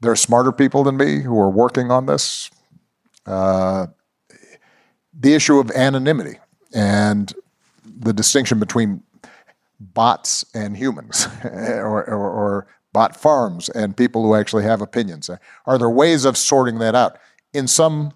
there 0.00 0.12
are 0.12 0.16
smarter 0.16 0.52
people 0.52 0.84
than 0.84 0.96
me 0.96 1.20
who 1.22 1.38
are 1.40 1.50
working 1.50 1.90
on 1.90 2.06
this. 2.06 2.50
Uh, 3.26 3.88
the 5.18 5.34
issue 5.34 5.58
of 5.58 5.70
anonymity 5.72 6.38
and 6.72 7.34
the 7.84 8.12
distinction 8.12 8.58
between 8.60 9.02
bots 9.80 10.44
and 10.54 10.76
humans, 10.76 11.26
or, 11.44 12.08
or, 12.08 12.30
or 12.30 12.66
bot 12.92 13.16
farms 13.16 13.68
and 13.68 13.96
people 13.96 14.22
who 14.22 14.34
actually 14.34 14.64
have 14.64 14.80
opinions. 14.80 15.30
Are 15.66 15.78
there 15.78 15.90
ways 15.90 16.24
of 16.24 16.36
sorting 16.36 16.78
that 16.78 16.94
out? 16.94 17.18
In 17.52 17.68
some 17.68 18.12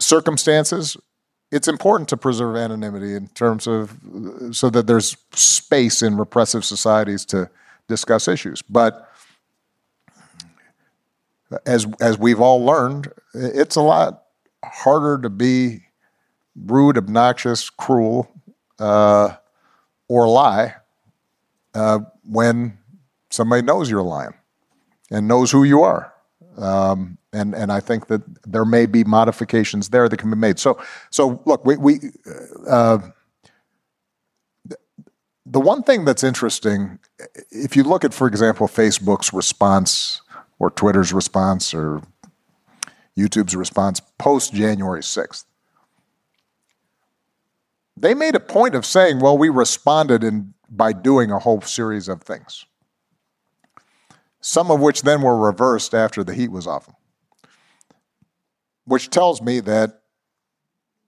circumstances, 0.00 0.96
it's 1.50 1.68
important 1.68 2.08
to 2.08 2.16
preserve 2.16 2.56
anonymity 2.56 3.14
in 3.14 3.28
terms 3.28 3.66
of 3.66 3.96
so 4.52 4.70
that 4.70 4.86
there's 4.86 5.16
space 5.32 6.02
in 6.02 6.16
repressive 6.16 6.64
societies 6.64 7.24
to 7.26 7.50
discuss 7.88 8.26
issues. 8.26 8.62
But 8.62 9.08
as 11.66 11.86
as 12.00 12.18
we've 12.18 12.40
all 12.40 12.64
learned, 12.64 13.12
it's 13.34 13.76
a 13.76 13.82
lot 13.82 14.24
harder 14.64 15.20
to 15.22 15.28
be 15.28 15.84
rude, 16.56 16.96
obnoxious, 16.96 17.68
cruel, 17.68 18.32
uh, 18.78 19.34
or 20.08 20.28
lie 20.28 20.74
uh, 21.74 22.00
when 22.24 22.78
somebody 23.30 23.62
knows 23.62 23.90
you're 23.90 24.02
lying 24.02 24.34
and 25.10 25.26
knows 25.26 25.50
who 25.50 25.64
you 25.64 25.82
are. 25.82 26.12
Um, 26.56 27.18
and 27.32 27.54
and 27.54 27.72
I 27.72 27.80
think 27.80 28.08
that 28.08 28.22
there 28.44 28.64
may 28.64 28.86
be 28.86 29.04
modifications 29.04 29.88
there 29.88 30.08
that 30.08 30.16
can 30.18 30.30
be 30.30 30.36
made. 30.36 30.58
So 30.58 30.78
so 31.10 31.42
look, 31.46 31.64
we 31.64 31.76
we 31.76 32.00
uh, 32.68 32.98
the 35.46 35.60
one 35.60 35.82
thing 35.82 36.04
that's 36.04 36.22
interesting, 36.22 36.98
if 37.50 37.74
you 37.74 37.82
look 37.82 38.04
at, 38.04 38.14
for 38.14 38.26
example, 38.26 38.68
Facebook's 38.68 39.32
response 39.32 40.22
or 40.58 40.70
Twitter's 40.70 41.12
response 41.12 41.74
or 41.74 42.02
YouTube's 43.16 43.56
response 43.56 44.00
post 44.18 44.54
January 44.54 45.02
sixth, 45.02 45.46
they 48.02 48.14
made 48.14 48.34
a 48.34 48.40
point 48.40 48.74
of 48.74 48.84
saying, 48.84 49.20
"Well, 49.20 49.38
we 49.38 49.48
responded 49.48 50.22
in 50.22 50.52
by 50.68 50.92
doing 50.92 51.30
a 51.30 51.38
whole 51.38 51.62
series 51.62 52.08
of 52.08 52.22
things." 52.22 52.66
Some 54.40 54.70
of 54.70 54.80
which 54.80 55.02
then 55.02 55.22
were 55.22 55.38
reversed 55.38 55.94
after 55.94 56.22
the 56.22 56.34
heat 56.34 56.50
was 56.50 56.66
off 56.66 56.86
them 56.86 56.96
which 58.84 59.10
tells 59.10 59.40
me 59.40 59.60
that 59.60 60.02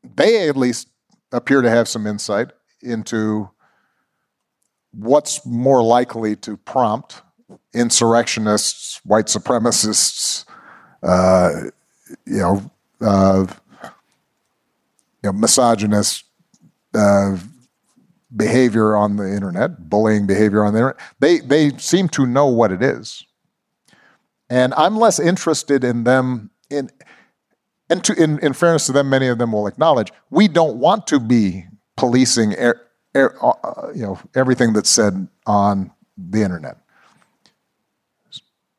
they 0.03 0.49
at 0.49 0.57
least 0.57 0.89
appear 1.33 1.63
to 1.63 1.71
have 1.71 1.89
some 1.89 2.07
insight 2.07 2.49
into 2.83 3.51
what's 4.93 5.45
more 5.45 5.83
likely 5.83 6.37
to 6.37 6.57
prompt 6.57 7.23
insurrectionists, 7.73 9.01
white 9.05 9.27
supremacists, 9.27 10.45
uh, 11.03 11.51
you 12.27 12.39
know, 12.39 12.71
uh, 13.01 13.47
you 13.83 13.91
know, 15.25 15.33
misogynist 15.33 16.25
uh, 16.95 17.37
behavior 18.35 18.97
on 18.97 19.17
the 19.17 19.33
internet, 19.33 19.89
bullying 19.89 20.27
behavior 20.27 20.65
on 20.65 20.73
the 20.73 20.79
internet. 20.81 21.01
They 21.21 21.39
they 21.41 21.71
seem 21.79 22.09
to 22.11 22.27
know 22.27 22.47
what 22.47 22.73
it 22.73 22.83
is, 22.83 23.25
and 24.49 24.75
I'm 24.75 24.97
less 24.97 25.19
interested 25.19 25.85
in 25.85 26.05
them 26.05 26.51
in 26.71 26.91
and 27.91 28.03
to, 28.05 28.15
in, 28.15 28.39
in, 28.39 28.55
fairness 28.55 28.87
to 28.87 28.93
them, 28.93 29.11
many 29.11 29.29
of 29.29 29.39
them 29.39 29.53
will 29.53 29.67
acknowledge 29.67 30.11
we 30.31 30.49
don't 30.49 30.79
want 30.79 31.07
to 31.09 31.21
be 31.21 31.67
policing 31.97 32.55
uh, 32.55 32.73
you 33.15 34.03
know, 34.03 34.19
everything 34.35 34.73
that's 34.73 34.91
said 34.91 35.29
on 35.47 35.93
the 36.17 36.43
internet. 36.43 36.79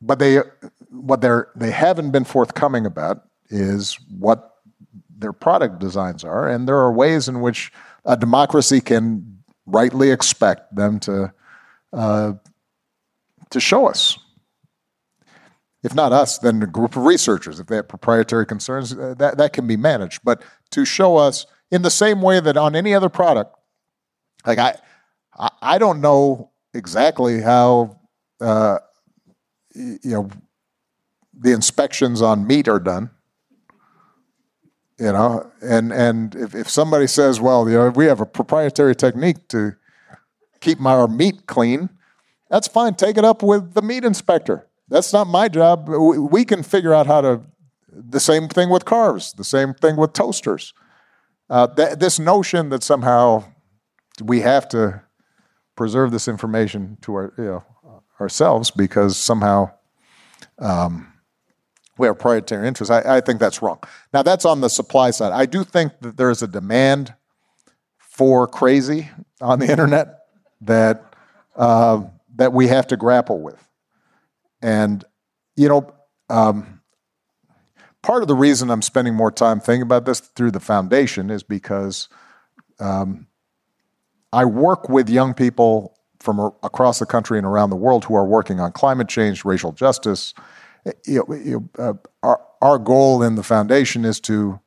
But 0.02 0.18
they, 0.18 0.40
what 0.90 1.20
they're, 1.20 1.48
they 1.56 1.70
haven't 1.70 2.10
been 2.10 2.24
forthcoming 2.24 2.84
about 2.84 3.24
is 3.48 3.98
what 4.18 4.56
their 5.18 5.32
product 5.32 5.78
designs 5.78 6.24
are, 6.24 6.48
and 6.48 6.68
there 6.68 6.76
are 6.76 6.92
ways 6.92 7.28
in 7.28 7.40
which 7.40 7.72
a 8.06 8.16
democracy 8.16 8.80
can 8.80 9.42
rightly 9.66 10.10
expect 10.10 10.74
them 10.74 10.98
to, 11.00 11.32
uh, 11.92 12.32
to 13.50 13.60
show 13.60 13.86
us 13.86 14.18
if 15.86 15.94
not 15.94 16.12
us, 16.12 16.38
then 16.38 16.60
a 16.64 16.66
group 16.66 16.96
of 16.96 17.04
researchers. 17.04 17.60
If 17.60 17.68
they 17.68 17.76
have 17.76 17.86
proprietary 17.86 18.44
concerns, 18.44 18.92
uh, 18.92 19.14
that, 19.18 19.38
that 19.38 19.52
can 19.52 19.68
be 19.68 19.76
managed. 19.76 20.20
But 20.24 20.42
to 20.72 20.84
show 20.84 21.16
us 21.16 21.46
in 21.70 21.82
the 21.82 21.90
same 21.90 22.20
way 22.22 22.40
that 22.40 22.56
on 22.56 22.74
any 22.74 22.92
other 22.92 23.08
product, 23.08 23.56
like 24.44 24.58
I, 24.58 24.74
I 25.62 25.78
don't 25.78 26.00
know 26.00 26.50
exactly 26.74 27.40
how, 27.40 28.00
uh, 28.40 28.78
you 29.76 29.98
know, 30.02 30.28
the 31.32 31.52
inspections 31.52 32.20
on 32.20 32.48
meat 32.48 32.66
are 32.66 32.80
done. 32.80 33.10
You 34.98 35.12
know, 35.12 35.50
and 35.60 35.92
and 35.92 36.34
if, 36.34 36.54
if 36.54 36.70
somebody 36.70 37.06
says, 37.06 37.38
well, 37.38 37.68
you 37.68 37.76
know, 37.76 37.90
we 37.90 38.06
have 38.06 38.20
a 38.20 38.26
proprietary 38.26 38.94
technique 38.94 39.48
to 39.48 39.76
keep 40.60 40.80
our 40.80 41.06
meat 41.06 41.46
clean, 41.46 41.90
that's 42.48 42.66
fine. 42.66 42.94
Take 42.94 43.18
it 43.18 43.24
up 43.24 43.42
with 43.42 43.74
the 43.74 43.82
meat 43.82 44.04
inspector. 44.04 44.66
That's 44.88 45.12
not 45.12 45.26
my 45.26 45.48
job. 45.48 45.88
We 45.88 46.44
can 46.44 46.62
figure 46.62 46.94
out 46.94 47.06
how 47.06 47.20
to. 47.20 47.42
The 47.88 48.20
same 48.20 48.48
thing 48.48 48.68
with 48.68 48.84
cars. 48.84 49.32
The 49.32 49.44
same 49.44 49.72
thing 49.72 49.96
with 49.96 50.12
toasters. 50.12 50.74
Uh, 51.48 51.66
th- 51.66 51.98
this 51.98 52.18
notion 52.18 52.68
that 52.68 52.82
somehow 52.82 53.44
we 54.22 54.40
have 54.40 54.68
to 54.70 55.02
preserve 55.76 56.10
this 56.10 56.28
information 56.28 56.98
to 57.02 57.14
our, 57.14 57.32
you 57.38 57.44
know, 57.44 57.64
ourselves 58.20 58.70
because 58.70 59.16
somehow 59.16 59.70
um, 60.58 61.12
we 61.98 62.06
have 62.06 62.16
proprietary 62.16 62.66
interests. 62.68 62.90
I, 62.90 63.16
I, 63.16 63.20
think 63.20 63.40
that's 63.40 63.62
wrong. 63.62 63.78
Now 64.12 64.22
that's 64.22 64.44
on 64.44 64.60
the 64.60 64.68
supply 64.68 65.10
side. 65.10 65.32
I 65.32 65.46
do 65.46 65.64
think 65.64 65.92
that 66.00 66.16
there 66.16 66.30
is 66.30 66.42
a 66.42 66.46
demand 66.46 67.14
for 67.98 68.46
crazy 68.46 69.10
on 69.40 69.58
the 69.58 69.70
internet 69.70 70.20
that 70.60 71.14
uh, 71.56 72.02
that 72.36 72.52
we 72.52 72.68
have 72.68 72.86
to 72.88 72.96
grapple 72.96 73.40
with. 73.40 73.62
And, 74.62 75.04
you 75.56 75.68
know, 75.68 75.94
um, 76.28 76.80
part 78.02 78.22
of 78.22 78.28
the 78.28 78.34
reason 78.34 78.70
I'm 78.70 78.82
spending 78.82 79.14
more 79.14 79.30
time 79.30 79.60
thinking 79.60 79.82
about 79.82 80.04
this 80.04 80.20
through 80.20 80.50
the 80.50 80.60
foundation 80.60 81.30
is 81.30 81.42
because 81.42 82.08
um, 82.78 83.26
I 84.32 84.44
work 84.44 84.88
with 84.88 85.08
young 85.08 85.34
people 85.34 85.96
from 86.20 86.40
across 86.62 86.98
the 86.98 87.06
country 87.06 87.38
and 87.38 87.46
around 87.46 87.70
the 87.70 87.76
world 87.76 88.04
who 88.04 88.14
are 88.14 88.26
working 88.26 88.60
on 88.60 88.72
climate 88.72 89.08
change, 89.08 89.44
racial 89.44 89.72
justice. 89.72 90.34
You 91.04 91.24
know, 91.28 91.34
you 91.34 91.68
uh, 91.78 91.94
our, 92.22 92.40
our 92.62 92.78
goal 92.78 93.22
in 93.22 93.34
the 93.34 93.42
foundation 93.42 94.04
is 94.04 94.20
to 94.20 94.60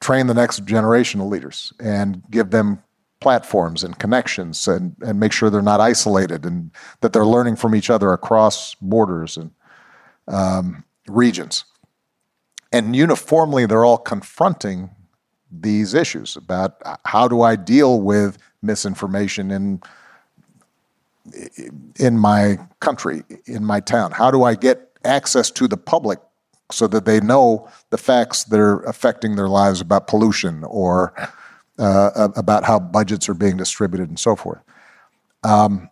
train 0.00 0.26
the 0.26 0.34
next 0.34 0.64
generation 0.64 1.20
of 1.20 1.28
leaders 1.28 1.72
and 1.80 2.22
give 2.30 2.50
them 2.50 2.82
platforms 3.20 3.82
and 3.82 3.98
connections 3.98 4.68
and, 4.68 4.94
and 5.00 5.18
make 5.18 5.32
sure 5.32 5.48
they're 5.48 5.62
not 5.62 5.80
isolated 5.80 6.44
and 6.44 6.70
that 7.00 7.12
they're 7.12 7.26
learning 7.26 7.56
from 7.56 7.74
each 7.74 7.88
other 7.88 8.12
across 8.12 8.74
borders 8.76 9.36
and 9.36 9.50
um, 10.28 10.84
regions. 11.08 11.64
And 12.72 12.94
uniformly, 12.94 13.64
they're 13.66 13.84
all 13.84 13.98
confronting 13.98 14.90
these 15.50 15.94
issues 15.94 16.36
about 16.36 16.82
how 17.04 17.28
do 17.28 17.42
I 17.42 17.56
deal 17.56 18.00
with 18.00 18.38
misinformation 18.62 19.50
in 19.50 19.82
in 21.98 22.18
my 22.18 22.58
country, 22.80 23.24
in 23.46 23.64
my 23.64 23.80
town? 23.80 24.12
How 24.12 24.30
do 24.30 24.44
I 24.44 24.54
get 24.54 24.95
access 25.06 25.50
to 25.52 25.68
the 25.68 25.76
public 25.76 26.18
so 26.70 26.86
that 26.88 27.04
they 27.04 27.20
know 27.20 27.68
the 27.90 27.98
facts 27.98 28.44
that 28.44 28.58
are 28.58 28.80
affecting 28.80 29.36
their 29.36 29.48
lives 29.48 29.80
about 29.80 30.08
pollution 30.08 30.64
or 30.64 31.14
uh, 31.78 32.28
about 32.36 32.64
how 32.64 32.78
budgets 32.78 33.28
are 33.28 33.34
being 33.34 33.56
distributed 33.56 34.08
and 34.08 34.18
so 34.18 34.34
forth. 34.34 34.62
Um, 35.44 35.88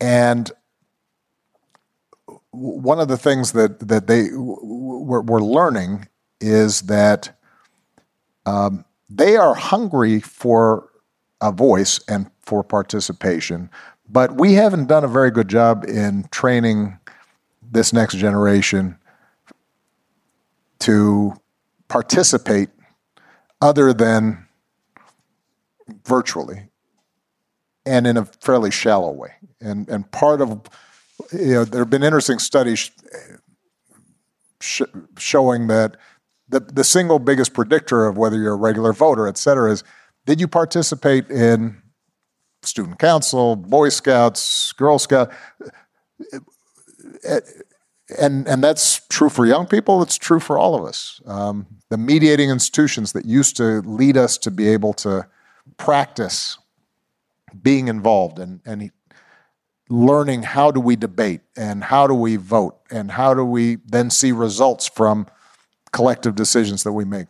and 0.00 0.50
one 2.50 2.98
of 2.98 3.08
the 3.08 3.18
things 3.18 3.52
that 3.52 3.86
that 3.88 4.06
they 4.06 4.28
were, 4.32 5.20
were 5.20 5.42
learning 5.42 6.08
is 6.40 6.82
that 6.82 7.38
um, 8.46 8.84
they 9.10 9.36
are 9.36 9.54
hungry 9.54 10.20
for 10.20 10.88
a 11.40 11.52
voice 11.52 12.00
and 12.08 12.30
for 12.40 12.64
participation. 12.64 13.70
But 14.08 14.38
we 14.38 14.54
haven't 14.54 14.86
done 14.86 15.04
a 15.04 15.08
very 15.08 15.30
good 15.30 15.48
job 15.48 15.84
in 15.84 16.26
training 16.30 16.97
this 17.70 17.92
next 17.92 18.16
generation 18.16 18.98
to 20.80 21.34
participate 21.88 22.68
other 23.60 23.92
than 23.92 24.46
virtually 26.04 26.68
and 27.84 28.06
in 28.06 28.16
a 28.16 28.24
fairly 28.24 28.70
shallow 28.70 29.10
way. 29.10 29.30
And, 29.60 29.88
and 29.88 30.10
part 30.10 30.40
of, 30.40 30.62
you 31.32 31.54
know, 31.54 31.64
there 31.64 31.80
have 31.80 31.90
been 31.90 32.02
interesting 32.02 32.38
studies 32.38 32.90
sh- 34.60 34.82
showing 35.18 35.66
that 35.68 35.96
the, 36.48 36.60
the 36.60 36.84
single 36.84 37.18
biggest 37.18 37.54
predictor 37.54 38.06
of 38.06 38.16
whether 38.16 38.36
you're 38.38 38.52
a 38.52 38.56
regular 38.56 38.92
voter, 38.92 39.26
et 39.26 39.38
cetera, 39.38 39.72
is 39.72 39.84
did 40.26 40.40
you 40.40 40.48
participate 40.48 41.30
in 41.30 41.82
student 42.62 42.98
council, 42.98 43.56
Boy 43.56 43.88
Scouts, 43.88 44.72
Girl 44.72 44.98
Scout? 44.98 45.32
And, 48.18 48.48
and 48.48 48.64
that's 48.64 49.02
true 49.08 49.28
for 49.28 49.44
young 49.44 49.66
people, 49.66 50.02
it's 50.02 50.16
true 50.16 50.40
for 50.40 50.58
all 50.58 50.74
of 50.74 50.84
us. 50.84 51.20
Um, 51.26 51.66
the 51.90 51.98
mediating 51.98 52.48
institutions 52.48 53.12
that 53.12 53.26
used 53.26 53.56
to 53.58 53.82
lead 53.82 54.16
us 54.16 54.38
to 54.38 54.50
be 54.50 54.68
able 54.68 54.94
to 54.94 55.26
practice 55.76 56.58
being 57.62 57.88
involved 57.88 58.38
and, 58.38 58.60
and 58.64 58.90
learning 59.88 60.42
how 60.42 60.70
do 60.70 60.80
we 60.80 60.96
debate 60.96 61.40
and 61.56 61.84
how 61.84 62.06
do 62.06 62.14
we 62.14 62.36
vote 62.36 62.78
and 62.90 63.10
how 63.10 63.34
do 63.34 63.44
we 63.44 63.76
then 63.86 64.10
see 64.10 64.32
results 64.32 64.86
from 64.86 65.26
collective 65.92 66.34
decisions 66.34 66.82
that 66.84 66.92
we 66.92 67.04
make. 67.04 67.26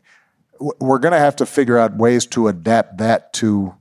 We're 0.59 0.99
going 0.99 1.13
to 1.13 1.19
have 1.19 1.37
to 1.37 1.47
figure 1.47 1.79
out 1.79 1.97
ways 1.97 2.27
to 2.27 2.49
adapt 2.49 2.99
that 2.99 3.33
to 3.35 3.75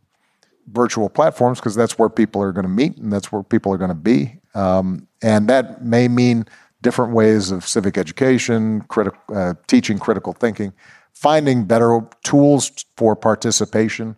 virtual 0.68 1.10
platforms 1.10 1.60
because 1.60 1.76
that's 1.76 1.98
where 1.98 2.10
people 2.10 2.42
are 2.42 2.52
going 2.52 2.66
to 2.66 2.70
meet 2.70 2.98
and 2.98 3.12
that's 3.12 3.32
where 3.32 3.42
people 3.42 3.74
are 3.74 3.78
going 3.78 3.90
to 3.90 3.96
be. 3.96 4.40
Um, 4.54 5.07
and 5.22 5.48
that 5.48 5.84
may 5.84 6.08
mean 6.08 6.46
different 6.82 7.14
ways 7.14 7.52
of 7.52 7.68
civic 7.68 7.98
education, 7.98 8.82
criti- 8.84 9.16
uh, 9.36 9.56
teaching 9.68 9.98
critical 9.98 10.34
thinking, 10.34 10.74
finding 11.14 11.66
better 11.66 12.02
tools 12.24 12.86
for 12.96 13.16
participation 13.16 14.16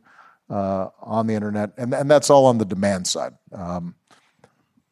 uh, 0.49 0.89
on 1.01 1.27
the 1.27 1.33
internet, 1.33 1.71
and, 1.77 1.93
and 1.93 2.09
that's 2.09 2.29
all 2.29 2.45
on 2.45 2.57
the 2.57 2.65
demand 2.65 3.07
side. 3.07 3.33
Um, 3.53 3.95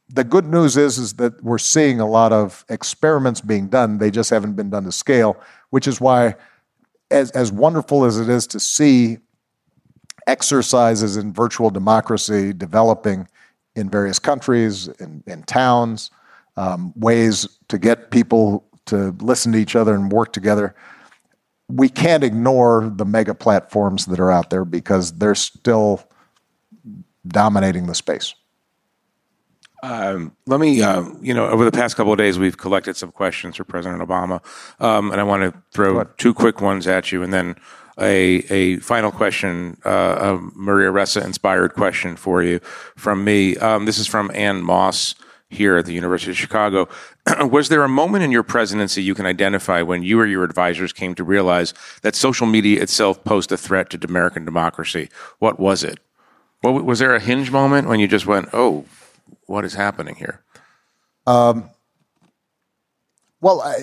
the 0.09 0.23
good 0.23 0.45
news 0.45 0.77
is 0.77 0.97
is 0.97 1.13
that 1.15 1.43
we're 1.43 1.57
seeing 1.57 1.99
a 1.99 2.07
lot 2.07 2.31
of 2.31 2.63
experiments 2.69 3.41
being 3.41 3.67
done. 3.67 3.97
They 3.97 4.09
just 4.09 4.29
haven't 4.29 4.53
been 4.53 4.69
done 4.69 4.85
to 4.85 4.91
scale, 4.91 5.37
which 5.69 5.87
is 5.87 5.99
why, 5.99 6.35
as 7.11 7.31
as 7.31 7.51
wonderful 7.51 8.05
as 8.05 8.17
it 8.17 8.29
is 8.29 8.47
to 8.47 8.59
see 8.59 9.17
exercises 10.27 11.17
in 11.17 11.33
virtual 11.33 11.69
democracy 11.69 12.53
developing 12.53 13.27
in 13.77 13.89
various 13.89 14.19
countries, 14.19 14.87
in, 14.99 15.23
in 15.27 15.43
towns, 15.43 16.11
um, 16.57 16.93
ways 16.95 17.47
to 17.67 17.77
get 17.77 18.11
people 18.11 18.65
to 18.85 19.11
listen 19.19 19.51
to 19.51 19.57
each 19.57 19.75
other 19.75 19.93
and 19.93 20.11
work 20.11 20.33
together. 20.33 20.75
We 21.69 21.89
can't 21.89 22.23
ignore 22.23 22.91
the 22.95 23.05
mega 23.05 23.35
platforms 23.35 24.05
that 24.05 24.19
are 24.19 24.31
out 24.31 24.49
there 24.49 24.65
because 24.65 25.13
they're 25.13 25.35
still 25.35 26.03
dominating 27.27 27.87
the 27.87 27.95
space. 27.95 28.33
Um, 29.83 30.35
let 30.47 30.59
me, 30.59 30.81
uh, 30.81 31.03
you 31.21 31.33
know, 31.33 31.47
over 31.47 31.63
the 31.63 31.71
past 31.71 31.95
couple 31.95 32.11
of 32.11 32.17
days, 32.17 32.39
we've 32.39 32.57
collected 32.57 32.95
some 32.97 33.11
questions 33.11 33.57
for 33.57 33.63
President 33.63 34.01
Obama, 34.01 34.41
um, 34.79 35.11
and 35.11 35.21
I 35.21 35.23
want 35.23 35.43
to 35.43 35.61
throw 35.71 36.03
two 36.17 36.33
quick 36.33 36.61
ones 36.61 36.87
at 36.87 37.11
you, 37.11 37.21
and 37.21 37.31
then 37.31 37.55
a 37.99 38.43
a 38.49 38.77
final 38.79 39.11
question, 39.11 39.77
uh, 39.85 40.17
a 40.19 40.37
Maria 40.55 40.91
Ressa 40.91 41.23
inspired 41.23 41.73
question 41.73 42.15
for 42.15 42.43
you 42.43 42.59
from 42.95 43.23
me. 43.23 43.57
Um, 43.57 43.85
this 43.85 43.97
is 43.97 44.07
from 44.07 44.31
Ann 44.33 44.61
Moss 44.61 45.15
here 45.49 45.77
at 45.77 45.85
the 45.85 45.93
University 45.93 46.31
of 46.31 46.37
Chicago. 46.37 46.89
Was 47.41 47.69
there 47.69 47.83
a 47.83 47.89
moment 47.89 48.23
in 48.23 48.31
your 48.31 48.43
presidency 48.43 49.01
you 49.01 49.15
can 49.15 49.25
identify 49.25 49.81
when 49.81 50.03
you 50.03 50.19
or 50.19 50.25
your 50.25 50.43
advisors 50.43 50.91
came 50.91 51.15
to 51.15 51.23
realize 51.23 51.73
that 52.01 52.15
social 52.15 52.45
media 52.47 52.81
itself 52.81 53.23
posed 53.23 53.51
a 53.51 53.57
threat 53.57 53.89
to 53.91 54.07
American 54.07 54.45
democracy? 54.45 55.09
What 55.39 55.59
was 55.59 55.83
it? 55.83 55.99
What, 56.61 56.83
was 56.83 56.99
there 56.99 57.15
a 57.15 57.19
hinge 57.19 57.51
moment 57.51 57.87
when 57.87 57.99
you 57.99 58.07
just 58.07 58.25
went, 58.25 58.49
"Oh, 58.51 58.85
what 59.45 59.63
is 59.65 59.73
happening 59.73 60.15
here? 60.15 60.41
Um, 61.25 61.69
well, 63.41 63.61
I, 63.61 63.75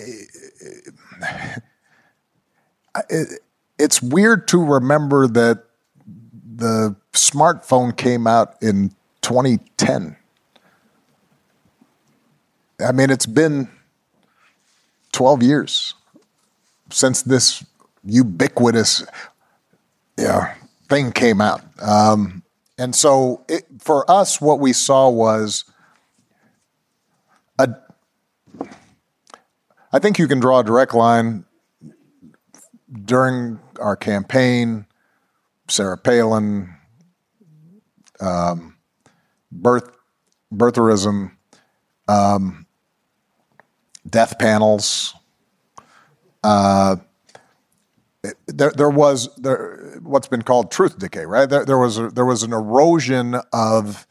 it, 3.11 3.41
it's 3.79 4.03
weird 4.03 4.49
to 4.49 4.63
remember 4.63 5.27
that 5.27 5.65
the 6.57 6.97
smartphone 7.13 7.97
came 7.97 8.27
out 8.27 8.55
in 8.63 8.91
2010. 9.23 10.17
I 12.81 12.93
mean, 12.93 13.11
it's 13.11 13.27
been 13.27 13.69
12 15.13 15.43
years 15.43 15.95
since 16.91 17.23
this 17.23 17.65
ubiquitous 18.05 19.05
yeah, 20.19 20.55
thing 20.89 21.13
came 21.13 21.41
out. 21.41 21.63
Um, 21.81 22.43
and 22.79 22.95
so 22.95 23.45
it, 23.49 23.65
for 23.81 24.09
us, 24.11 24.41
what 24.41 24.61
we 24.61 24.73
saw 24.73 25.09
was 25.09 25.65
a. 27.59 27.69
I 29.93 29.99
think 30.01 30.19
you 30.19 30.27
can 30.27 30.41
draw 30.41 30.61
a 30.61 30.65
direct 30.65 30.93
line 30.93 31.45
during 33.05 33.61
our 33.81 33.97
campaign. 33.97 34.87
Sarah 35.69 35.97
Palin, 35.97 36.75
um, 38.21 38.77
birth, 39.51 39.91
birtherism, 40.53 41.33
um, 42.07 42.67
death 44.09 44.39
panels. 44.39 45.15
Uh, 46.43 46.97
there, 48.47 48.73
there 48.73 48.91
was 48.91 49.35
there, 49.37 49.99
what's 50.03 50.29
been 50.29 50.43
called 50.43 50.71
truth 50.71 50.99
decay, 50.99 51.25
right? 51.25 51.49
There, 51.49 51.65
there 51.65 51.79
was 51.79 51.99
a, 51.99 52.09
there 52.09 52.25
was 52.25 52.43
an 52.43 52.53
erosion 52.53 53.37
of 53.53 54.07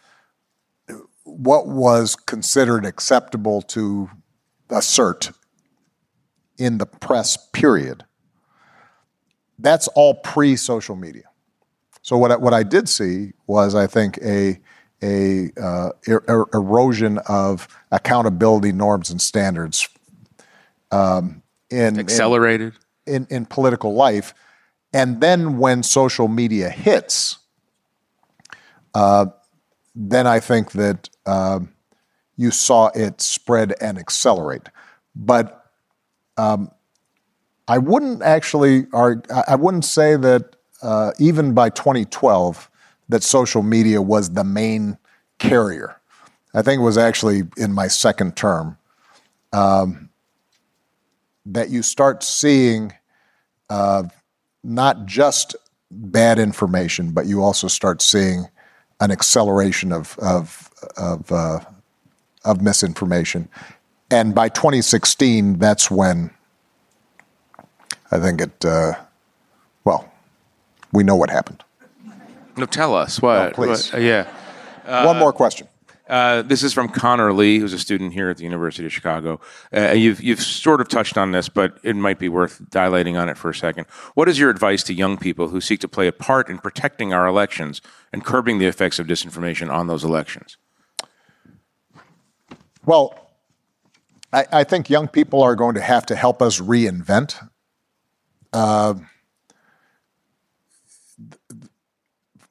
what 1.24 1.68
was 1.68 2.16
considered 2.16 2.86
acceptable 2.86 3.61
to 3.61 4.09
assert 4.70 5.32
in 6.57 6.78
the 6.78 6.86
press. 6.86 7.38
Period. 7.51 8.05
That's 9.64 9.88
all 9.89 10.14
pre-social 10.14 10.95
media. 10.95 11.24
So 12.03 12.18
what 12.18 12.32
I, 12.32 12.36
what 12.36 12.53
I 12.53 12.61
did 12.61 12.88
see 12.88 13.32
was, 13.47 13.74
I 13.74 13.88
think, 13.88 14.20
a 14.20 14.59
a 15.01 15.51
uh, 15.59 15.89
er, 16.07 16.47
erosion 16.53 17.18
of 17.28 17.68
accountability 17.91 18.72
norms 18.72 19.09
and 19.09 19.20
standards. 19.22 19.89
Um, 20.91 21.41
in 21.72 21.99
accelerated 21.99 22.74
in, 23.05 23.28
in 23.30 23.45
political 23.45 23.93
life. 23.93 24.34
And 24.93 25.22
then 25.22 25.57
when 25.57 25.84
social 25.84 26.28
media 26.28 26.70
hits, 26.70 27.39
uh, 28.93 29.28
then 29.95 30.28
I 30.28 30.39
think 30.39 30.72
that 30.74 31.09
uh, 31.26 31.61
you 32.36 32.51
saw 32.51 32.89
it 32.93 33.22
spread 33.22 33.74
and 33.82 33.97
accelerate. 33.97 34.70
But 35.16 35.72
um, 36.38 36.72
I 37.68 37.78
wouldn't 37.78 38.22
actually, 38.22 38.88
argue, 38.91 39.24
I 39.47 39.55
wouldn't 39.55 39.86
say 39.86 40.16
that 40.18 40.55
uh, 40.82 41.11
even 41.20 41.53
by 41.53 41.70
2012 41.70 42.70
that 43.09 43.24
social 43.24 43.64
media 43.64 44.01
was 44.01 44.32
the 44.32 44.43
main 44.43 44.97
carrier. 45.39 45.99
I 46.53 46.61
think 46.61 46.82
it 46.82 46.84
was 46.84 46.97
actually 46.97 47.43
in 47.57 47.74
my 47.74 47.88
second 47.88 48.36
term. 48.36 48.78
Um, 49.51 50.09
that 51.45 51.70
you 51.70 51.84
start 51.84 52.24
seeing 52.24 52.93
uh, 53.70 54.03
not 54.64 55.05
just 55.05 55.55
bad 55.91 56.39
information, 56.39 57.11
but 57.11 57.26
you 57.26 57.43
also 57.43 57.68
start 57.68 58.01
seeing 58.01 58.47
an 58.99 59.11
acceleration 59.11 59.91
of 59.91 60.18
of 60.20 60.70
of, 60.97 61.32
uh, 61.32 61.59
of 62.45 62.61
misinformation. 62.61 63.47
And 64.09 64.36
by 64.36 64.49
2016, 64.49 65.59
that's 65.59 65.89
when 65.89 66.30
I 68.14 68.20
think 68.20 68.41
it. 68.41 68.64
Uh, 68.64 68.93
well, 69.84 70.11
we 70.91 71.03
know 71.03 71.16
what 71.16 71.32
happened. 71.32 71.64
No, 72.55 72.68
tell 72.68 72.93
us 72.93 73.20
what. 73.20 73.39
Oh, 73.39 73.51
please, 73.55 73.91
what, 73.91 74.03
yeah. 74.03 74.28
One 75.05 75.18
more 75.18 75.34
question. 75.34 75.68
Uh, 76.07 76.43
this 76.43 76.61
is 76.61 76.74
from 76.74 76.89
Connor 76.89 77.34
Lee, 77.34 77.57
who's 77.57 77.74
a 77.74 77.80
student 77.80 78.14
here 78.14 78.30
at 78.30 78.38
the 78.38 78.43
University 78.43 78.86
of 78.86 78.93
Chicago. 78.93 79.39
Uh, 79.76 79.93
you've 79.93 80.22
you've 80.22 80.41
sort 80.41 80.80
of 80.80 80.89
touched 80.89 81.18
on 81.18 81.32
this, 81.32 81.49
but 81.49 81.80
it 81.82 81.95
might 81.95 82.20
be 82.20 82.30
worth 82.30 82.61
dilating 82.70 83.18
on 83.18 83.30
it 83.30 83.38
for 83.38 83.49
a 83.49 83.55
second. 83.55 83.88
What 84.14 84.30
is 84.30 84.38
your 84.38 84.51
advice 84.51 84.84
to 84.84 84.93
young 84.93 85.18
people 85.18 85.47
who 85.47 85.59
seek 85.59 85.80
to 85.80 85.88
play 85.88 86.05
a 86.05 86.11
part 86.11 86.49
in 86.49 86.59
protecting 86.59 87.14
our 87.14 87.26
elections 87.26 87.82
and 88.11 88.24
curbing 88.24 88.59
the 88.59 88.68
effects 88.68 88.99
of 88.99 89.07
disinformation 89.07 89.74
on 89.74 89.88
those 89.88 90.03
elections? 90.03 90.57
Well, 92.86 93.18
I, 94.32 94.45
I 94.51 94.64
think 94.66 94.89
young 94.89 95.07
people 95.07 95.41
are 95.41 95.55
going 95.55 95.74
to 95.74 95.82
have 95.82 96.05
to 96.07 96.16
help 96.16 96.43
us 96.43 96.59
reinvent. 96.59 97.49
Uh, 98.54 98.93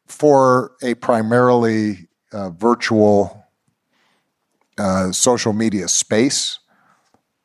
for 0.06 0.72
a 0.82 0.94
primarily 0.94 2.08
uh, 2.32 2.50
virtual 2.50 3.46
uh, 4.78 5.10
social 5.12 5.52
media 5.52 5.88
space, 5.88 6.58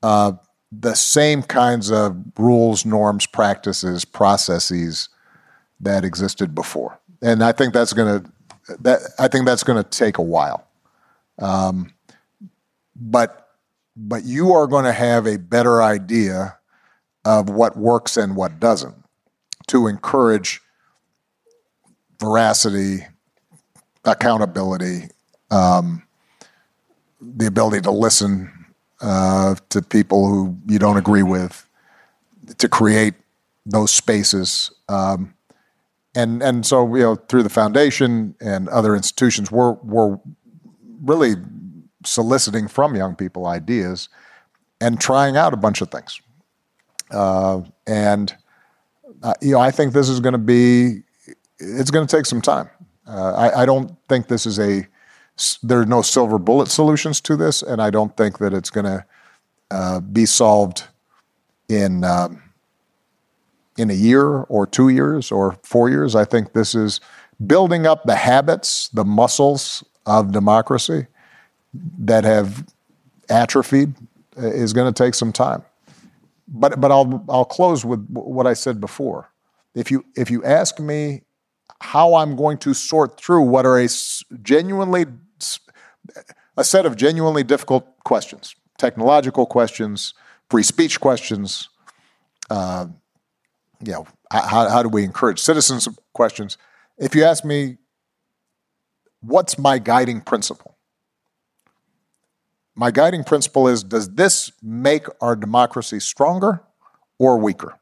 uh, 0.03 0.33
the 0.71 0.95
same 0.95 1.43
kinds 1.43 1.91
of 1.91 2.17
rules, 2.37 2.85
norms, 2.85 3.25
practices, 3.25 4.05
processes 4.05 5.09
that 5.79 6.03
existed 6.03 6.53
before, 6.53 6.99
and 7.21 7.43
I 7.43 7.51
think 7.51 7.73
that's 7.73 7.93
going 7.93 8.23
to 8.23 8.31
that 8.79 9.01
I 9.17 9.27
think 9.27 9.45
that's 9.45 9.63
going 9.63 9.81
to 9.81 9.89
take 9.89 10.17
a 10.17 10.23
while. 10.23 10.67
Um, 11.39 11.93
but 12.95 13.49
but 13.95 14.23
you 14.23 14.53
are 14.53 14.67
going 14.67 14.85
to 14.85 14.93
have 14.93 15.25
a 15.25 15.37
better 15.37 15.81
idea 15.81 16.56
of 17.27 17.49
what 17.49 17.75
works 17.75 18.15
and 18.15 18.37
what 18.37 18.57
doesn't 18.57 18.95
to 19.67 19.87
encourage 19.87 20.61
veracity, 22.21 23.05
accountability, 24.05 25.09
um, 25.51 26.03
the 27.19 27.45
ability 27.45 27.81
to 27.81 27.91
listen 27.91 28.49
uh, 29.01 29.55
to 29.67 29.81
people 29.81 30.25
who 30.29 30.57
you 30.67 30.79
don't 30.79 30.95
agree 30.95 31.21
with, 31.21 31.67
to 32.59 32.69
create 32.69 33.15
those 33.65 33.93
spaces. 33.93 34.71
Um, 34.87 35.33
and 36.15 36.41
and 36.41 36.65
so 36.65 36.95
you 36.95 37.01
know 37.01 37.15
through 37.15 37.43
the 37.43 37.49
foundation 37.49 38.35
and 38.39 38.69
other 38.69 38.95
institutions, 38.95 39.51
we're 39.51 39.73
we're 39.83 40.17
really 41.03 41.35
soliciting 42.05 42.69
from 42.69 42.95
young 42.95 43.17
people 43.17 43.47
ideas 43.47 44.07
and 44.79 45.01
trying 45.01 45.35
out 45.35 45.53
a 45.53 45.57
bunch 45.57 45.81
of 45.81 45.91
things. 45.91 46.21
Uh, 47.11 47.61
and 47.85 48.35
uh, 49.23 49.33
you 49.41 49.51
know, 49.51 49.59
I 49.59 49.71
think 49.71 49.93
this 49.93 50.09
is 50.09 50.19
going 50.19 50.33
to 50.33 50.37
be 50.37 51.01
it's 51.59 51.91
going 51.91 52.05
to 52.05 52.15
take 52.15 52.25
some 52.25 52.41
time. 52.41 52.69
Uh, 53.07 53.33
I, 53.33 53.61
I, 53.63 53.65
don't 53.65 53.95
think 54.09 54.27
this 54.27 54.45
is 54.45 54.59
a 54.59 54.85
there 55.63 55.79
are 55.79 55.85
no 55.85 56.01
silver 56.01 56.37
bullet 56.37 56.67
solutions 56.67 57.21
to 57.21 57.35
this, 57.35 57.61
and 57.61 57.81
I 57.81 57.89
don't 57.89 58.15
think 58.17 58.39
that 58.39 58.53
it's 58.53 58.69
going 58.69 58.85
to 58.85 59.05
uh, 59.71 59.99
be 60.01 60.25
solved 60.25 60.83
in 61.69 62.03
um, 62.03 62.43
in 63.77 63.89
a 63.89 63.93
year 63.93 64.27
or 64.27 64.67
two 64.67 64.89
years 64.89 65.31
or 65.31 65.57
four 65.63 65.89
years. 65.89 66.15
I 66.15 66.25
think 66.25 66.53
this 66.53 66.75
is 66.75 66.99
building 67.45 67.85
up 67.85 68.03
the 68.03 68.15
habits, 68.15 68.89
the 68.89 69.05
muscles 69.05 69.83
of 70.05 70.31
democracy 70.31 71.07
that 71.99 72.23
have 72.23 72.65
atrophied 73.29 73.93
uh, 74.37 74.47
is 74.47 74.73
going 74.73 74.91
to 74.91 75.03
take 75.03 75.13
some 75.13 75.31
time. 75.31 75.63
But 76.47 76.79
but 76.79 76.91
I'll 76.91 77.25
I'll 77.29 77.45
close 77.45 77.83
with 77.83 78.05
what 78.09 78.47
I 78.47 78.53
said 78.53 78.79
before. 78.79 79.31
If 79.75 79.91
you 79.91 80.05
if 80.15 80.31
you 80.31 80.43
ask 80.43 80.79
me 80.79 81.23
how 81.81 82.15
I'm 82.15 82.35
going 82.35 82.57
to 82.59 82.73
sort 82.73 83.19
through 83.19 83.43
what 83.43 83.65
are 83.65 83.79
a 83.79 83.87
genuinely 84.41 85.05
a 86.55 86.63
set 86.63 86.85
of 86.85 86.95
genuinely 86.95 87.43
difficult 87.43 87.85
questions, 88.03 88.55
technological 88.77 89.45
questions, 89.45 90.13
free 90.49 90.63
speech 90.63 90.99
questions, 90.99 91.69
uh, 92.49 92.87
you 93.83 93.91
know, 93.91 94.07
how, 94.31 94.69
how 94.69 94.83
do 94.83 94.89
we 94.89 95.03
encourage 95.03 95.39
citizens 95.39 95.87
questions? 96.13 96.57
If 96.97 97.13
you 97.13 97.23
ask 97.23 97.45
me, 97.45 97.77
what's 99.21 99.59
my 99.59 99.77
guiding 99.77 100.21
principle? 100.21 100.76
My 102.79 102.91
guiding 102.91 103.23
principle 103.23 103.67
is 103.67 103.83
does 103.83 104.11
this 104.11 104.51
make 104.61 105.07
our 105.19 105.35
democracy 105.35 105.99
stronger 105.99 106.61
or 107.17 107.39
weaker? 107.39 107.79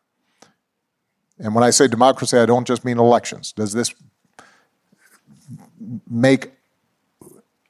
And 1.38 1.54
when 1.54 1.66
I 1.66 1.72
say 1.72 1.90
democracy, 1.90 2.38
I 2.38 2.46
don't 2.46 2.66
just 2.66 2.86
mean 2.86 2.98
elections. 2.98 3.52
Does 3.52 3.74
this 3.74 3.94
make 6.10 6.54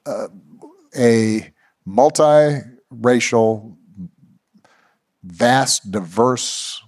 uh, 0.05 0.27
a 0.95 1.51
multiracial, 1.87 3.75
vast, 5.23 5.91
diverse 5.91 6.83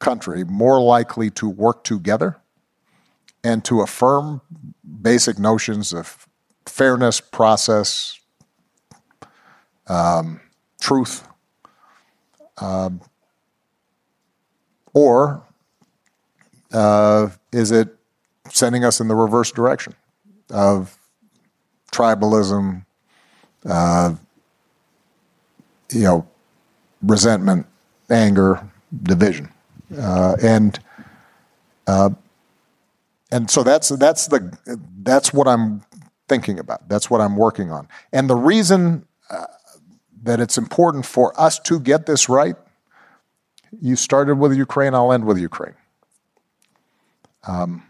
country 0.00 0.42
more 0.42 0.82
likely 0.82 1.30
to 1.30 1.48
work 1.48 1.84
together 1.84 2.38
and 3.44 3.64
to 3.66 3.82
affirm 3.82 4.40
basic 5.00 5.38
notions 5.38 5.92
of 5.92 6.26
fairness, 6.66 7.20
process, 7.20 8.18
um, 9.88 10.40
truth, 10.80 11.26
um, 12.58 13.00
or 14.94 15.42
uh, 16.72 17.28
is 17.52 17.70
it 17.70 17.96
sending 18.50 18.84
us 18.84 19.00
in 19.00 19.08
the 19.08 19.14
reverse 19.14 19.50
direction 19.50 19.94
of 20.50 20.98
tribalism, 21.92 22.84
uh, 23.66 24.14
you 25.90 26.02
know, 26.02 26.26
resentment, 27.02 27.66
anger, 28.10 28.66
division, 29.02 29.50
uh, 29.98 30.36
and 30.42 30.78
uh, 31.86 32.10
and 33.30 33.50
so 33.50 33.62
that's 33.62 33.88
that's 33.90 34.26
the 34.28 34.56
that's 35.02 35.32
what 35.32 35.48
I'm 35.48 35.82
thinking 36.28 36.58
about. 36.58 36.88
That's 36.88 37.10
what 37.10 37.20
I'm 37.20 37.36
working 37.36 37.70
on. 37.70 37.88
And 38.12 38.28
the 38.28 38.36
reason 38.36 39.06
uh, 39.30 39.46
that 40.22 40.40
it's 40.40 40.56
important 40.56 41.04
for 41.04 41.38
us 41.40 41.58
to 41.60 41.80
get 41.80 42.06
this 42.06 42.28
right, 42.28 42.56
you 43.80 43.96
started 43.96 44.36
with 44.36 44.56
Ukraine. 44.56 44.94
I'll 44.94 45.12
end 45.12 45.24
with 45.24 45.38
Ukraine. 45.38 45.74
Um, 47.46 47.84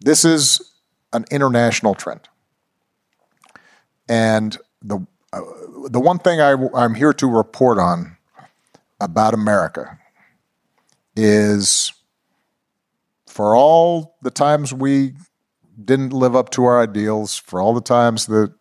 this 0.00 0.24
is 0.24 0.72
an 1.12 1.24
international 1.30 1.94
trend. 1.94 2.28
And 4.08 4.58
the, 4.82 5.06
uh, 5.32 5.40
the 5.88 6.00
one 6.00 6.18
thing 6.18 6.40
I, 6.40 6.56
I'm 6.74 6.94
here 6.94 7.12
to 7.14 7.26
report 7.26 7.78
on 7.78 8.16
about 9.00 9.32
America 9.32 9.98
is 11.16 11.92
for 13.26 13.56
all 13.56 14.16
the 14.22 14.30
times 14.30 14.74
we 14.74 15.14
didn't 15.82 16.12
live 16.12 16.36
up 16.36 16.50
to 16.50 16.64
our 16.64 16.82
ideals, 16.82 17.36
for 17.38 17.60
all 17.60 17.74
the 17.74 17.80
times 17.80 18.26
that 18.26 18.52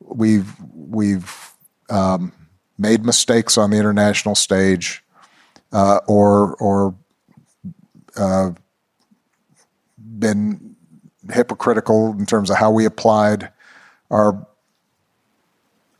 we've 0.00 0.54
we've 0.72 1.49
um, 1.90 2.32
made 2.78 3.04
mistakes 3.04 3.58
on 3.58 3.70
the 3.70 3.76
international 3.76 4.34
stage, 4.34 5.04
uh, 5.72 6.00
or 6.06 6.54
or 6.56 6.94
uh, 8.16 8.50
been 9.98 10.76
hypocritical 11.30 12.12
in 12.18 12.26
terms 12.26 12.50
of 12.50 12.56
how 12.56 12.70
we 12.70 12.84
applied 12.84 13.50
our 14.10 14.46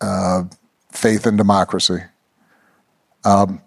uh, 0.01 0.45
faith 0.91 1.27
in 1.27 1.37
democracy. 1.37 2.03
Um, 3.25 3.63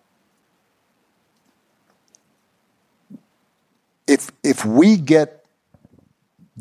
if 4.07 4.31
if 4.43 4.65
we 4.65 4.97
get 4.97 5.45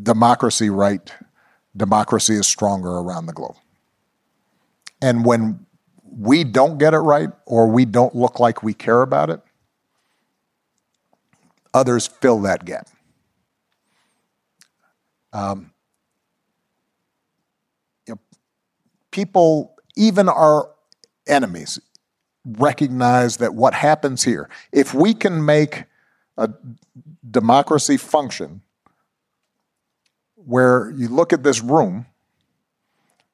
democracy 0.01 0.71
right, 0.71 1.13
democracy 1.77 2.35
is 2.35 2.47
stronger 2.47 2.91
around 2.91 3.27
the 3.27 3.33
globe. 3.33 3.57
And 5.03 5.25
when 5.25 5.67
we 6.05 6.45
don't 6.45 6.79
get 6.79 6.95
it 6.95 6.99
right 6.99 7.29
or 7.45 7.67
we 7.67 7.85
don't 7.85 8.15
look 8.15 8.39
like 8.39 8.63
we 8.63 8.73
care 8.73 9.03
about 9.03 9.29
it, 9.29 9.41
others 11.75 12.07
fill 12.07 12.41
that 12.43 12.65
gap. 12.65 12.89
Um, 15.33 15.73
you 18.07 18.15
know, 18.15 18.21
people, 19.11 19.75
even 19.97 20.29
our 20.29 20.71
enemies, 21.27 21.81
recognize 22.45 23.39
that 23.39 23.55
what 23.55 23.75
happens 23.75 24.23
here, 24.23 24.49
if 24.71 24.95
we 24.95 25.15
can 25.15 25.45
make 25.45 25.85
a 26.37 26.51
democracy 27.29 27.97
function 27.97 28.63
where 30.35 30.91
you 30.97 31.09
look 31.09 31.33
at 31.33 31.43
this 31.43 31.61
room 31.61 32.07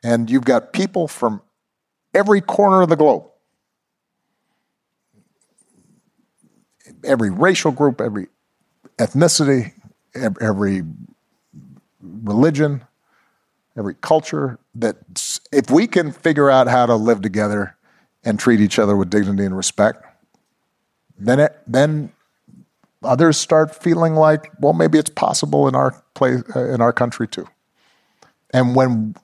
and 0.02 0.30
you've 0.30 0.44
got 0.44 0.72
people 0.72 1.08
from 1.08 1.42
every 2.18 2.40
corner 2.40 2.82
of 2.82 2.88
the 2.88 2.96
globe, 2.96 3.24
every 7.04 7.30
racial 7.30 7.70
group, 7.70 8.00
every 8.00 8.26
ethnicity, 8.98 9.72
every 10.14 10.82
religion, 12.02 12.82
every 13.76 13.94
culture, 13.94 14.58
that 14.74 14.96
if 15.52 15.70
we 15.70 15.86
can 15.86 16.10
figure 16.10 16.50
out 16.50 16.66
how 16.66 16.86
to 16.86 16.96
live 16.96 17.22
together 17.22 17.76
and 18.24 18.40
treat 18.40 18.60
each 18.60 18.80
other 18.80 18.96
with 18.96 19.10
dignity 19.10 19.44
and 19.44 19.56
respect, 19.56 20.04
then 21.20 21.38
it, 21.38 21.56
then 21.68 22.12
others 23.04 23.36
start 23.36 23.80
feeling 23.80 24.14
like, 24.16 24.50
well, 24.58 24.72
maybe 24.72 24.98
it's 24.98 25.10
possible 25.10 25.68
in 25.68 25.76
our 25.76 26.02
place 26.14 26.42
uh, 26.56 26.68
in 26.68 26.80
our 26.80 26.92
country 26.92 27.28
too. 27.28 27.46
And 28.50 28.74
when 28.74 29.14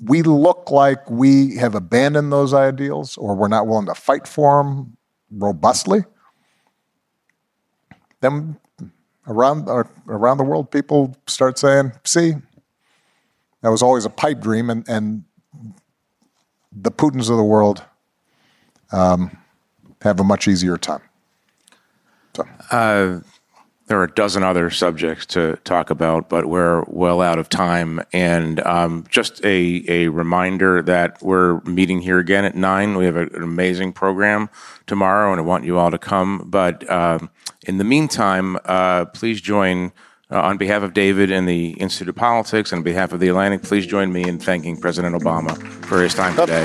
we 0.00 0.22
look 0.22 0.70
like 0.70 1.08
we 1.10 1.56
have 1.56 1.74
abandoned 1.74 2.32
those 2.32 2.52
ideals 2.52 3.16
or 3.16 3.34
we're 3.34 3.48
not 3.48 3.66
willing 3.66 3.86
to 3.86 3.94
fight 3.94 4.26
for 4.26 4.62
them 4.62 4.96
robustly, 5.30 6.04
then 8.20 8.56
around 9.26 9.68
uh, 9.68 9.84
around 10.08 10.38
the 10.38 10.44
world, 10.44 10.70
people 10.70 11.16
start 11.26 11.58
saying, 11.58 11.92
"See, 12.04 12.34
that 13.62 13.70
was 13.70 13.82
always 13.82 14.04
a 14.04 14.10
pipe 14.10 14.40
dream," 14.40 14.70
and 14.70 14.88
and 14.88 15.24
the 16.72 16.90
Putins 16.90 17.30
of 17.30 17.36
the 17.36 17.44
world 17.44 17.84
um, 18.92 19.36
have 20.02 20.20
a 20.20 20.24
much 20.24 20.48
easier 20.48 20.76
time. 20.76 21.02
So. 22.36 22.44
Uh, 22.70 23.20
there 23.86 24.00
are 24.00 24.04
a 24.04 24.14
dozen 24.14 24.42
other 24.42 24.70
subjects 24.70 25.26
to 25.26 25.58
talk 25.64 25.90
about, 25.90 26.28
but 26.28 26.46
we're 26.46 26.82
well 26.86 27.20
out 27.20 27.38
of 27.38 27.48
time. 27.48 28.00
And 28.12 28.60
um, 28.60 29.04
just 29.10 29.44
a, 29.44 29.84
a 29.88 30.08
reminder 30.08 30.82
that 30.82 31.22
we're 31.22 31.60
meeting 31.62 32.00
here 32.00 32.18
again 32.18 32.44
at 32.44 32.54
nine. 32.54 32.96
We 32.96 33.04
have 33.04 33.16
a, 33.16 33.22
an 33.22 33.42
amazing 33.42 33.92
program 33.92 34.48
tomorrow, 34.86 35.32
and 35.32 35.40
I 35.40 35.44
want 35.44 35.64
you 35.64 35.78
all 35.78 35.90
to 35.90 35.98
come. 35.98 36.46
But 36.46 36.90
um, 36.90 37.30
in 37.66 37.78
the 37.78 37.84
meantime, 37.84 38.58
uh, 38.64 39.06
please 39.06 39.40
join. 39.40 39.92
Uh, 40.30 40.40
on 40.40 40.56
behalf 40.56 40.82
of 40.82 40.94
David 40.94 41.30
and 41.30 41.46
the 41.46 41.72
Institute 41.72 42.08
of 42.08 42.16
Politics, 42.16 42.72
and 42.72 42.78
on 42.78 42.82
behalf 42.82 43.12
of 43.12 43.20
the 43.20 43.28
Atlantic, 43.28 43.62
please 43.62 43.86
join 43.86 44.10
me 44.10 44.26
in 44.26 44.38
thanking 44.38 44.80
President 44.80 45.14
Obama 45.14 45.54
for 45.84 46.02
his 46.02 46.14
time 46.14 46.34
today. 46.34 46.64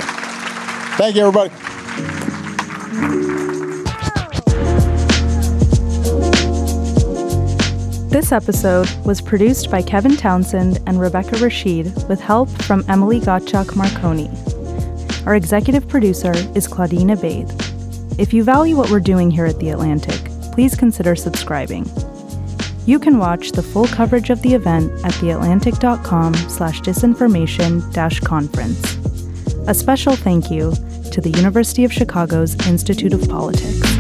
Thank 0.96 1.18
you, 1.18 1.28
everybody. 1.28 2.29
This 8.10 8.32
episode 8.32 8.90
was 9.06 9.22
produced 9.22 9.70
by 9.70 9.84
Kevin 9.84 10.18
Townsend 10.18 10.80
and 10.88 11.00
Rebecca 11.00 11.38
Rashid 11.38 11.94
with 12.10 12.20
help 12.20 12.50
from 12.64 12.84
Emily 12.88 13.20
Gottschalk 13.20 13.76
Marconi. 13.76 14.32
Our 15.28 15.36
executive 15.36 15.88
producer 15.88 16.32
is 16.56 16.68
Claudine 16.68 17.10
Ebeid. 17.10 17.48
If 18.18 18.34
you 18.34 18.44
value 18.44 18.76
what 18.76 18.90
we're 18.90 19.00
doing 19.00 19.30
here 19.30 19.46
at 19.46 19.60
The 19.60 19.70
Atlantic, 19.70 20.20
please 20.54 20.76
consider 20.76 21.16
subscribing. 21.16 21.86
You 22.88 22.98
can 22.98 23.20
watch 23.20 23.52
the 23.52 23.62
full 23.62 23.86
coverage 23.86 24.32
of 24.32 24.42
the 24.42 24.56
event 24.56 24.92
at 25.06 25.14
theatlantic.com 25.14 26.34
slash 26.34 26.82
disinformation 26.82 27.94
dash 27.94 28.22
conference. 28.22 28.96
A 29.68 29.74
special 29.76 30.16
thank 30.16 30.50
you 30.50 30.74
to 31.12 31.22
the 31.22 31.30
University 31.38 31.84
of 31.84 31.94
Chicago's 31.94 32.56
Institute 32.66 33.14
of 33.14 33.30
Politics. 33.30 33.99